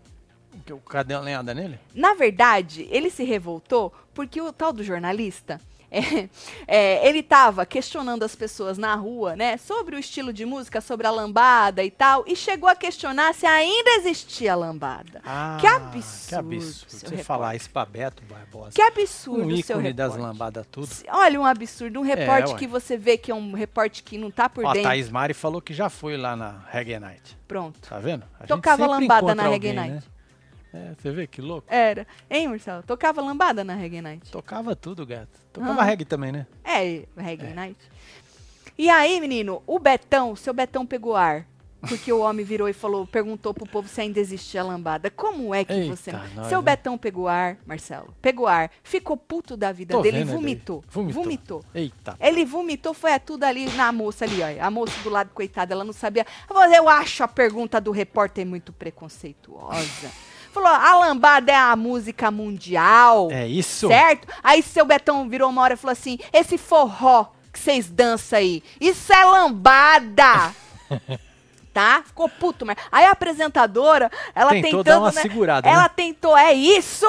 Que 0.66 0.74
o 0.74 0.78
Cadê 0.78 1.14
a 1.14 1.20
lenhada 1.20 1.54
nele? 1.54 1.80
Na 1.94 2.14
verdade, 2.14 2.88
ele 2.90 3.10
se 3.10 3.24
revoltou 3.24 3.94
porque 4.14 4.42
o 4.42 4.54
tal 4.54 4.72
do 4.72 4.84
jornalista. 4.84 5.60
É, 5.94 6.30
é, 6.68 7.08
ele 7.08 7.20
estava 7.20 7.66
questionando 7.66 8.24
as 8.24 8.36
pessoas 8.36 8.78
na 8.78 8.96
rua, 8.96 9.36
né, 9.36 9.58
sobre 9.58 9.96
o 9.96 10.00
estilo 10.00 10.34
de 10.34 10.46
música, 10.46 10.82
sobre 10.82 11.06
a 11.06 11.12
lambada 11.12 11.84
e 11.84 11.92
tal, 11.92 12.24
e 12.28 12.36
chegou 12.36 12.68
a 12.70 12.76
questionar 12.76 13.34
se 13.36 13.46
ainda 13.46 13.92
existia 13.92 14.56
lambada. 14.56 15.22
Ah, 15.26 15.58
Que 15.62 15.68
absurdo, 15.68 16.28
Que 16.30 16.36
absurdo. 16.36 16.90
seu 16.90 17.00
Você 17.00 17.06
repórter. 17.06 17.26
falar 17.26 17.56
isso 17.56 17.70
Beto 17.92 18.24
Barbosa. 18.24 18.72
Que 18.74 18.82
absurdo, 18.82 19.44
um 19.46 19.58
seu 19.62 19.76
ícone 19.78 19.94
das 19.94 20.14
repórter. 20.14 20.28
lambadas 20.28 20.66
tudo. 20.72 20.90
Olha 21.10 21.40
um 21.40 21.46
absurdo, 21.46 22.00
um 22.00 22.04
repórter 22.04 22.54
ué. 22.54 22.58
que 22.60 22.66
você 22.68 22.98
vê 22.98 23.18
que 23.18 23.32
é 23.32 23.36
um 23.36 23.54
repórter 23.54 24.04
que 24.04 24.18
não 24.18 24.32
tá 24.32 24.50
por 24.50 24.66
Ó, 24.66 24.70
a 24.70 24.74
dentro. 24.74 24.90
Thaís 24.90 25.10
Mari 25.10 25.34
falou 25.34 25.62
que 25.62 25.74
já 25.74 25.90
foi 25.90 26.18
lá 26.18 26.36
na 26.36 26.62
Reggae 26.72 27.00
Night. 27.00 27.38
Pronto. 27.48 27.80
Tá 27.88 28.00
vendo? 28.00 28.24
A 28.40 28.48
Tocava 28.48 28.88
lambada 28.88 29.36
na 29.36 29.44
Reggae 29.44 29.70
alguém, 29.70 29.74
Night. 29.74 29.94
Né? 29.96 30.13
É, 30.74 30.94
você 30.98 31.12
vê 31.12 31.28
que 31.28 31.40
louco? 31.42 31.68
Era. 31.70 32.08
Hein, 32.30 32.48
Marcelo? 32.48 32.82
Tocava 32.84 33.22
lambada 33.22 33.64
na 33.64 33.76
Reggae 33.76 34.02
Night. 34.02 34.32
Tocava 34.32 34.76
tudo, 34.76 35.06
gato. 35.06 35.40
Tocava 35.52 35.82
Ah. 35.82 35.84
reggae 35.86 36.04
também, 36.06 36.32
né? 36.32 36.48
É, 36.64 37.06
Reggae 37.16 37.54
Night. 37.54 37.78
E 38.78 38.90
aí, 38.90 39.22
menino, 39.22 39.62
o 39.68 39.78
Betão, 39.78 40.36
seu 40.36 40.54
Betão 40.54 40.86
pegou 40.86 41.16
ar. 41.16 41.46
Porque 41.88 42.14
o 42.14 42.22
homem 42.22 42.46
virou 42.46 42.70
e 42.70 42.74
falou, 42.74 43.06
perguntou 43.06 43.54
pro 43.54 43.68
povo 43.68 43.90
se 43.90 44.00
ainda 44.00 44.18
existia 44.18 44.62
a 44.62 44.64
lambada. 44.64 45.12
Como 45.12 45.54
é 45.54 45.66
que 45.66 45.74
Eita, 45.74 45.94
você. 45.96 46.12
nós, 46.14 46.48
seu 46.48 46.60
né? 46.62 46.66
Betão 46.72 46.98
pegou 46.98 47.28
ar, 47.28 47.58
Marcelo. 47.66 48.16
Pegou 48.22 48.48
ar. 48.48 48.72
Ficou 48.82 49.18
puto 49.18 49.58
da 49.58 49.74
vida 49.74 49.94
Tô 49.94 50.02
dele 50.02 50.22
e 50.22 50.24
vomitou. 50.24 50.82
Vomitou. 50.88 51.24
vomitou. 51.24 51.66
Eita. 51.76 52.16
Ele 52.22 52.46
vomitou, 52.46 52.94
foi 52.94 53.20
tudo 53.20 53.44
ali 53.44 53.66
na 53.74 53.92
moça 53.92 54.24
ali, 54.24 54.40
ó. 54.42 54.66
A 54.66 54.72
moça 54.72 54.98
do 55.04 55.10
lado, 55.10 55.32
coitada, 55.34 55.74
ela 55.74 55.84
não 55.84 55.92
sabia. 55.92 56.26
Eu 56.74 56.88
acho 56.88 57.22
a 57.22 57.28
pergunta 57.28 57.82
do 57.82 57.92
repórter 57.92 58.46
muito 58.46 58.72
preconceituosa. 58.72 60.10
Falou, 60.54 60.70
a 60.70 61.00
lambada 61.00 61.52
é 61.52 61.56
a 61.56 61.76
música 61.76 62.30
mundial. 62.30 63.30
É 63.32 63.48
isso? 63.48 63.88
Certo? 63.88 64.28
Aí 64.44 64.62
seu 64.62 64.86
Betão 64.86 65.28
virou 65.28 65.50
uma 65.50 65.64
hora 65.64 65.74
e 65.74 65.78
falou 65.78 65.94
assim: 65.94 66.20
esse 66.32 66.60
forró 66.60 67.26
que 67.52 67.58
vocês 67.60 67.90
dançam 67.90 68.38
aí, 68.38 68.64
isso 68.80 69.12
é 69.12 69.26
lambada! 69.26 70.54
tá? 71.74 72.04
Ficou 72.06 72.30
puto, 72.30 72.66
mas. 72.66 72.78
Aí 72.92 73.06
a 73.06 73.12
apresentadora, 73.12 74.12
ela 74.36 74.52
Tentou 74.52 74.84
tentando. 74.84 75.06
né, 75.14 75.22
segurada, 75.22 75.68
Ela 75.68 75.84
né? 75.84 75.90
tentou, 75.90 76.38
é 76.38 76.54
isso! 76.54 77.08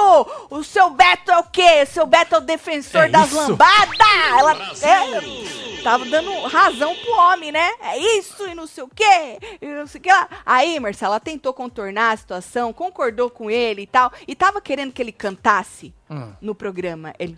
O 0.51 0.65
seu 0.65 0.91
Beto 0.91 1.31
é 1.31 1.39
o 1.39 1.45
quê? 1.45 1.83
O 1.83 1.87
seu 1.87 2.07
Beto 2.07 2.35
é 2.35 2.39
o 2.39 2.41
defensor 2.41 3.03
É 3.05 3.09
das 3.09 3.27
isso? 3.29 3.37
lambadas! 3.37 3.99
Ela 4.33 4.55
é, 4.83 5.83
tava 5.83 6.05
dando 6.07 6.31
razão 6.49 6.95
pro 6.97 7.13
homem, 7.13 7.53
né? 7.53 7.71
É 7.81 7.99
isso 8.19 8.47
e 8.49 8.55
não 8.55 8.67
sei 8.67 8.85
o 8.85 8.89
quê, 8.89 9.39
e 9.61 9.67
não 9.67 9.87
sei 9.87 9.99
o 10.01 10.03
que 10.03 10.11
lá. 10.11 10.29
Aí, 10.47 10.81
Marcelo, 10.81 11.13
ela 11.13 11.21
tentou 11.21 11.53
contornar 11.53 12.13
a 12.13 12.17
situação, 12.17 12.73
concordou 12.73 13.29
com 13.31 13.51
ele 13.51 13.83
e 13.83 13.87
tal, 13.87 14.11
e 14.27 14.35
tava 14.35 14.61
querendo 14.61 14.93
que 14.93 15.03
ele 15.03 15.13
cantasse 15.13 15.95
Hum. 16.11 16.33
no 16.41 16.55
programa. 16.55 17.13
Ele 17.19 17.37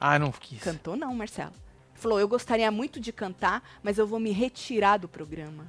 Ah, 0.00 0.18
não 0.18 0.32
quis. 0.32 0.62
cantou, 0.62 0.96
não, 0.96 1.14
Marcelo. 1.14 1.52
Falou: 1.94 2.20
eu 2.20 2.28
gostaria 2.28 2.70
muito 2.70 3.00
de 3.00 3.10
cantar, 3.12 3.62
mas 3.82 3.96
eu 3.98 4.06
vou 4.06 4.20
me 4.20 4.30
retirar 4.30 4.98
do 4.98 5.08
programa. 5.08 5.64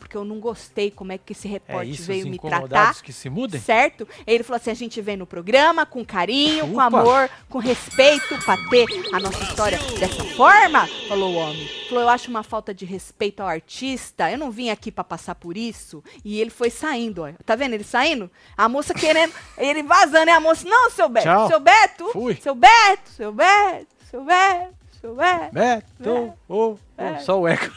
Porque 0.00 0.16
eu 0.16 0.24
não 0.24 0.40
gostei 0.40 0.90
como 0.90 1.12
é 1.12 1.18
que 1.18 1.32
esse 1.32 1.46
É 1.46 1.50
repórter 1.52 1.90
isso, 1.90 2.02
veio 2.04 2.24
os 2.24 2.30
me 2.30 2.38
tratar. 2.38 3.00
que 3.02 3.12
se 3.12 3.30
mudem? 3.30 3.60
Certo? 3.60 4.08
Ele 4.26 4.42
falou 4.42 4.56
assim: 4.56 4.70
a 4.70 4.74
gente 4.74 5.00
vem 5.00 5.16
no 5.16 5.26
programa 5.26 5.86
com 5.86 6.04
carinho, 6.04 6.66
com 6.72 6.80
amor, 6.80 7.30
com 7.48 7.58
respeito, 7.58 8.36
pra 8.44 8.56
ter 8.68 8.86
a 9.12 9.20
nossa 9.20 9.42
história 9.44 9.78
dessa 9.98 10.24
forma. 10.34 10.88
Falou 11.06 11.32
o 11.32 11.36
homem. 11.36 11.68
Falou: 11.88 12.02
eu 12.04 12.08
acho 12.08 12.28
uma 12.30 12.42
falta 12.42 12.74
de 12.74 12.84
respeito 12.84 13.40
ao 13.40 13.48
artista. 13.48 14.30
Eu 14.30 14.38
não 14.38 14.50
vim 14.50 14.70
aqui 14.70 14.90
pra 14.90 15.04
passar 15.04 15.34
por 15.36 15.56
isso. 15.56 16.02
E 16.24 16.40
ele 16.40 16.50
foi 16.50 16.70
saindo, 16.70 17.22
ó. 17.22 17.32
Tá 17.44 17.54
vendo 17.54 17.74
ele 17.74 17.84
saindo? 17.84 18.28
A 18.56 18.68
moça 18.68 18.92
querendo, 18.94 19.32
ele 19.56 19.82
vazando, 19.84 20.28
e 20.30 20.32
a 20.32 20.40
moça: 20.40 20.66
não, 20.68 20.90
seu 20.90 21.08
Beto, 21.08 21.26
Tchau. 21.26 21.46
seu 21.48 21.60
Beto, 21.60 22.08
Fui. 22.12 22.34
seu 22.40 22.54
Beto, 22.54 23.10
seu 23.10 23.32
Beto, 23.32 23.86
seu 24.10 24.24
Beto, 24.24 24.74
seu 25.00 25.14
Beto. 25.14 25.52
Beto, 25.54 26.32
ô, 26.48 26.76
É. 26.98 27.18
só 27.18 27.38
o 27.38 27.46
eco. 27.46 27.70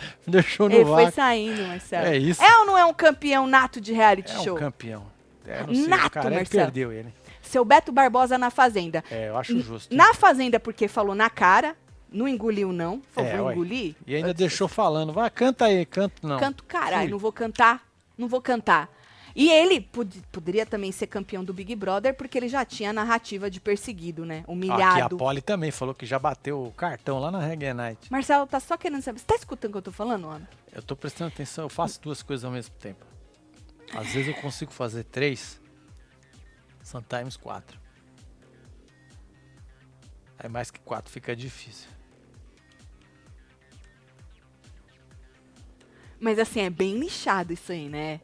É. 0.00 0.06
Deixou 0.30 0.68
no 0.68 0.74
Ele 0.74 0.84
foi 0.84 1.04
vácuo. 1.04 1.12
saindo, 1.12 1.62
Marcelo. 1.66 2.06
É 2.06 2.16
isso. 2.16 2.42
É 2.42 2.58
ou 2.58 2.66
não 2.66 2.76
é 2.78 2.84
um 2.84 2.94
campeão 2.94 3.46
nato 3.46 3.80
de 3.80 3.92
reality 3.92 4.32
É 4.32 4.38
um 4.38 4.44
show? 4.44 4.56
campeão. 4.56 5.06
É, 5.46 5.62
não 5.66 5.74
sei, 5.74 5.88
Nato, 5.88 6.06
o 6.06 6.10
cara 6.10 6.30
Marcelo. 6.30 6.64
perdeu 6.64 6.92
ele. 6.92 7.12
Seu 7.42 7.64
Beto 7.64 7.90
Barbosa 7.90 8.38
na 8.38 8.50
Fazenda. 8.50 9.02
É, 9.10 9.28
eu 9.28 9.36
acho 9.36 9.58
justo. 9.60 9.94
Na 9.94 10.14
Fazenda, 10.14 10.60
porque 10.60 10.86
falou 10.86 11.14
na 11.14 11.28
cara, 11.28 11.74
não 12.12 12.28
engoliu, 12.28 12.72
não. 12.72 13.02
Falou, 13.10 13.30
É, 13.30 13.36
vou 13.36 13.50
engolir. 13.52 13.94
E 14.06 14.14
ainda 14.14 14.28
Eu 14.28 14.34
deixou 14.34 14.68
falando. 14.68 15.12
Vai, 15.12 15.28
canta 15.30 15.64
aí, 15.64 15.84
canta 15.84 16.14
não. 16.22 16.38
Canto 16.38 16.62
caralho, 16.64 17.10
não 17.10 17.18
vou 17.18 17.32
cantar, 17.32 17.82
não 18.16 18.28
vou 18.28 18.40
cantar. 18.40 18.88
E 19.34 19.48
ele 19.50 19.80
pod- 19.80 20.22
poderia 20.32 20.66
também 20.66 20.90
ser 20.90 21.06
campeão 21.06 21.44
do 21.44 21.54
Big 21.54 21.74
Brother, 21.76 22.14
porque 22.14 22.36
ele 22.36 22.48
já 22.48 22.64
tinha 22.64 22.90
a 22.90 22.92
narrativa 22.92 23.48
de 23.50 23.60
perseguido, 23.60 24.24
né? 24.26 24.38
Aqui 24.40 24.48
a 24.48 24.52
Humilhado. 24.52 25.16
Polly 25.16 25.40
também 25.40 25.70
falou 25.70 25.94
que 25.94 26.04
já 26.04 26.18
bateu 26.18 26.62
o 26.64 26.72
cartão 26.72 27.18
lá 27.20 27.30
na 27.30 27.38
Reggae 27.40 27.72
Night. 27.72 28.10
Marcelo 28.10 28.46
tá 28.46 28.58
só 28.58 28.76
querendo 28.76 29.02
saber. 29.02 29.20
Você 29.20 29.26
tá 29.26 29.36
escutando 29.36 29.70
o 29.70 29.72
que 29.74 29.78
eu 29.78 29.82
tô 29.82 29.92
falando, 29.92 30.26
Ana? 30.28 30.48
Eu 30.72 30.82
tô 30.82 30.96
prestando 30.96 31.28
atenção, 31.32 31.64
eu 31.64 31.68
faço 31.68 32.00
duas 32.02 32.22
coisas 32.22 32.44
ao 32.44 32.50
mesmo 32.50 32.74
tempo. 32.76 33.04
Às 33.94 34.08
vezes 34.12 34.28
eu 34.34 34.40
consigo 34.42 34.72
fazer 34.72 35.04
três, 35.04 35.60
sometimes 36.82 37.36
quatro. 37.36 37.78
Aí 40.38 40.48
mais 40.48 40.70
que 40.70 40.80
quatro 40.80 41.10
fica 41.12 41.36
difícil. 41.36 41.88
Mas 46.18 46.38
assim, 46.38 46.60
é 46.60 46.70
bem 46.70 46.94
nichado 46.98 47.52
isso 47.52 47.72
aí, 47.72 47.88
né? 47.88 48.20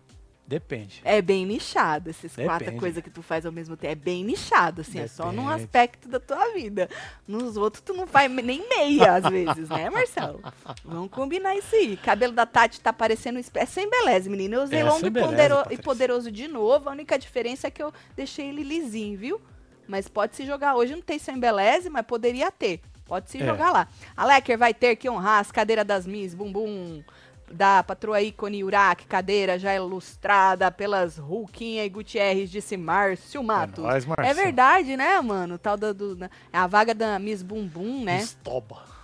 Depende. 0.47 1.01
É 1.05 1.21
bem 1.21 1.45
nichado, 1.45 2.09
esses 2.09 2.35
quatro 2.37 2.67
Depende. 2.67 2.79
coisas 2.79 3.03
que 3.03 3.11
tu 3.11 3.21
faz 3.21 3.45
ao 3.45 3.51
mesmo 3.51 3.77
tempo. 3.77 3.91
É 3.93 3.97
bem 3.97 4.23
nichado, 4.23 4.83
assim, 4.83 5.01
é 5.01 5.09
só 5.09 5.33
num 5.33 5.47
Depende. 5.47 5.65
aspecto 5.65 6.09
da 6.09 6.21
tua 6.21 6.53
vida. 6.53 6.89
Nos 7.27 7.57
outros 7.57 7.83
tu 7.83 7.93
não 7.93 8.07
faz 8.07 8.31
nem 8.31 8.65
meia, 8.69 9.15
às 9.17 9.29
vezes, 9.29 9.69
né, 9.69 9.91
Marcelo? 9.91 10.41
Vamos 10.85 11.11
combinar 11.11 11.57
isso 11.57 11.75
aí. 11.75 11.97
Cabelo 11.97 12.33
da 12.33 12.47
Tati 12.47 12.81
tá 12.81 12.93
parecendo... 12.93 13.41
É 13.55 13.67
sem 13.67 13.91
beleza, 13.91 14.31
menina. 14.31 14.55
Eu 14.57 14.63
usei 14.63 14.79
É 14.81 14.85
longo 14.85 15.05
e, 15.07 15.11
beleza, 15.11 15.67
e 15.71 15.79
poderoso 15.79 16.31
de 16.31 16.47
novo. 16.47 16.89
A 16.89 16.93
única 16.93 17.19
diferença 17.19 17.67
é 17.67 17.71
que 17.71 17.83
eu 17.83 17.93
deixei 18.15 18.49
ele 18.49 18.63
lisinho, 18.63 19.19
viu? 19.19 19.41
Mas 19.89 20.07
pode 20.07 20.37
se 20.37 20.47
jogar 20.47 20.77
hoje. 20.77 20.95
Não 20.95 21.03
tem 21.03 21.19
sem 21.19 21.39
beleza, 21.39 21.91
mas 21.91 22.07
poderia 22.07 22.53
ter. 22.53 22.81
Pode 23.05 23.31
se 23.31 23.39
É. 23.41 23.47
jogar 23.47 23.71
lá. 23.71 23.89
A 24.17 24.25
Lecker 24.27 24.59
vai 24.59 24.75
ter 24.75 24.95
que 24.97 25.09
honrar 25.11 25.41
as 25.41 25.51
cadeiras 25.53 25.85
das 25.85 26.07
Miss 26.07 26.35
Bumbum 26.35 27.03
da 27.51 27.83
patroa 27.83 28.21
ícone 28.21 28.65
Urac, 28.65 29.07
cadeira 29.07 29.59
já 29.59 29.75
ilustrada 29.75 30.71
pelas 30.71 31.17
Ruquinha 31.17 31.85
e 31.85 31.89
Gutierrez, 31.89 32.51
disse 32.51 32.77
Márcio 32.77 33.43
Matos. 33.43 33.85
nóis, 33.85 34.05
É, 34.19 34.35
verdade, 34.35 34.97
né, 34.97 35.21
mano? 35.21 35.59
Tal 35.59 35.77
da, 35.77 35.93
do, 35.93 36.19
é 36.25 36.59
a 36.59 36.67
vaga 36.67 36.95
da 36.95 37.19
Miss 37.19 37.43
Bumbum, 37.43 38.05
né? 38.05 38.19
Estoba. 38.19 38.97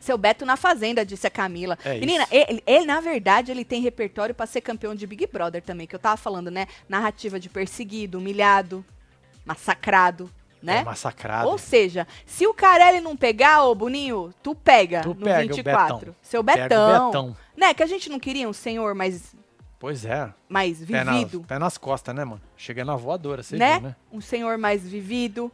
Seu 0.00 0.16
Beto 0.16 0.44
na 0.46 0.56
Fazenda, 0.56 1.04
disse 1.04 1.26
a 1.26 1.30
Camila. 1.30 1.78
É 1.84 1.98
Menina, 1.98 2.26
ele, 2.30 2.62
ele, 2.66 2.86
na 2.86 3.00
verdade, 3.00 3.50
ele 3.50 3.64
tem 3.64 3.80
repertório 3.80 4.34
pra 4.34 4.46
ser 4.46 4.60
campeão 4.60 4.94
de 4.94 5.06
Big 5.06 5.26
Brother 5.26 5.62
também, 5.62 5.86
que 5.86 5.94
eu 5.94 5.98
tava 5.98 6.16
falando, 6.16 6.50
né? 6.50 6.66
Narrativa 6.88 7.38
de 7.38 7.48
perseguido, 7.48 8.18
humilhado, 8.18 8.84
massacrado, 9.44 10.30
né? 10.62 10.78
É 10.78 10.84
massacrado. 10.84 11.48
Ou 11.48 11.58
seja, 11.58 12.06
se 12.26 12.46
o 12.46 12.54
Carelli 12.54 13.00
não 13.00 13.16
pegar, 13.16 13.64
ô 13.64 13.74
Boninho, 13.74 14.32
tu 14.42 14.54
pega 14.54 15.02
Tu 15.02 15.08
no 15.10 15.24
pega 15.24 15.52
o 15.52 15.56
24. 15.56 15.96
Betão. 15.98 16.14
Seu 16.22 16.44
Pega 16.44 16.64
o 16.64 17.06
Betão. 17.06 17.36
Né? 17.58 17.74
Que 17.74 17.82
a 17.82 17.86
gente 17.86 18.08
não 18.08 18.20
queria 18.20 18.48
um 18.48 18.52
senhor 18.52 18.94
mais, 18.94 19.34
Pois 19.80 20.04
é. 20.04 20.32
mais 20.48 20.78
Pé, 20.84 21.02
na- 21.02 21.12
vivido, 21.12 21.40
pé 21.40 21.58
nas 21.58 21.76
costas, 21.76 22.14
né, 22.14 22.24
mano? 22.24 22.40
Chega 22.56 22.84
na 22.84 22.94
voadora, 22.94 23.42
você 23.42 23.56
né? 23.56 23.74
viu, 23.80 23.88
né? 23.88 23.96
Um 24.12 24.20
senhor 24.20 24.56
mais 24.58 24.82
vivido. 24.88 25.50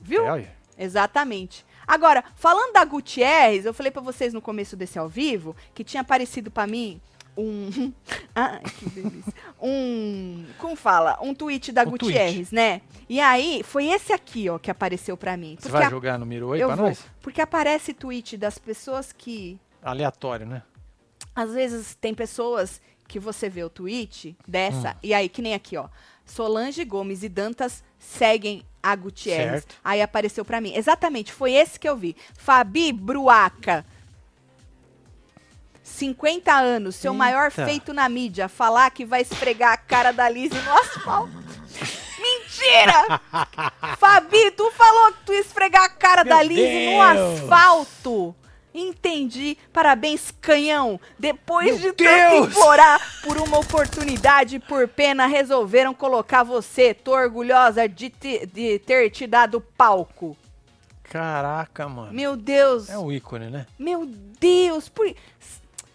Viu? 0.00 0.26
É. 0.36 0.48
Exatamente. 0.76 1.64
Agora, 1.86 2.24
falando 2.34 2.72
da 2.72 2.84
Gutierrez, 2.84 3.64
eu 3.66 3.72
falei 3.74 3.92
pra 3.92 4.02
vocês 4.02 4.32
no 4.34 4.40
começo 4.40 4.76
desse 4.76 4.98
ao 4.98 5.08
vivo 5.08 5.54
que 5.74 5.84
tinha 5.84 6.00
aparecido 6.00 6.50
pra 6.50 6.66
mim 6.66 7.00
um. 7.36 7.92
Ai, 8.34 8.60
que 8.78 8.88
delícia. 8.90 9.32
Um. 9.62 10.44
Como 10.58 10.74
fala? 10.74 11.18
Um 11.22 11.34
tweet 11.34 11.70
da 11.72 11.82
Um 11.82 11.90
Gutierrez, 11.90 12.50
né? 12.50 12.80
E 13.08 13.20
aí, 13.20 13.62
foi 13.62 13.86
esse 13.86 14.12
aqui, 14.12 14.48
ó, 14.48 14.58
que 14.58 14.70
apareceu 14.70 15.16
pra 15.16 15.36
mim. 15.36 15.56
Você 15.58 15.68
vai 15.68 15.84
a- 15.84 15.90
jogar 15.90 16.18
no 16.18 16.26
Miro 16.26 16.52
aí 16.52 16.60
eu 16.60 16.66
pra 16.68 16.76
vou. 16.76 16.86
nós? 16.88 17.04
Porque 17.22 17.40
aparece 17.40 17.92
tweet 17.94 18.36
das 18.36 18.58
pessoas 18.58 19.12
que. 19.12 19.58
Aleatório, 19.82 20.46
né? 20.46 20.62
Às 21.34 21.52
vezes 21.52 21.96
tem 22.00 22.14
pessoas 22.14 22.80
que 23.08 23.18
você 23.18 23.48
vê 23.48 23.62
o 23.64 23.68
tweet 23.70 24.36
dessa, 24.46 24.90
Hum. 24.92 24.98
e 25.02 25.12
aí, 25.14 25.28
que 25.28 25.42
nem 25.42 25.54
aqui, 25.54 25.76
ó. 25.76 25.88
Solange 26.24 26.84
Gomes 26.84 27.22
e 27.22 27.28
Dantas 27.28 27.82
seguem 27.98 28.64
a 28.82 28.94
Gutierrez. 28.96 29.62
Certo. 29.62 29.74
Aí 29.84 30.00
apareceu 30.00 30.44
pra 30.44 30.60
mim. 30.60 30.74
Exatamente, 30.74 31.32
foi 31.32 31.52
esse 31.52 31.78
que 31.78 31.88
eu 31.88 31.96
vi. 31.96 32.16
Fabi 32.36 32.92
Bruaca. 32.92 33.84
50 35.82 36.50
anos, 36.52 36.96
seu 36.96 37.12
Eita. 37.12 37.18
maior 37.18 37.50
feito 37.50 37.92
na 37.92 38.08
mídia, 38.08 38.48
falar 38.48 38.90
que 38.90 39.04
vai 39.04 39.20
esfregar 39.20 39.72
a 39.72 39.76
cara 39.76 40.12
da 40.12 40.28
Lizzie 40.30 40.58
no 40.62 40.72
asfalto. 40.72 41.32
Mentira! 42.18 43.20
Fabi, 43.98 44.50
tu 44.52 44.70
falou 44.70 45.12
que 45.12 45.18
tu 45.26 45.32
ia 45.34 45.40
esfregar 45.40 45.84
a 45.84 45.88
cara 45.90 46.24
Meu 46.24 46.34
da 46.34 46.42
Lizzie 46.42 46.94
no 46.96 47.02
asfalto. 47.02 48.34
Entendi. 48.74 49.56
Parabéns, 49.72 50.32
canhão. 50.40 50.98
Depois 51.18 51.80
Meu 51.80 51.92
de 51.92 52.04
tanto 52.04 52.50
implorar 52.50 53.00
por 53.22 53.36
uma 53.38 53.58
oportunidade, 53.58 54.58
por 54.58 54.88
pena, 54.88 55.26
resolveram 55.26 55.94
colocar 55.94 56.42
você. 56.42 56.92
Tô 56.92 57.12
orgulhosa 57.12 57.88
de, 57.88 58.10
te- 58.10 58.44
de 58.46 58.78
ter 58.80 59.10
te 59.10 59.26
dado 59.26 59.60
palco. 59.60 60.36
Caraca, 61.04 61.88
mano. 61.88 62.12
Meu 62.12 62.36
Deus. 62.36 62.88
É 62.90 62.98
um 62.98 63.12
ícone, 63.12 63.48
né? 63.50 63.66
Meu 63.78 64.04
Deus. 64.06 64.88
Por... 64.88 65.14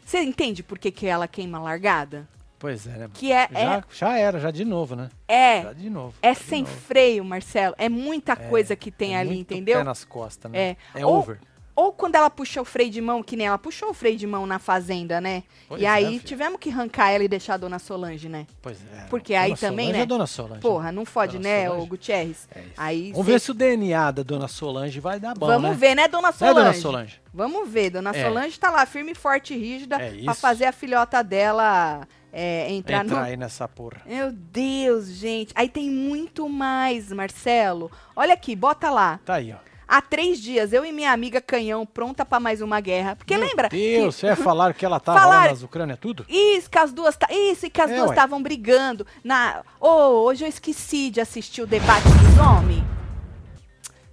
Você 0.05 0.21
entende 0.21 0.63
por 0.63 0.79
que, 0.79 0.91
que 0.91 1.05
ela 1.07 1.27
queima 1.27 1.57
a 1.57 1.61
largada? 1.61 2.27
Pois 2.57 2.85
é, 2.87 2.91
né? 2.91 3.09
Que 3.13 3.31
é, 3.31 3.47
Já, 3.51 3.83
já 3.91 4.17
era, 4.17 4.39
já 4.39 4.51
de 4.51 4.65
novo, 4.65 4.93
né? 4.95 5.09
é, 5.27 5.61
Já 5.63 5.69
é, 5.69 5.73
de 5.73 5.89
novo. 5.89 6.13
é 6.21 6.33
sem 6.33 6.63
novo. 6.63 6.75
freio, 6.75 7.23
Marcelo. 7.23 7.73
É 7.77 7.87
muita 7.87 8.35
coisa 8.35 8.75
que 8.75 8.91
tem 8.91 9.15
É 9.15 9.19
ali, 9.19 9.39
entendeu? 9.39 9.77
Pé 9.77 9.83
nas 9.83 10.03
costas, 10.03 10.51
né? 10.51 10.59
É. 10.93 10.99
É 11.01 11.05
Ou- 11.05 11.19
over. 11.19 11.39
Ou 11.79 11.93
quando 11.93 12.15
ela 12.15 12.29
puxa 12.29 12.61
o 12.61 12.65
freio 12.65 12.91
de 12.91 12.99
mão, 12.99 13.23
que 13.23 13.37
nem 13.37 13.47
ela 13.47 13.57
puxou 13.57 13.91
o 13.91 13.93
freio 13.93 14.17
de 14.17 14.27
mão 14.27 14.45
na 14.45 14.59
fazenda, 14.59 15.21
né? 15.21 15.43
Pois 15.65 15.81
e 15.81 15.85
é, 15.85 15.89
aí 15.89 16.05
filho. 16.07 16.19
tivemos 16.23 16.59
que 16.59 16.69
arrancar 16.69 17.09
ela 17.11 17.23
e 17.23 17.27
deixar 17.29 17.53
a 17.53 17.57
dona 17.57 17.79
Solange, 17.79 18.27
né? 18.27 18.47
Pois 18.61 18.77
é. 18.93 19.05
Porque 19.09 19.33
aí 19.33 19.51
Dona 19.51 19.57
também, 19.59 19.85
Solange 19.85 19.97
né? 19.97 20.03
É 20.03 20.05
Dona 20.05 20.27
Solange. 20.27 20.61
Porra, 20.61 20.91
não 20.91 21.05
fode, 21.05 21.37
Dona 21.37 21.47
né, 21.47 21.67
Solange. 21.67 21.83
o 21.83 21.87
Gutierrez? 21.87 22.49
É 22.53 22.59
isso. 22.59 22.73
Aí 22.75 23.11
Vamos 23.13 23.27
ver 23.27 23.39
se 23.39 23.51
o 23.51 23.53
DNA 23.53 24.11
da 24.11 24.23
Dona 24.23 24.49
Solange 24.49 24.99
vai 24.99 25.21
dar 25.21 25.33
bom, 25.35 25.47
Vamos 25.47 25.69
né? 25.71 25.77
ver, 25.77 25.95
né, 25.95 26.09
dona 26.09 26.27
Né, 26.27 26.33
Solange? 26.33 26.55
Dona 26.59 26.73
Solange? 26.73 27.21
Vamos 27.33 27.69
ver, 27.69 27.91
dona 27.91 28.09
É. 28.09 28.23
Solange 28.25 28.59
tá 28.59 28.69
lá 28.71 28.85
firme, 28.85 29.15
forte 29.15 29.53
e 29.53 29.57
rígida 29.57 30.01
É 30.01 30.21
pra 30.25 30.33
fazer 30.33 30.65
a 30.65 30.73
filhota 30.73 31.23
dela 31.23 32.05
é, 32.33 32.69
entrar, 32.73 33.05
Entrar 33.05 33.21
no... 33.21 33.25
aí 33.25 33.37
nessa 33.37 33.69
porra. 33.69 34.01
Meu 34.05 34.33
Deus, 34.33 35.07
gente. 35.07 35.53
Aí 35.55 35.69
tem 35.69 35.89
muito 35.89 36.49
mais, 36.49 37.09
Marcelo. 37.11 37.89
Olha 38.13 38.33
aqui, 38.33 38.53
bota 38.53 38.91
lá. 38.91 39.19
Tá 39.25 39.35
aí, 39.35 39.53
ó. 39.53 39.69
Há 39.91 40.03
três 40.03 40.39
dias, 40.39 40.71
eu 40.71 40.85
e 40.85 40.91
minha 40.91 41.11
amiga 41.11 41.41
Canhão, 41.41 41.83
pronta 41.83 42.23
pra 42.23 42.39
mais 42.39 42.61
uma 42.61 42.79
guerra. 42.79 43.15
Porque 43.15 43.35
Meu 43.35 43.47
lembra? 43.47 43.69
Deus, 43.69 44.15
que... 44.15 44.21
você 44.21 44.27
ia 44.27 44.35
falar 44.35 44.71
que 44.75 44.85
ela 44.85 44.99
tava 44.99 45.19
Falaram- 45.19 45.43
lá 45.45 45.49
nas 45.49 45.63
Ucrânia 45.63 45.97
tudo? 45.97 46.23
Isso, 46.29 46.69
que 46.69 46.77
as 46.77 46.93
duas. 46.93 47.17
ta- 47.17 47.27
Isso, 47.33 47.65
e 47.65 47.71
que 47.71 47.81
as 47.81 47.89
É, 47.89 47.95
duas 47.97 48.11
estavam 48.11 48.39
brigando. 48.43 49.07
Na... 49.23 49.63
Ô, 49.81 49.87
hoje 50.25 50.45
eu 50.45 50.47
esqueci 50.47 51.09
de 51.09 51.19
assistir 51.19 51.63
o 51.63 51.65
debate 51.67 52.03
dos 52.07 52.37
homens. 52.37 52.83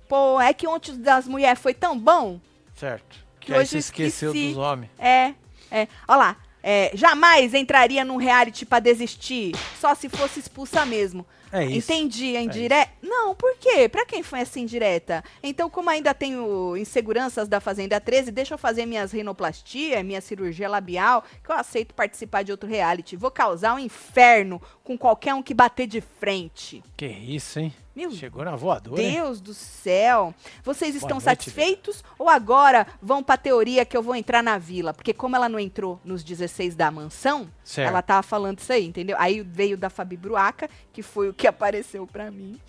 Pô, 0.09 0.41
é 0.41 0.55
que 0.55 0.67
ontem 0.67 0.97
das 0.97 1.29
mulheres 1.29 1.61
foi 1.61 1.75
tão 1.75 1.99
bom. 1.99 2.41
Certo. 2.75 3.19
Que 3.39 3.53
Que 3.53 3.59
hoje 3.59 3.77
esqueceu 3.79 4.31
esqueci. 4.31 4.49
dos 4.55 4.57
homens. 4.59 4.91
É, 4.99 5.35
é. 5.71 5.89
Olha 6.09 6.17
lá. 6.19 6.37
é, 6.63 6.91
jamais 6.95 7.55
entraria 7.55 8.05
num 8.05 8.17
reality 8.17 8.65
pra 8.65 8.81
desistir. 8.81 9.55
Só 9.81 9.95
se 9.95 10.09
fosse 10.09 10.41
expulsa 10.41 10.85
mesmo. 10.87 11.25
É 11.53 11.65
isso. 11.65 11.93
Entendi, 11.93 12.37
a 12.37 12.43
indireta. 12.43 12.91
Não, 13.03 13.35
por 13.35 13.57
quê? 13.59 13.89
Pra 13.89 14.05
quem 14.05 14.23
foi 14.23 14.41
essa 14.41 14.59
indireta? 14.59 15.23
Então, 15.43 15.71
como 15.71 15.91
ainda 15.91 16.13
tenho 16.13 16.77
inseguranças 16.77 17.49
da 17.49 17.61
Fazenda 17.61 18.01
13, 18.01 18.31
deixa 18.31 18.55
eu 18.55 18.59
fazer 18.59 18.87
minhas 18.87 19.13
rinoplastia, 19.13 20.03
minha 20.03 20.21
cirurgia 20.21 20.69
labial, 20.69 21.25
que 21.43 21.51
eu 21.51 21.55
aceito 21.55 21.95
participar 21.95 22.43
de 22.43 22.51
outro 22.53 22.69
reality. 22.69 23.17
Vou 23.17 23.31
causar 23.31 23.75
um 23.75 23.79
inferno 23.79 24.61
com 24.83 24.99
qualquer 24.99 25.35
um 25.35 25.43
que 25.43 25.55
bater 25.55 25.87
de 25.87 26.01
frente. 26.01 26.83
Que 26.97 27.07
isso, 27.07 27.61
hein? 27.61 27.73
Meu 27.97 28.11
Chegou 28.11 28.45
na 28.45 28.55
voadora, 28.55 29.01
hein? 29.01 29.13
Deus 29.15 29.41
do 29.41 29.55
céu. 29.55 30.35
Vocês 30.63 30.95
estão 30.95 31.13
noite, 31.17 31.25
satisfeitos 31.25 32.05
ou 32.19 32.29
agora 32.29 32.87
vão 33.01 33.23
pra 33.23 33.39
teoria 33.39 33.87
que 33.87 33.97
eu 33.97 34.03
vou 34.03 34.15
entrar 34.15 34.43
na 34.43 34.59
vila? 34.59 34.93
Porque 34.93 35.15
como 35.15 35.35
ela 35.35 35.49
não 35.49 35.59
entrou 35.59 35.99
nos 36.05 36.23
16 36.23 36.77
da 36.77 36.91
mansão, 36.91 37.51
Certo. 37.65 37.89
ela 37.89 38.03
tava 38.03 38.23
falando 38.23 38.59
isso 38.59 38.71
aí, 38.71 38.85
entendeu? 38.87 39.17
Aí 39.19 39.41
veio 39.41 39.79
da 39.79 39.89
Fabi 39.89 40.15
Bruaca, 40.15 40.69
que 40.93 41.03
foi 41.03 41.31
o 41.31 41.33
que 41.33 41.47
apareceu 41.49 42.07
pra 42.07 42.31
mim. 42.31 42.61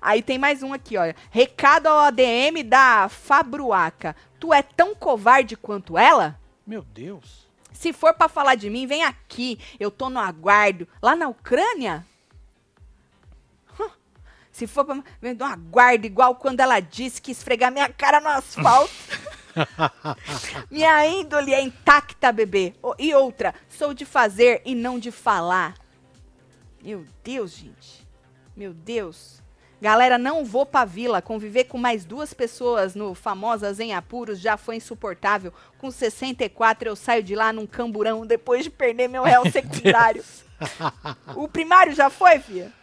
Aí 0.00 0.22
tem 0.22 0.38
mais 0.38 0.62
um 0.62 0.72
aqui, 0.72 0.96
olha. 0.96 1.14
Recado 1.30 1.86
ao 1.86 1.98
ADM 1.98 2.64
da 2.64 3.06
Fabruaca. 3.10 4.16
Tu 4.38 4.54
é 4.54 4.62
tão 4.62 4.94
covarde 4.94 5.58
quanto 5.58 5.98
ela? 5.98 6.40
Meu 6.66 6.80
Deus. 6.82 7.50
Se 7.70 7.92
for 7.92 8.14
pra 8.14 8.30
falar 8.30 8.54
de 8.54 8.70
mim, 8.70 8.86
vem 8.86 9.04
aqui. 9.04 9.58
Eu 9.78 9.90
tô 9.90 10.08
no 10.08 10.18
aguardo. 10.18 10.88
Lá 11.02 11.14
na 11.14 11.28
Ucrânia? 11.28 12.06
Se 14.60 14.66
for 14.66 14.84
pra. 14.84 15.02
Vem 15.22 15.32
no 15.32 15.46
aguardo, 15.46 16.04
igual 16.04 16.34
quando 16.34 16.60
ela 16.60 16.80
disse 16.80 17.22
que 17.22 17.30
esfregar 17.30 17.72
minha 17.72 17.88
cara 17.88 18.20
no 18.20 18.28
asfalto. 18.28 18.92
minha 20.70 21.06
índole 21.06 21.54
é 21.54 21.62
intacta, 21.62 22.30
bebê. 22.30 22.74
E 22.98 23.14
outra, 23.14 23.54
sou 23.70 23.94
de 23.94 24.04
fazer 24.04 24.60
e 24.66 24.74
não 24.74 24.98
de 24.98 25.10
falar. 25.10 25.72
Meu 26.84 27.06
Deus, 27.24 27.52
gente. 27.52 28.06
Meu 28.54 28.74
Deus. 28.74 29.42
Galera, 29.80 30.18
não 30.18 30.44
vou 30.44 30.66
pra 30.66 30.84
vila. 30.84 31.22
Conviver 31.22 31.64
com 31.64 31.78
mais 31.78 32.04
duas 32.04 32.34
pessoas 32.34 32.94
no 32.94 33.14
Famosas 33.14 33.80
em 33.80 33.94
Apuros 33.94 34.38
já 34.38 34.58
foi 34.58 34.76
insuportável. 34.76 35.54
Com 35.78 35.90
64 35.90 36.86
eu 36.86 36.94
saio 36.94 37.22
de 37.22 37.34
lá 37.34 37.50
num 37.50 37.66
camburão 37.66 38.26
depois 38.26 38.64
de 38.64 38.68
perder 38.68 39.08
meu 39.08 39.22
réu 39.22 39.42
secundário. 39.50 40.22
o 41.34 41.48
primário 41.48 41.94
já 41.94 42.10
foi, 42.10 42.38
filha? 42.40 42.78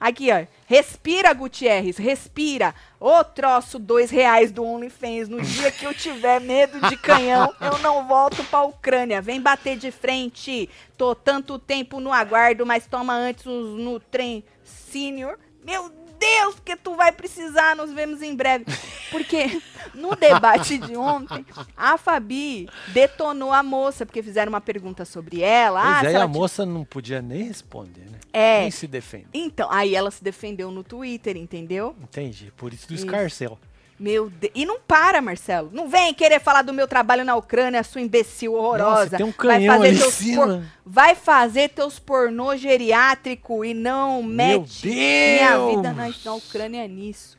Aqui, 0.00 0.30
ó. 0.32 0.46
Respira, 0.66 1.34
Gutierrez, 1.34 1.98
respira. 1.98 2.74
Ô 2.98 3.22
troço 3.22 3.78
dois 3.78 4.10
reais 4.10 4.50
do 4.50 4.64
OnlyFans. 4.64 5.28
No 5.28 5.42
dia 5.42 5.70
que 5.70 5.84
eu 5.84 5.92
tiver 5.92 6.40
medo 6.40 6.80
de 6.88 6.96
canhão, 6.96 7.54
eu 7.60 7.78
não 7.80 8.08
volto 8.08 8.42
pra 8.44 8.62
Ucrânia. 8.62 9.20
Vem 9.20 9.42
bater 9.42 9.76
de 9.76 9.90
frente. 9.90 10.70
Tô 10.96 11.14
tanto 11.14 11.58
tempo 11.58 12.00
no 12.00 12.12
aguardo, 12.12 12.64
mas 12.64 12.86
toma 12.86 13.12
antes 13.12 13.46
uns 13.46 13.78
no 13.78 14.00
trem 14.00 14.42
senior. 14.64 15.38
Meu 15.62 15.90
Deus, 16.20 16.54
porque 16.56 16.76
tu 16.76 16.94
vai 16.94 17.10
precisar, 17.10 17.74
nos 17.74 17.90
vemos 17.92 18.20
em 18.22 18.34
breve. 18.36 18.66
Porque 19.10 19.60
no 19.94 20.14
debate 20.14 20.76
de 20.78 20.94
ontem, 20.96 21.44
a 21.76 21.96
Fabi 21.96 22.68
detonou 22.88 23.52
a 23.52 23.62
moça, 23.62 24.04
porque 24.04 24.22
fizeram 24.22 24.50
uma 24.50 24.60
pergunta 24.60 25.04
sobre 25.04 25.40
ela. 25.40 25.80
Pois 25.80 25.94
ah, 25.94 25.96
é, 25.96 26.00
se 26.00 26.04
e 26.04 26.08
a 26.08 26.12
ela 26.20 26.28
t- 26.28 26.38
moça 26.38 26.66
não 26.66 26.84
podia 26.84 27.22
nem 27.22 27.44
responder, 27.44 28.02
né? 28.02 28.18
É. 28.32 28.60
Nem 28.60 28.70
se 28.70 28.86
defende. 28.86 29.26
Então, 29.32 29.68
aí 29.72 29.94
ela 29.94 30.10
se 30.10 30.22
defendeu 30.22 30.70
no 30.70 30.84
Twitter, 30.84 31.36
entendeu? 31.36 31.96
Entendi. 32.02 32.52
Por 32.56 32.72
isso 32.72 32.86
do 32.86 32.94
Isso. 32.94 33.04
escarcel. 33.06 33.58
Meu 34.00 34.30
Deus. 34.30 34.52
E 34.54 34.64
não 34.64 34.80
para, 34.80 35.20
Marcelo. 35.20 35.68
Não 35.74 35.86
vem 35.86 36.14
querer 36.14 36.40
falar 36.40 36.62
do 36.62 36.72
meu 36.72 36.88
trabalho 36.88 37.22
na 37.22 37.36
Ucrânia, 37.36 37.84
sua 37.84 38.00
imbecil 38.00 38.54
horrorosa. 38.54 39.04
Nossa, 39.04 39.16
tem 39.18 39.26
um 39.26 39.30
vai 39.30 39.36
canhão 39.36 39.74
fazer 39.76 39.88
ali 39.88 39.98
teus 39.98 40.14
cima. 40.14 40.72
Vai 40.86 41.14
fazer 41.14 41.68
teus 41.68 41.98
pornô 41.98 42.56
geriátrico 42.56 43.62
e 43.62 43.74
não 43.74 44.22
Meu 44.22 44.62
mete 44.62 44.88
minha 44.88 45.58
Deus! 45.58 45.76
vida 45.76 45.92
na, 45.92 46.08
na 46.24 46.34
Ucrânia 46.34 46.88
nisso. 46.88 47.36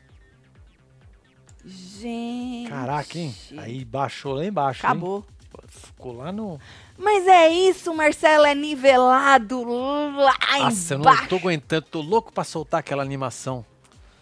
Gente. 1.64 2.70
Caraca, 2.70 3.18
hein? 3.18 3.34
Aí 3.58 3.84
baixou 3.84 4.34
lá 4.34 4.44
embaixo, 4.44 4.86
hein? 4.86 4.90
Acabou. 4.90 5.24
Ficou 5.68 6.12
lá 6.12 6.30
no... 6.30 6.60
Mas 6.96 7.26
é 7.26 7.48
isso, 7.48 7.92
Marcelo, 7.92 8.44
é 8.44 8.54
nivelado 8.54 9.64
lá 9.64 10.36
Nossa, 10.60 10.94
eu 10.94 10.98
embaixo 11.00 11.22
não 11.22 11.28
tô 11.28 11.36
aguentando. 11.36 11.86
Tô 11.90 12.00
louco 12.00 12.32
pra 12.32 12.44
soltar 12.44 12.78
aquela 12.78 13.02
animação. 13.02 13.64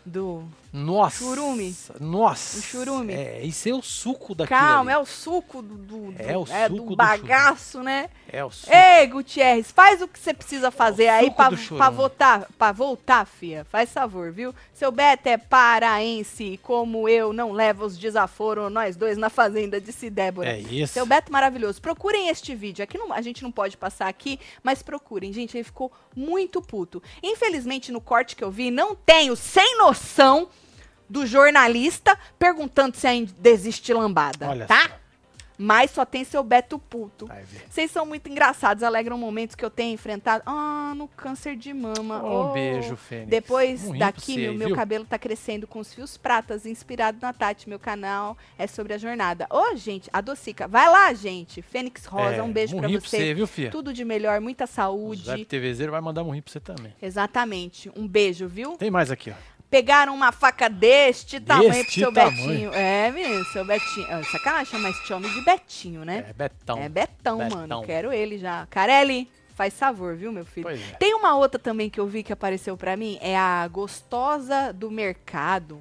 do... 0.06 0.42
Nossa. 0.72 1.18
Churume. 1.18 1.74
Nossa. 1.98 2.58
O 2.58 2.62
churume. 2.62 3.12
É, 3.12 3.42
isso 3.44 3.68
é 3.68 3.72
o 3.74 3.82
suco 3.82 4.34
daquilo 4.36 4.58
Calma, 4.60 4.90
ali. 4.92 4.98
é 5.00 5.02
o 5.02 5.06
suco 5.06 5.60
do, 5.60 5.74
do, 5.76 6.14
É 6.16 6.36
o 6.38 6.42
é, 6.48 6.68
suco 6.68 6.80
do 6.82 6.90
do 6.90 6.96
bagaço, 6.96 7.82
né? 7.82 8.08
É 8.28 8.44
o 8.44 8.50
suco. 8.50 8.72
Ei, 8.72 9.06
Gutierrez, 9.08 9.72
faz 9.72 10.00
o 10.00 10.06
que 10.06 10.18
você 10.18 10.32
precisa 10.32 10.70
fazer 10.70 11.08
aí 11.08 11.24
suco 11.24 11.36
pra, 11.36 11.50
pra 11.76 11.90
votar, 11.90 12.46
pra 12.56 12.72
voltar, 12.72 13.26
fia. 13.26 13.64
Faz 13.64 13.92
favor, 13.92 14.30
viu? 14.30 14.54
Seu 14.72 14.92
Beto 14.92 15.28
é 15.28 15.36
paraense, 15.36 16.58
como 16.62 17.08
eu, 17.08 17.32
não 17.32 17.50
leva 17.52 17.84
os 17.84 17.98
desaforos, 17.98 18.70
nós 18.70 18.94
dois 18.96 19.18
na 19.18 19.28
fazenda, 19.28 19.80
disse 19.80 20.08
Débora. 20.08 20.50
É 20.50 20.60
isso. 20.60 20.92
Seu 20.92 21.04
Beto 21.04 21.32
maravilhoso. 21.32 21.80
Procurem 21.82 22.28
este 22.28 22.54
vídeo. 22.54 22.82
Aqui 22.84 22.96
não- 22.96 23.12
a 23.12 23.20
gente 23.20 23.42
não 23.42 23.50
pode 23.50 23.76
passar 23.76 24.06
aqui, 24.08 24.38
mas 24.62 24.82
procurem. 24.82 25.32
Gente, 25.32 25.56
ele 25.56 25.64
ficou 25.64 25.90
muito 26.14 26.62
puto. 26.62 27.02
Infelizmente, 27.22 27.90
no 27.90 28.00
corte 28.00 28.36
que 28.36 28.44
eu 28.44 28.50
vi, 28.50 28.70
não 28.70 28.94
tenho 28.94 29.34
sem 29.34 29.76
noção 29.78 30.48
do 31.10 31.26
jornalista 31.26 32.16
perguntando 32.38 32.96
se 32.96 33.06
ainda 33.06 33.50
existe 33.50 33.92
lambada. 33.92 34.48
Olha 34.48 34.66
tá? 34.66 34.88
só. 34.88 35.00
Mas 35.62 35.90
só 35.90 36.06
tem 36.06 36.24
seu 36.24 36.42
Beto 36.42 36.78
puto. 36.78 37.28
Vocês 37.68 37.90
são 37.90 38.06
muito 38.06 38.26
engraçados, 38.30 38.82
alegram 38.82 39.18
momentos 39.18 39.54
que 39.54 39.62
eu 39.62 39.68
tenho 39.68 39.92
enfrentado. 39.92 40.42
Ah, 40.46 40.94
no 40.96 41.06
câncer 41.06 41.54
de 41.54 41.74
mama. 41.74 42.22
Um 42.24 42.48
Oh. 42.48 42.52
beijo, 42.54 42.96
Fênix. 42.96 43.28
Depois 43.28 43.90
daqui, 43.98 44.42
pra 44.46 44.52
meu, 44.54 44.74
cabelo 44.74 45.04
tá 45.04 45.18
crescendo 45.18 45.66
com 45.66 45.80
os 45.80 45.92
fios 45.92 46.16
pratas, 46.16 46.64
inspirado 46.64 47.18
na 47.20 47.34
Tati. 47.34 47.68
Meu 47.68 47.78
canal 47.78 48.38
é 48.58 48.66
sobre 48.66 48.94
a 48.94 48.98
jornada. 48.98 49.46
Ô, 49.50 49.76
gente, 49.76 50.08
a 50.14 50.22
Docica. 50.22 50.66
Vai 50.66 50.88
lá, 50.88 51.12
gente. 51.12 51.60
Fênix 51.60 52.06
Rosa, 52.06 52.36
É, 52.36 52.42
um 52.42 52.50
beijo 52.50 52.78
pra 52.78 52.88
você. 52.88 53.00
você, 53.00 53.34
viu, 53.34 53.46
filha? 53.46 53.70
Tudo 53.70 53.92
de 53.92 54.02
melhor, 54.02 54.40
muita 54.40 54.64
O 54.64 54.66
saúde. 54.66 55.24
Zé 55.26 55.44
TVZero 55.44 55.92
vai 55.92 56.00
mandar 56.00 56.22
um 56.22 56.30
rim 56.30 56.40
pra 56.40 56.52
você 56.54 56.60
também. 56.60 56.94
Exatamente. 57.02 57.92
Um 57.94 58.08
beijo, 58.08 58.48
viu? 58.48 58.78
Tem 58.78 58.90
mais 58.90 59.10
aqui, 59.10 59.30
ó. 59.30 59.34
Pegaram 59.70 60.14
uma 60.14 60.32
faca 60.32 60.68
deste 60.68 61.38
tamanho 61.38 61.68
pro 61.70 61.78
Deste 61.78 62.00
seu 62.00 62.12
tamanho. 62.12 62.36
Betinho. 62.36 62.74
É, 62.74 63.10
menino, 63.12 63.44
seu 63.46 63.64
Betinho. 63.64 64.06
Ah, 64.10 64.22
sacanagem 64.24 64.66
chamar 64.66 64.90
esse 64.90 65.12
homem 65.12 65.32
de 65.32 65.40
Betinho, 65.42 66.04
né? 66.04 66.26
É 66.28 66.32
Betão. 66.32 66.78
É 66.78 66.88
Betão, 66.88 67.38
Betão. 67.38 67.56
mano. 67.58 67.82
Quero 67.86 68.12
ele 68.12 68.36
já. 68.36 68.66
Carelli, 68.68 69.30
faz 69.54 69.78
favor, 69.78 70.16
viu, 70.16 70.32
meu 70.32 70.44
filho? 70.44 70.64
Pois 70.64 70.80
é. 70.80 70.94
Tem 70.94 71.14
uma 71.14 71.36
outra 71.36 71.56
também 71.58 71.88
que 71.88 72.00
eu 72.00 72.06
vi 72.08 72.24
que 72.24 72.32
apareceu 72.32 72.76
pra 72.76 72.96
mim, 72.96 73.16
é 73.22 73.36
a 73.38 73.68
gostosa 73.68 74.72
do 74.72 74.90
mercado. 74.90 75.80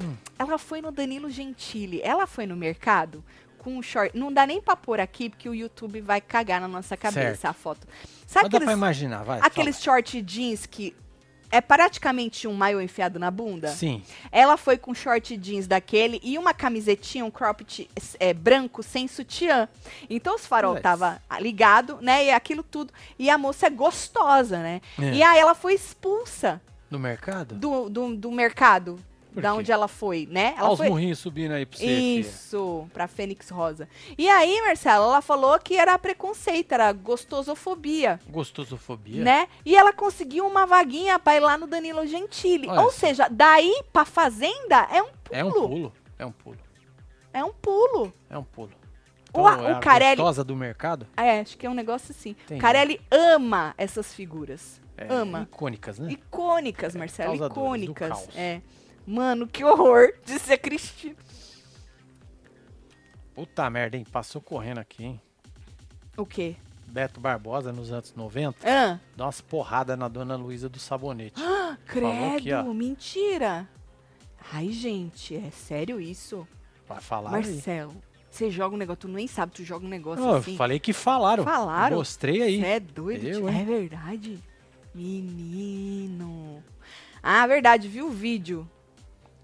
Hum. 0.00 0.14
Ela 0.38 0.56
foi 0.58 0.80
no 0.80 0.92
Danilo 0.92 1.28
Gentili. 1.28 2.00
Ela 2.04 2.24
foi 2.24 2.46
no 2.46 2.54
mercado 2.54 3.24
com 3.58 3.76
um 3.76 3.82
short. 3.82 4.16
Não 4.16 4.32
dá 4.32 4.46
nem 4.46 4.60
pra 4.60 4.76
pôr 4.76 5.00
aqui, 5.00 5.28
porque 5.28 5.48
o 5.48 5.54
YouTube 5.54 6.00
vai 6.00 6.20
cagar 6.20 6.60
na 6.60 6.68
nossa 6.68 6.96
cabeça 6.96 7.20
Certo. 7.34 7.44
a 7.46 7.52
foto. 7.52 7.80
Sabe 8.28 8.44
Mas 8.44 8.44
dá 8.44 8.48
pra 8.50 8.56
aqueles, 8.58 8.72
imaginar, 8.74 9.24
vai. 9.24 9.40
aqueles 9.42 9.82
short 9.82 10.22
jeans 10.22 10.66
que 10.66 10.94
é 11.50 11.60
praticamente 11.60 12.46
um 12.46 12.52
maio 12.54 12.80
enfiado 12.80 13.18
na 13.18 13.30
bunda? 13.30 13.68
Sim. 13.68 14.02
Ela 14.30 14.56
foi 14.56 14.76
com 14.76 14.92
short 14.94 15.36
jeans 15.36 15.66
daquele 15.66 16.20
e 16.22 16.36
uma 16.38 16.52
camisetinha, 16.52 17.24
um 17.24 17.30
cropped 17.30 17.88
é, 18.20 18.34
branco 18.34 18.82
sem 18.82 19.08
sutiã. 19.08 19.68
Então 20.10 20.34
os 20.34 20.46
farol 20.46 20.74
Mas- 20.74 20.82
tava 20.82 21.22
ligado, 21.40 21.98
né? 22.00 22.26
E 22.26 22.30
aquilo 22.30 22.62
tudo. 22.62 22.92
E 23.18 23.30
a 23.30 23.38
moça 23.38 23.66
é 23.66 23.70
gostosa, 23.70 24.58
né? 24.58 24.80
É. 24.98 25.14
E 25.14 25.22
aí 25.22 25.38
ela 25.38 25.54
foi 25.54 25.74
expulsa 25.74 26.60
No 26.90 26.98
mercado? 26.98 27.54
do, 27.54 27.88
do, 27.88 28.16
do 28.16 28.30
mercado. 28.32 28.98
Da 29.34 29.54
onde 29.54 29.70
ela 29.70 29.86
foi, 29.86 30.26
né? 30.30 30.54
Ela 30.56 30.64
Olha 30.64 30.72
os 30.72 30.78
foi. 30.78 30.88
murrinhos 30.88 31.18
subindo 31.18 31.52
aí 31.52 31.64
pra 31.64 31.78
você, 31.78 31.84
filha. 31.86 32.20
Isso, 32.20 32.88
pra 32.92 33.06
Fênix 33.06 33.48
Rosa. 33.50 33.88
E 34.16 34.28
aí, 34.28 34.60
Marcela, 34.62 35.04
ela 35.04 35.20
falou 35.20 35.58
que 35.60 35.76
era 35.76 35.96
preconceito, 35.98 36.72
era 36.72 36.90
gostosofobia, 36.92 38.18
Gostosofobia? 38.28 39.22
né? 39.22 39.48
E 39.64 39.76
ela 39.76 39.92
conseguiu 39.92 40.46
uma 40.46 40.66
vaguinha 40.66 41.18
pra 41.18 41.36
ir 41.36 41.40
lá 41.40 41.56
no 41.56 41.66
Danilo 41.66 42.06
Gentili. 42.06 42.68
Olha 42.68 42.80
Ou 42.80 42.90
só. 42.90 42.98
seja, 42.98 43.28
daí 43.30 43.82
pra 43.92 44.04
fazenda 44.04 44.88
é 44.90 45.02
um 45.02 45.08
pulo. 45.12 45.30
É 45.30 45.44
um 45.44 45.52
pulo. 45.52 45.92
É 46.18 46.26
um 46.26 46.32
pulo. 46.32 46.58
É 47.32 47.44
um 47.44 47.52
pulo. 47.52 48.12
É 48.30 48.38
um 48.38 48.44
pulo. 48.44 48.70
O, 49.32 49.46
a- 49.46 49.54
é 49.62 49.72
o 49.72 49.76
a 49.76 49.80
Carelli. 49.80 50.16
gostosa 50.16 50.42
do 50.42 50.56
mercado? 50.56 51.06
É, 51.16 51.40
acho 51.40 51.56
que 51.58 51.66
é 51.66 51.70
um 51.70 51.74
negócio 51.74 52.10
assim. 52.10 52.30
Entendi. 52.30 52.60
Carelli 52.60 53.00
ama 53.10 53.74
essas 53.76 54.12
figuras. 54.14 54.80
É, 54.96 55.06
ama. 55.12 55.42
Icônicas, 55.42 55.98
né? 55.98 56.10
Icônicas, 56.10 56.96
Marcelo. 56.96 57.38
do 57.38 57.44
Icônicas. 57.46 58.28
É. 58.34 58.60
Mano, 59.10 59.46
que 59.46 59.64
horror, 59.64 60.12
disse 60.22 60.52
a 60.52 60.58
Cristina. 60.58 61.16
Puta 63.34 63.70
merda, 63.70 63.96
hein? 63.96 64.04
Passou 64.12 64.38
correndo 64.42 64.78
aqui, 64.78 65.02
hein? 65.04 65.20
O 66.14 66.26
quê? 66.26 66.56
Beto 66.88 67.18
Barbosa, 67.18 67.72
nos 67.72 67.90
anos 67.90 68.12
90, 68.14 68.58
Ah, 68.68 68.98
dá 69.16 69.24
umas 69.24 69.40
porradas 69.40 69.98
na 69.98 70.08
dona 70.08 70.36
Luísa 70.36 70.68
do 70.68 70.78
Sabonete. 70.78 71.40
credo, 71.86 72.36
aqui, 72.36 72.52
ó. 72.52 72.62
mentira. 72.74 73.66
Ai, 74.52 74.70
gente, 74.72 75.34
é 75.36 75.50
sério 75.50 75.98
isso? 75.98 76.46
Vai 76.86 77.00
falar 77.00 77.34
aí. 77.34 77.44
Marcelo, 77.46 77.94
você 78.30 78.50
joga 78.50 78.74
um 78.74 78.78
negócio, 78.78 79.00
tu 79.02 79.08
nem 79.08 79.26
sabe, 79.26 79.52
tu 79.52 79.64
joga 79.64 79.86
um 79.86 79.88
negócio 79.88 80.22
Não, 80.22 80.32
eu 80.32 80.36
assim. 80.38 80.56
falei 80.56 80.78
que 80.78 80.92
falaram. 80.92 81.44
Falaram? 81.44 81.96
Mostrei 81.96 82.42
aí. 82.42 82.60
Você 82.60 82.66
é 82.66 82.80
doido? 82.80 83.26
Eu, 83.26 83.48
é 83.48 83.64
verdade? 83.64 84.38
Menino. 84.94 86.62
Ah, 87.22 87.46
verdade, 87.46 87.88
viu 87.88 88.08
o 88.08 88.10
vídeo? 88.10 88.68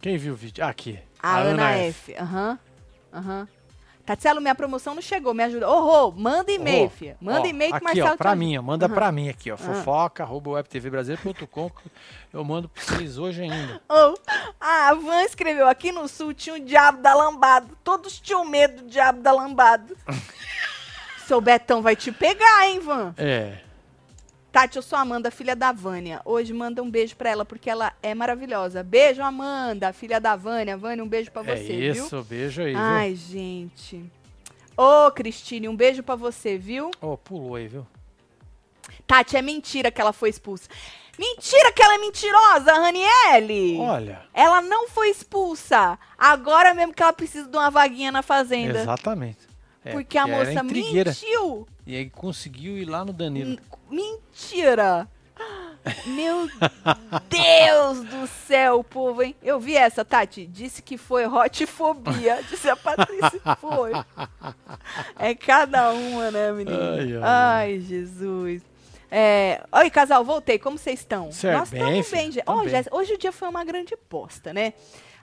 Quem 0.04 0.18
viu 0.18 0.34
o 0.34 0.36
vídeo? 0.36 0.62
Ah, 0.62 0.68
aqui. 0.68 0.98
A, 1.18 1.38
Ana, 1.38 1.78
F. 1.78 2.14
Aham. 2.16 2.58
Aham. 3.10 3.48
Tatielo, 4.04 4.38
minha 4.38 4.54
promoção 4.54 4.94
não 4.94 5.00
chegou, 5.00 5.32
me 5.32 5.42
ajuda. 5.42 5.66
Ô, 5.66 5.80
Rô, 5.80 6.10
manda 6.10 6.52
e-mail, 6.52 6.88
Ô, 6.88 6.90
filha. 6.90 7.16
Manda 7.18 7.48
e-mail 7.48 7.70
que 7.70 7.74
o 7.74 7.76
Aqui, 7.76 7.84
Marcelo 7.86 8.10
ó, 8.12 8.16
pra 8.18 8.32
te 8.32 8.38
mim, 8.38 8.54
ó, 8.58 8.60
manda 8.60 8.84
Aham. 8.84 8.94
pra 8.94 9.10
mim 9.10 9.30
aqui, 9.30 9.50
ó. 9.50 9.54
Ah. 9.54 9.56
Fofoca, 9.56 10.22
arroba 10.22 10.50
webtvbrasileiro.com. 10.50 11.70
que 11.70 11.90
Eu 12.34 12.44
mando 12.44 12.68
pra 12.68 12.82
vocês 12.82 13.16
hoje 13.16 13.44
ainda. 13.44 13.80
Ô, 13.88 14.14
a 14.60 14.92
Van 14.92 15.22
escreveu, 15.22 15.66
aqui 15.66 15.90
no 15.90 16.06
sul 16.06 16.34
tinha 16.34 16.56
o 16.56 16.60
diabo 16.60 17.00
da 17.00 17.14
lambada. 17.14 17.66
Todos 17.82 18.20
tinham 18.20 18.44
medo 18.44 18.82
do 18.82 18.90
diabo 18.90 19.22
da 19.22 19.32
lambada. 19.32 19.96
Seu 21.26 21.40
Betão 21.40 21.80
vai 21.80 21.96
te 21.96 22.12
pegar, 22.12 22.68
hein, 22.68 22.80
Van? 22.80 23.14
É. 23.16 23.56
Tati, 24.54 24.76
eu 24.76 24.82
sou 24.82 24.96
a 24.96 25.02
Amanda, 25.02 25.32
filha 25.32 25.56
da 25.56 25.72
Vânia. 25.72 26.20
Hoje 26.24 26.52
manda 26.52 26.80
um 26.80 26.88
beijo 26.88 27.16
pra 27.16 27.28
ela, 27.28 27.44
porque 27.44 27.68
ela 27.68 27.92
é 28.00 28.14
maravilhosa. 28.14 28.84
Beijo, 28.84 29.20
Amanda, 29.20 29.92
filha 29.92 30.20
da 30.20 30.36
Vânia. 30.36 30.76
Vânia, 30.76 31.02
um 31.02 31.08
beijo 31.08 31.28
pra 31.32 31.42
é 31.42 31.56
você, 31.56 31.92
viu? 31.92 32.04
isso, 32.04 32.22
beijo 32.22 32.62
aí, 32.62 32.70
viu? 32.70 32.80
Ai, 32.80 33.16
gente. 33.16 34.04
Ô, 34.76 35.10
Cristine, 35.10 35.68
um 35.68 35.74
beijo 35.74 36.04
pra 36.04 36.14
você, 36.14 36.56
viu? 36.56 36.92
Ô, 37.00 37.16
pulou 37.16 37.56
aí, 37.56 37.66
viu? 37.66 37.84
Tati, 39.08 39.36
é 39.36 39.42
mentira 39.42 39.90
que 39.90 40.00
ela 40.00 40.12
foi 40.12 40.30
expulsa. 40.30 40.68
Mentira 41.18 41.72
que 41.72 41.82
ela 41.82 41.96
é 41.96 41.98
mentirosa, 41.98 42.74
Raniele! 42.74 43.78
Olha, 43.80 44.22
Ela 44.32 44.62
não 44.62 44.88
foi 44.88 45.10
expulsa. 45.10 45.98
Agora 46.16 46.72
mesmo 46.74 46.94
que 46.94 47.02
ela 47.02 47.12
precisa 47.12 47.48
de 47.48 47.56
uma 47.56 47.72
vaguinha 47.72 48.12
na 48.12 48.22
fazenda. 48.22 48.82
exatamente. 48.82 49.48
É, 49.84 49.90
porque 49.90 50.16
a 50.16 50.28
era 50.28 50.44
moça 50.44 50.62
mentiu. 50.62 51.66
E 51.86 51.96
aí 51.96 52.08
conseguiu 52.10 52.78
ir 52.78 52.84
lá 52.86 53.04
no 53.04 53.12
Danilo. 53.12 53.50
N- 53.50 53.60
Mentira. 53.90 55.08
Meu 56.06 56.48
Deus 57.28 58.04
do 58.04 58.26
céu, 58.46 58.82
povo, 58.82 59.22
hein? 59.22 59.36
Eu 59.42 59.60
vi 59.60 59.76
essa, 59.76 60.02
Tati. 60.04 60.46
Disse 60.46 60.80
que 60.80 60.96
foi 60.96 61.26
hotfobia. 61.26 62.42
Disse 62.48 62.70
a 62.70 62.76
Patrícia. 62.76 63.40
Foi. 63.60 63.90
É 65.18 65.34
cada 65.34 65.92
uma, 65.92 66.30
né, 66.30 66.52
menina? 66.52 66.78
Ai, 66.94 67.16
ai, 67.16 67.22
Ai, 67.22 67.80
Jesus. 67.80 68.62
É... 69.10 69.62
Oi, 69.70 69.90
casal, 69.90 70.24
voltei. 70.24 70.58
Como 70.58 70.78
vocês 70.78 71.00
estão? 71.00 71.30
Certo, 71.30 71.58
Nós 71.58 71.70
bem, 71.70 71.80
estamos 72.00 72.10
bem, 72.10 72.32
gente. 72.32 72.44
bem. 72.46 72.68
Jéssica, 72.68 72.96
hoje 72.96 73.12
o 73.14 73.18
dia 73.18 73.30
foi 73.32 73.48
uma 73.48 73.64
grande 73.64 73.94
posta, 74.08 74.52
né? 74.54 74.72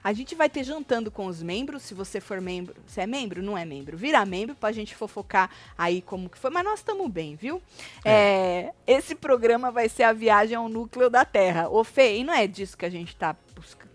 A 0.02 0.12
gente 0.12 0.34
vai 0.34 0.50
ter 0.50 0.64
jantando 0.64 1.10
com 1.10 1.26
os 1.26 1.42
membros, 1.42 1.82
se 1.82 1.94
você 1.94 2.20
for 2.20 2.40
membro. 2.40 2.74
Se 2.86 3.00
é 3.00 3.06
membro, 3.06 3.42
não 3.42 3.56
é 3.56 3.64
membro. 3.64 3.96
Vira 3.96 4.24
membro 4.26 4.56
pra 4.56 4.72
gente 4.72 4.94
fofocar 4.94 5.48
aí 5.78 6.02
como 6.02 6.28
que 6.28 6.38
foi. 6.38 6.50
Mas 6.50 6.64
nós 6.64 6.80
estamos 6.80 7.08
bem, 7.08 7.36
viu? 7.36 7.62
É, 8.04 8.72
esse 8.86 9.14
programa 9.14 9.70
vai 9.70 9.88
ser 9.88 10.02
a 10.02 10.12
viagem 10.12 10.56
ao 10.56 10.68
núcleo 10.68 11.08
da 11.08 11.24
Terra. 11.24 11.68
Ô, 11.68 11.84
Fê, 11.84 12.16
e 12.18 12.24
não 12.24 12.34
é 12.34 12.46
disso 12.46 12.76
que 12.76 12.84
a 12.84 12.90
gente 12.90 13.14
tá, 13.14 13.36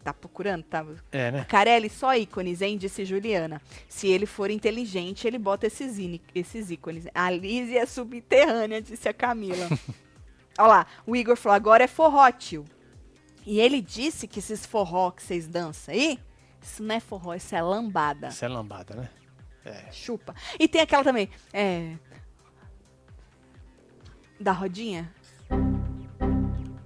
tá 0.04 0.14
procurando? 0.14 0.64
Tá? 0.64 0.86
É, 1.12 1.32
né? 1.32 1.46
Carelli, 1.50 1.90
só 1.90 2.16
ícones, 2.16 2.62
hein? 2.62 2.78
Disse 2.78 3.04
Juliana. 3.04 3.62
Se 3.90 4.08
ele 4.08 4.26
for 4.26 4.50
inteligente, 4.50 5.28
ele 5.28 5.38
bota 5.38 5.68
esses, 5.68 5.98
esses 6.34 6.72
ícones. 6.72 7.06
A 7.14 7.30
Liz 7.30 7.70
é 7.74 7.86
subterrânea, 7.86 8.82
disse 8.82 9.10
a 9.10 9.14
Camila. 9.14 9.68
Olha 10.58 10.68
lá, 10.68 10.88
o 11.06 11.16
Igor 11.16 11.36
falou, 11.36 11.56
agora 11.56 11.84
é 11.84 11.88
forró, 11.88 12.32
tio. 12.32 12.66
E 13.50 13.62
ele 13.62 13.82
disse 13.82 14.28
que 14.28 14.40
esses 14.40 14.66
forró 14.66 15.10
que 15.10 15.24
vocês 15.24 15.48
dançam 15.48 15.94
aí, 15.94 16.20
isso 16.62 16.84
não 16.84 16.94
é 16.96 17.00
forró, 17.00 17.34
isso 17.34 17.56
é 17.56 17.62
lambada. 17.62 18.28
Isso 18.28 18.44
é 18.44 18.48
lambada, 18.50 18.94
né? 18.94 19.10
É. 19.64 19.90
Chupa. 19.90 20.36
E 20.60 20.68
tem 20.68 20.82
aquela 20.82 21.02
também, 21.02 21.30
é... 21.54 21.96
Da 24.38 24.52
rodinha? 24.52 25.10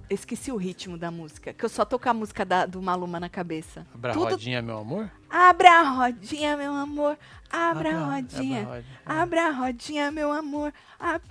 Esqueci 0.08 0.52
o 0.52 0.56
ritmo 0.56 0.96
da 0.96 1.10
música, 1.10 1.52
que 1.52 1.64
eu 1.64 1.68
só 1.68 1.84
tô 1.84 1.98
com 1.98 2.08
a 2.08 2.14
música 2.14 2.44
da- 2.44 2.64
do 2.64 2.80
Maluma 2.80 3.18
na 3.18 3.28
cabeça. 3.28 3.84
Abra 3.92 4.12
a 4.12 4.14
Tudo 4.14 4.30
rodinha, 4.30 4.62
meu 4.62 4.78
amor. 4.78 5.10
Abra 5.28 5.80
a 5.80 5.82
rodinha, 5.90 6.56
meu 6.56 6.72
amor. 6.74 7.18
Abra 7.50 7.96
a 7.98 8.14
rodinha. 8.14 8.60
abra 8.62 8.70
a 8.70 8.74
rodinha. 8.76 8.84
Abra 9.04 9.46
a 9.48 9.50
rodinha, 9.50 10.10
meu 10.12 10.30
amor. 10.32 10.72
Ab... 11.00 11.24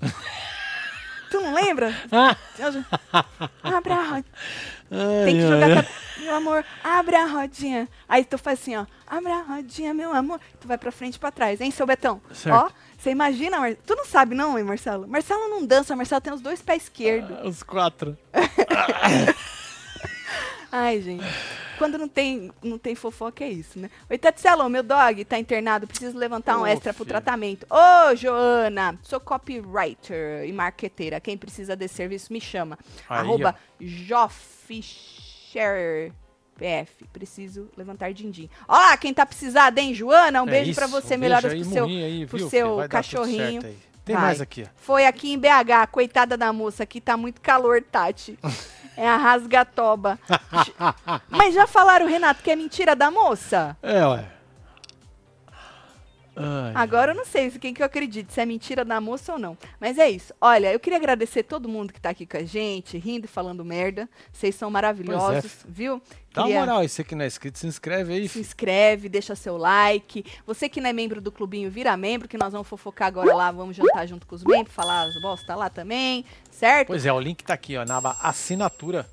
tu 1.34 1.40
não 1.40 1.54
lembra? 1.54 1.92
Abra 3.62 3.94
a 3.94 4.02
rodinha. 4.02 4.24
Tem 5.24 5.36
que 5.36 5.42
jogar. 5.42 5.74
cap- 5.74 5.88
Meu 6.20 6.34
amor, 6.36 6.64
abra 6.82 7.22
a 7.22 7.26
rodinha. 7.26 7.88
Aí 8.08 8.24
tu 8.24 8.38
faz 8.38 8.60
assim, 8.60 8.76
ó. 8.76 8.86
Abra 9.06 9.34
a 9.34 9.42
rodinha, 9.42 9.92
meu 9.92 10.14
amor. 10.14 10.40
Tu 10.60 10.68
vai 10.68 10.78
pra 10.78 10.92
frente 10.92 11.16
e 11.16 11.18
pra 11.18 11.30
trás, 11.32 11.60
hein, 11.60 11.70
seu 11.70 11.86
Betão? 11.86 12.20
Certo. 12.32 12.54
Ó, 12.56 12.70
você 12.96 13.10
imagina, 13.10 13.58
Mar... 13.58 13.74
tu 13.86 13.94
não 13.96 14.04
sabe 14.04 14.34
não, 14.34 14.56
hein, 14.58 14.64
Marcelo? 14.64 15.06
Marcelo 15.08 15.48
não 15.48 15.66
dança, 15.66 15.96
Marcelo 15.96 16.20
tem 16.20 16.32
os 16.32 16.40
dois 16.40 16.62
pés 16.62 16.84
esquerdos. 16.84 17.36
Os 17.44 17.62
quatro. 17.62 18.16
Ai, 20.70 21.00
gente. 21.00 21.24
Quando 21.84 21.98
não 21.98 22.08
tem, 22.08 22.50
não 22.62 22.78
tem 22.78 22.94
fofoca, 22.94 23.44
é 23.44 23.48
isso, 23.50 23.78
né? 23.78 23.90
Oi, 24.08 24.16
Tatselo, 24.16 24.66
meu 24.70 24.82
dog 24.82 25.22
tá 25.26 25.38
internado, 25.38 25.86
preciso 25.86 26.16
levantar 26.16 26.56
um 26.56 26.62
Ô, 26.62 26.66
extra 26.66 26.94
pro 26.94 27.04
filho. 27.04 27.10
tratamento. 27.10 27.66
Ô, 27.68 28.16
Joana, 28.16 28.98
sou 29.02 29.20
copywriter 29.20 30.46
e 30.46 30.52
marqueteira. 30.54 31.20
Quem 31.20 31.36
precisa 31.36 31.76
desse 31.76 31.96
serviço, 31.96 32.32
me 32.32 32.40
chama. 32.40 32.78
Aí, 33.06 33.18
Arroba 33.18 33.54
PF. 36.56 37.04
Preciso 37.12 37.68
levantar 37.76 38.14
din-din. 38.14 38.48
Ó 38.66 38.72
lá, 38.72 38.96
quem 38.96 39.12
tá 39.12 39.26
precisado, 39.26 39.76
hein, 39.76 39.92
Joana? 39.92 40.42
Um 40.42 40.48
É 40.48 40.52
beijo 40.52 40.74
pra 40.74 40.86
você, 40.86 41.16
um 41.16 41.18
melhoras 41.18 41.52
pro 41.52 41.64
seu, 41.70 41.84
aí, 41.84 42.26
pro 42.26 42.48
seu 42.48 42.88
cachorrinho. 42.88 43.60
Tem 44.06 44.16
Vai. 44.16 44.24
mais 44.24 44.40
aqui. 44.40 44.66
Foi 44.76 45.04
aqui 45.04 45.34
em 45.34 45.38
BH, 45.38 45.86
coitada 45.92 46.34
da 46.34 46.50
moça, 46.50 46.82
aqui 46.82 46.98
tá 46.98 47.14
muito 47.14 47.42
calor, 47.42 47.82
Tati. 47.82 48.38
É 48.96 49.08
a 49.08 49.16
rasgatoba. 49.16 50.18
Mas 51.28 51.54
já 51.54 51.66
falaram, 51.66 52.06
Renato, 52.06 52.42
que 52.42 52.50
é 52.50 52.56
mentira 52.56 52.94
da 52.94 53.10
moça? 53.10 53.76
É, 53.82 54.06
ué. 54.06 54.24
Ai, 56.36 56.72
Agora 56.74 57.12
eu 57.12 57.16
não 57.16 57.24
sei 57.24 57.50
se 57.50 57.58
quem 57.58 57.72
que 57.72 57.80
eu 57.82 57.86
acredito, 57.86 58.30
se 58.32 58.40
é 58.40 58.46
mentira 58.46 58.84
da 58.84 59.00
moça 59.00 59.32
ou 59.32 59.38
não. 59.38 59.56
Mas 59.80 59.98
é 59.98 60.10
isso. 60.10 60.32
Olha, 60.40 60.72
eu 60.72 60.80
queria 60.80 60.98
agradecer 60.98 61.42
todo 61.44 61.68
mundo 61.68 61.92
que 61.92 62.00
tá 62.00 62.10
aqui 62.10 62.26
com 62.26 62.36
a 62.36 62.42
gente, 62.42 62.98
rindo 62.98 63.26
e 63.26 63.28
falando 63.28 63.64
merda. 63.64 64.08
Vocês 64.32 64.54
são 64.54 64.70
maravilhosos, 64.70 65.64
viu? 65.68 66.02
Dá 66.32 66.40
uma 66.42 66.46
Queria- 66.48 66.60
moral 66.60 66.78
aí, 66.78 66.88
você 66.88 67.04
que 67.04 67.14
não 67.14 67.24
é 67.24 67.28
inscrito, 67.28 67.58
se 67.58 67.66
inscreve 67.66 68.12
aí, 68.14 68.22
se 68.22 68.28
filho. 68.34 68.40
inscreve, 68.42 69.08
deixa 69.08 69.36
seu 69.36 69.56
like. 69.56 70.24
Você 70.46 70.68
que 70.68 70.80
não 70.80 70.90
é 70.90 70.92
membro 70.92 71.20
do 71.20 71.30
clubinho, 71.30 71.70
vira 71.70 71.96
membro, 71.96 72.26
que 72.26 72.36
nós 72.36 72.52
vamos 72.52 72.66
fofocar 72.66 73.06
agora 73.08 73.32
lá, 73.34 73.52
vamos 73.52 73.76
jantar 73.76 74.06
junto 74.08 74.26
com 74.26 74.34
os 74.34 74.42
membros, 74.42 74.74
falar 74.74 75.02
as 75.04 75.20
bosta 75.22 75.54
lá 75.54 75.70
também, 75.70 76.24
certo? 76.50 76.88
Pois 76.88 77.06
é, 77.06 77.12
o 77.12 77.20
link 77.20 77.44
tá 77.44 77.54
aqui, 77.54 77.76
ó, 77.76 77.84
na 77.84 77.98
aba 77.98 78.16
assinatura. 78.20 79.08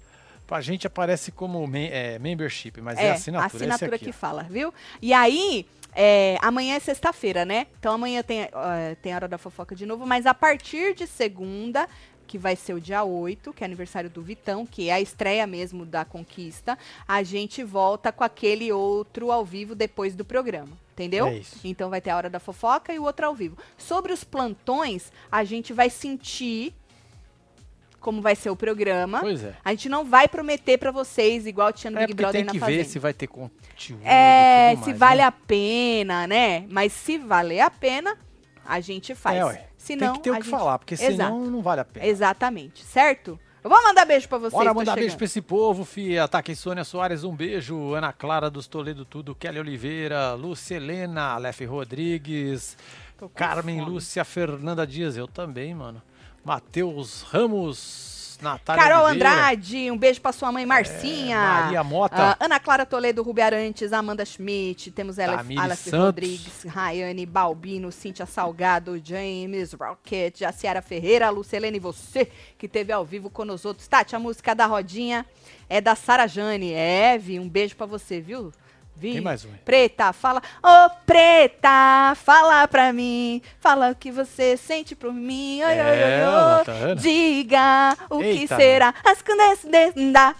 Pra 0.47 0.59
gente 0.59 0.85
aparece 0.85 1.31
como 1.31 1.65
é, 1.73 2.19
membership, 2.19 2.81
mas 2.81 2.97
é, 2.99 3.05
É, 3.05 3.11
assinatura. 3.11 3.43
a 3.43 3.47
assinatura 3.55 3.85
esse 3.95 3.95
aqui, 3.95 4.05
que 4.05 4.11
fala, 4.11 4.43
viu? 4.43 4.73
E 5.01 5.13
aí, 5.13 5.65
é, 5.93 6.37
amanhã 6.41 6.75
é 6.75 6.79
sexta-feira, 6.79 7.45
né? 7.45 7.67
Então 7.79 7.93
amanhã 7.93 8.23
tem, 8.23 8.41
eh, 8.41 8.97
tem 9.01 9.13
a 9.13 9.15
Hora 9.15 9.27
da 9.27 9.37
Fofoca 9.37 9.75
de 9.75 9.85
novo, 9.85 10.05
mas 10.05 10.25
a 10.25 10.33
partir 10.33 10.93
de 10.93 11.05
segunda, 11.05 11.87
que 12.31 12.37
vai 12.37 12.55
ser 12.55 12.73
o 12.73 12.79
dia 12.79 13.03
8, 13.03 13.51
que 13.51 13.61
é 13.61 13.65
aniversário 13.65 14.09
do 14.09 14.21
Vitão, 14.21 14.65
que 14.65 14.87
é 14.87 14.93
a 14.93 15.01
estreia 15.01 15.45
mesmo 15.45 15.85
da 15.85 16.05
Conquista, 16.05 16.77
a 17.05 17.21
gente 17.23 17.61
volta 17.61 18.09
com 18.09 18.23
aquele 18.23 18.71
outro 18.71 19.31
ao 19.31 19.43
vivo 19.43 19.75
depois 19.75 20.15
do 20.15 20.23
programa. 20.23 20.77
Entendeu? 20.93 21.27
É 21.27 21.39
isso. 21.39 21.59
Então 21.63 21.89
vai 21.89 21.99
ter 21.99 22.11
a 22.11 22.15
hora 22.15 22.29
da 22.29 22.39
fofoca 22.39 22.93
e 22.93 22.99
o 22.99 23.03
outro 23.03 23.25
ao 23.25 23.35
vivo. 23.35 23.57
Sobre 23.77 24.13
os 24.13 24.23
plantões, 24.23 25.11
a 25.31 25.43
gente 25.43 25.73
vai 25.73 25.89
sentir 25.89 26.73
como 28.01 28.21
vai 28.21 28.35
ser 28.35 28.49
o 28.49 28.55
programa. 28.55 29.19
Pois 29.21 29.41
é. 29.43 29.53
A 29.63 29.69
gente 29.69 29.87
não 29.87 30.03
vai 30.03 30.27
prometer 30.27 30.77
pra 30.77 30.91
vocês, 30.91 31.45
igual 31.47 31.71
tinha 31.71 31.89
no 31.91 31.99
É 31.99 32.07
Big 32.07 32.15
Brother 32.15 32.33
tem 32.39 32.43
na 32.45 32.51
que 32.51 32.59
Fazenda. 32.59 32.77
ver 32.79 32.83
se 32.89 32.99
vai 32.99 33.13
ter 33.13 33.27
conteúdo 33.27 34.01
É, 34.03 34.75
se 34.83 34.87
mais, 34.87 34.97
vale 34.99 35.21
né? 35.21 35.27
a 35.27 35.31
pena, 35.31 36.27
né? 36.27 36.65
Mas 36.69 36.91
se 36.91 37.17
valer 37.17 37.61
a 37.61 37.69
pena, 37.69 38.17
a 38.65 38.79
gente 38.81 39.15
faz. 39.15 39.37
É, 39.37 39.45
ué. 39.45 39.67
Se 39.77 39.95
tem 39.95 40.07
não, 40.07 40.13
que 40.15 40.19
ter 40.21 40.31
o 40.31 40.35
que 40.35 40.41
gente- 40.41 40.51
falar, 40.51 40.77
porque 40.79 40.95
Exato. 40.95 41.11
senão 41.11 41.39
não 41.45 41.61
vale 41.61 41.81
a 41.81 41.85
pena. 41.85 42.05
Exatamente, 42.05 42.83
certo? 42.83 43.39
Eu 43.63 43.69
vou 43.69 43.81
mandar 43.83 44.05
beijo 44.05 44.27
pra 44.27 44.39
vocês. 44.39 44.53
Bora 44.53 44.73
mandar 44.73 44.95
beijo 44.95 45.15
pra 45.15 45.25
esse 45.25 45.39
povo, 45.41 45.85
fia. 45.85 46.23
Ataque 46.23 46.55
Sônia 46.55 46.83
Soares, 46.83 47.23
um 47.23 47.35
beijo. 47.35 47.93
Ana 47.93 48.11
Clara 48.11 48.49
dos 48.49 48.65
Toledo 48.67 49.05
Tudo, 49.05 49.35
Kelly 49.35 49.59
Oliveira, 49.59 50.33
Lúcia 50.33 50.75
Helena, 50.77 51.33
Aleph 51.33 51.61
Rodrigues, 51.67 52.75
Carmen 53.35 53.77
fome. 53.79 53.91
Lúcia 53.91 54.25
Fernanda 54.25 54.85
Dias, 54.87 55.15
eu 55.15 55.27
também, 55.27 55.75
mano. 55.75 56.01
Matheus 56.43 57.21
Ramos, 57.21 58.37
Natália 58.41 58.83
Carol 58.83 59.05
Oliveira, 59.05 59.29
Andrade, 59.29 59.91
um 59.91 59.97
beijo 59.97 60.19
pra 60.19 60.31
sua 60.31 60.51
mãe 60.51 60.65
Marcinha. 60.65 61.35
É, 61.35 61.61
Maria 61.63 61.83
Mota. 61.83 62.15
Ah, 62.31 62.37
Ana 62.39 62.59
Clara 62.59 62.85
Toledo, 62.85 63.21
Rubi 63.21 63.41
Arantes, 63.41 63.93
Amanda 63.93 64.25
Schmidt, 64.25 64.89
temos 64.89 65.19
ela, 65.19 65.37
Santos. 65.75 65.99
Rodrigues, 65.99 66.63
Rayane 66.63 67.25
Balbino, 67.25 67.91
Cíntia 67.91 68.25
Salgado, 68.25 68.99
James 69.03 69.73
Rocket, 69.73 70.39
Jaciara 70.39 70.81
Ferreira, 70.81 71.29
Lucilene, 71.29 71.77
você 71.77 72.27
que 72.57 72.67
teve 72.67 72.91
ao 72.91 73.05
vivo 73.05 73.29
com 73.29 73.45
outros. 73.63 73.87
Tati, 73.87 74.15
a 74.15 74.19
música 74.19 74.55
da 74.55 74.65
rodinha 74.65 75.25
é 75.69 75.79
da 75.79 75.95
Sara 75.95 76.25
Jane. 76.25 76.73
É, 76.73 77.17
Vi, 77.17 77.39
um 77.39 77.47
beijo 77.47 77.75
pra 77.75 77.85
você, 77.85 78.19
viu? 78.19 78.51
Vi. 78.95 79.13
Tem 79.13 79.21
mais 79.21 79.43
um. 79.45 79.49
Preta, 79.65 80.13
fala. 80.13 80.41
Ô, 80.61 80.89
Preta, 81.07 82.13
fala 82.15 82.67
pra 82.67 82.93
mim. 82.93 83.41
Fala 83.59 83.89
o 83.91 83.95
que 83.95 84.11
você 84.11 84.55
sente 84.55 84.95
por 84.95 85.11
mim. 85.11 85.61
Oi, 85.63 85.71
oi, 85.73 85.79
oi, 85.79 85.85
É, 85.85 86.27
oi. 86.59 86.65
tá 86.65 86.73
vendo? 86.73 87.01
Diga 87.01 87.97
o 88.09 88.19
que 88.19 88.25
Eita. 88.25 88.55
será. 88.55 88.93
As 89.03 89.23
da. 90.11 90.35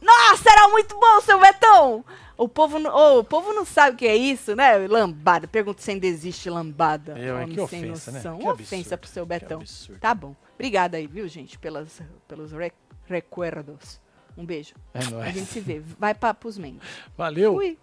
Nossa, 0.00 0.50
era 0.50 0.68
muito 0.68 0.98
bom, 0.98 1.20
seu 1.20 1.38
Betão! 1.38 2.04
O 2.36 2.48
povo, 2.48 2.78
não- 2.80 2.92
ô, 2.92 3.18
o 3.20 3.24
povo 3.24 3.52
não 3.52 3.64
sabe 3.64 3.94
o 3.94 3.98
que 3.98 4.06
é 4.06 4.16
isso, 4.16 4.56
né? 4.56 4.76
Lambada. 4.88 5.46
Pergunta 5.46 5.80
se 5.80 5.92
ainda 5.92 6.06
existe 6.06 6.50
lambada. 6.50 7.16
Eu? 7.16 7.36
Homem 7.36 7.50
Que 7.50 7.60
ofensa, 7.60 8.10
né? 8.10 8.16
noção. 8.18 8.36
Que 8.38 8.42
Uma 8.42 8.52
absurdo, 8.52 8.66
ofensa 8.66 8.98
pro 8.98 9.08
seu 9.08 9.22
que 9.24 9.28
Betão. 9.28 9.62
Tá 10.00 10.12
bom. 10.12 10.34
Obrigada 10.54 10.96
aí, 10.96 11.06
viu, 11.06 11.28
gente, 11.28 11.56
pelas, 11.58 12.00
pelos 12.26 12.50
re- 12.50 12.72
recuerdos. 13.06 14.00
Um 14.36 14.44
beijo. 14.44 14.74
É 14.94 15.04
A 15.04 15.10
nóis. 15.10 15.34
gente 15.34 15.46
se 15.46 15.60
vê. 15.60 15.80
Vai 15.98 16.14
pra, 16.14 16.34
pros 16.34 16.58
membros. 16.58 16.86
Valeu. 17.16 17.54
Fui. 17.54 17.78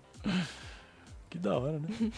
Que 1.29 1.37
da 1.37 1.57
hora, 1.57 1.79
né? 1.79 1.87